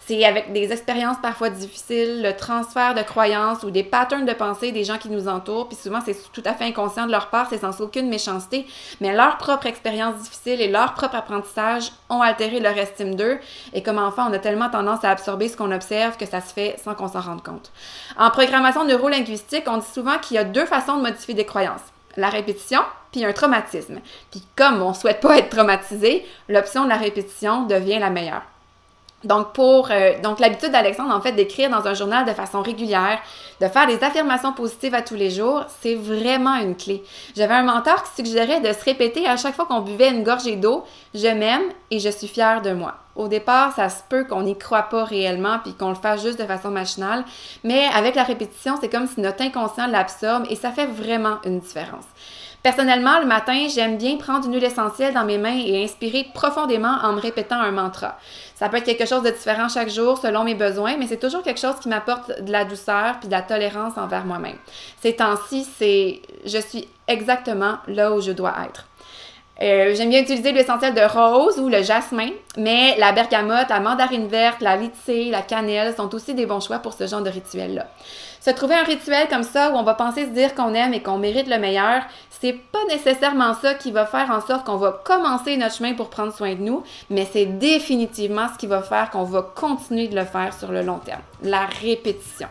C'est 0.07 0.25
avec 0.25 0.53
des 0.53 0.71
expériences 0.71 1.17
parfois 1.23 1.49
difficiles, 1.49 2.23
le 2.23 2.37
transfert 2.37 2.95
de 2.95 3.01
croyances 3.01 3.63
ou 3.63 3.71
des 3.71 3.83
patterns 3.83 4.27
de 4.27 4.35
pensée 4.35 4.71
des 4.71 4.85
gens 4.85 4.99
qui 4.99 5.09
nous 5.09 5.29
entourent, 5.29 5.67
puis 5.69 5.79
souvent 5.79 6.01
c'est 6.05 6.17
tout 6.31 6.43
à 6.45 6.53
fait 6.53 6.65
inconscient 6.65 7.07
de 7.07 7.11
leur 7.11 7.31
part, 7.31 7.47
c'est 7.49 7.61
sans 7.61 7.81
aucune 7.81 8.11
méchanceté, 8.11 8.67
mais 9.01 9.17
leur 9.17 9.39
propre 9.39 9.67
expérience 9.67 10.17
difficile 10.17 10.61
et 10.61 10.69
leur 10.69 10.93
propre 10.93 11.15
apprentissage 11.15 11.91
ont 12.11 12.21
altéré 12.21 12.61
leur 12.61 12.77
estime 12.77 13.15
d'eux, 13.15 13.39
et 13.73 13.83
comme 13.83 13.99
enfant, 13.99 14.29
on 14.29 14.33
a 14.35 14.39
tellement 14.39 14.69
tendance 14.69 15.05
à 15.05 15.11
absorber 15.11 15.49
ce 15.49 15.57
qu'on 15.57 15.73
observe 15.73 16.19
que 16.19 16.27
ça 16.27 16.43
se 16.43 16.53
fait 16.53 16.77
sans 16.85 16.95
qu'on 16.95 17.09
s'en 17.09 17.23
rende 17.23 17.43
compte. 17.43 17.73
En 18.19 18.31
programmation 18.31 18.85
neurolinguistique, 18.85 19.65
on 19.69 19.79
dit 19.79 19.87
souvent 19.91 20.19
qu'il 20.19 20.35
y 20.35 20.39
a 20.39 20.45
deux 20.45 20.67
façons 20.67 20.99
de 20.99 21.03
modifier 21.03 21.33
des 21.33 21.47
croyances 21.47 21.81
la 22.17 22.29
répétition, 22.29 22.81
puis 23.13 23.25
un 23.25 23.33
traumatisme. 23.33 24.01
Puis 24.31 24.43
comme 24.57 24.83
on 24.83 24.95
souhaite 24.95 25.21
pas 25.21 25.39
être 25.39 25.51
traumatisé, 25.51 26.25
l'option 26.49 26.85
de 26.85 26.89
la 26.89 26.97
répétition 26.97 27.67
devient 27.67 27.99
la 27.99 28.11
meilleure. 28.11 28.43
Donc, 29.25 29.53
pour 29.53 29.91
euh, 29.91 30.21
donc 30.23 30.39
l'habitude 30.39 30.71
d'Alexandre, 30.71 31.15
en 31.15 31.21
fait, 31.21 31.33
d'écrire 31.33 31.71
dans 31.71 31.87
un 31.87 31.95
journal 31.95 32.25
de 32.25 32.33
façon 32.33 32.63
régulière, 32.63 33.19
de 33.61 33.69
faire 33.69 33.87
des 33.87 34.03
affirmations 34.05 34.53
positives 34.53 34.95
à 34.95 35.03
tous 35.03 35.15
les 35.15 35.31
jours, 35.31 35.65
c'est 35.81 35.95
vraiment 35.95 36.57
une 36.57 36.77
clé. 36.77 37.03
J'avais 37.37 37.55
un 37.55 37.63
mentor 37.63 38.03
qui 38.05 38.23
suggérait 38.23 38.61
de 38.61 38.73
se 38.73 38.85
répéter 38.85 39.27
à 39.27 39.37
chaque 39.37 39.55
fois 39.55 39.67
qu'on 39.67 39.81
buvait 39.81 40.11
une 40.11 40.23
gorgée 40.23 40.57
d'eau, 40.57 40.85
je 41.15 41.29
m'aime 41.29 41.63
et 41.91 41.99
je 41.99 42.09
suis 42.09 42.29
fière 42.29 42.63
de 42.63 42.73
moi. 42.73 42.97
Au 43.17 43.29
départ, 43.29 43.75
ça 43.75 43.89
se 43.89 44.03
peut 44.09 44.25
qu'on 44.25 44.43
n'y 44.43 44.59
croit 44.59 44.83
pas 44.83 45.05
réellement 45.05 45.59
puis 45.63 45.73
qu'on 45.75 45.91
le 45.91 45.95
fasse 45.95 46.23
juste 46.23 46.39
de 46.39 46.45
façon 46.45 46.71
machinale, 46.71 47.25
mais 47.63 47.87
avec 47.95 48.17
la 48.17 48.25
répétition, 48.25 48.75
c'est 48.81 48.89
comme 48.89 49.07
si 49.07 49.21
notre 49.21 49.43
inconscient 49.43 49.87
l'absorbe 49.87 50.47
et 50.51 50.57
ça 50.57 50.73
fait 50.73 50.87
vraiment 50.87 51.37
une 51.45 51.61
différence. 51.61 52.05
Personnellement, 52.65 53.21
le 53.21 53.27
matin, 53.27 53.67
j'aime 53.69 53.99
bien 53.99 54.17
prendre 54.17 54.47
une 54.47 54.55
huile 54.55 54.65
essentielle 54.65 55.13
dans 55.13 55.27
mes 55.27 55.37
mains 55.37 55.61
et 55.67 55.85
inspirer 55.85 56.27
profondément 56.33 56.97
en 57.03 57.13
me 57.13 57.21
répétant 57.21 57.61
un 57.61 57.73
mantra. 57.73 58.19
Ça 58.55 58.71
peut 58.71 58.79
être 58.79 58.85
quelque 58.85 59.05
chose 59.05 59.23
de 59.23 59.29
différent 59.29 59.69
chaque 59.69 59.91
jour 59.91 60.17
selon 60.17 60.45
mes 60.45 60.55
besoins, 60.55 60.97
mais 60.97 61.07
c'est 61.07 61.19
toujours 61.19 61.43
quelque 61.43 61.61
chose 61.61 61.79
qui 61.79 61.91
m'apporte 61.91 62.41
de 62.41 62.51
la 62.51 62.65
douceur 62.65 63.19
puis 63.21 63.29
de 63.29 63.33
la 63.33 63.43
tolérance 63.43 63.99
envers 63.99 64.25
moi-même. 64.25 64.57
Ces 65.03 65.15
temps-ci, 65.15 65.69
c'est 65.77 66.23
je 66.47 66.57
suis 66.57 66.89
exactement 67.07 67.77
là 67.87 68.13
où 68.13 68.23
je 68.23 68.33
dois 68.33 68.55
être. 68.67 68.87
Euh, 69.63 69.95
J'aime 69.95 70.11
bien 70.11 70.23
utiliser 70.23 70.53
l'essentiel 70.53 70.95
de 70.95 71.01
rose 71.01 71.59
ou 71.59 71.69
le 71.69 71.83
jasmin, 71.83 72.31
mais 72.57 72.97
la 72.99 73.13
bergamote, 73.13 73.69
la 73.69 73.81
mandarine 73.81 74.27
verte, 74.27 74.61
la 74.61 74.77
lycée, 74.77 75.31
la 75.31 75.43
cannelle 75.43 75.95
sont 75.95 76.13
aussi 76.15 76.35
des 76.35 76.45
bons 76.47 76.61
choix 76.61 76.81
pour 76.81 76.93
ce 76.93 77.07
genre 77.07 77.23
de 77.23 77.31
rituel-là. 77.31 77.87
Se 78.41 78.51
trouver 78.51 78.75
un 78.75 78.83
rituel 78.83 79.29
comme 79.29 79.45
ça 79.45 79.71
où 79.71 79.77
on 79.77 79.85
va 79.85 79.95
penser 79.95 80.25
se 80.25 80.31
dire 80.31 80.55
qu'on 80.55 80.75
aime 80.75 80.93
et 80.93 81.03
qu'on 81.03 81.19
mérite 81.19 81.47
le 81.47 81.59
meilleur, 81.59 82.03
c'est 82.31 82.53
pas 82.53 82.85
nécessairement 82.91 83.55
ça 83.55 83.75
qui 83.75 83.91
va 83.91 84.05
faire 84.05 84.31
en 84.31 84.45
sorte 84.45 84.67
qu'on 84.67 84.77
va 84.77 85.01
commencer 85.05 85.57
notre 85.57 85.77
chemin 85.77 85.95
pour 85.95 86.11
prendre 86.11 86.35
soin 86.35 86.55
de 86.55 86.61
nous, 86.61 86.83
mais 87.09 87.27
c'est 87.33 87.47
définitivement 87.47 88.49
ce 88.53 88.59
qui 88.59 88.67
va 88.67 88.83
faire 88.83 89.09
qu'on 89.11 89.23
va 89.23 89.41
continuer 89.55 90.09
de 90.09 90.17
le 90.17 90.25
faire 90.25 90.53
sur 90.53 90.73
le 90.73 90.83
long 90.83 90.99
terme. 90.99 91.23
La 91.43 91.67
répétition. 91.81 92.49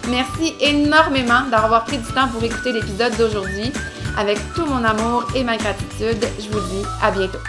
Merci 0.08 0.56
énormément 0.62 1.42
d'avoir 1.52 1.84
pris 1.84 1.98
du 1.98 2.14
temps 2.14 2.30
pour 2.30 2.42
écouter 2.42 2.72
l'épisode 2.72 3.18
d'aujourd'hui. 3.18 3.74
Avec 4.18 4.40
tout 4.56 4.66
mon 4.66 4.82
amour 4.84 5.26
et 5.36 5.44
ma 5.44 5.58
gratitude, 5.58 6.26
je 6.40 6.50
vous 6.50 6.62
dis 6.70 6.84
à 7.02 7.12
bientôt. 7.12 7.40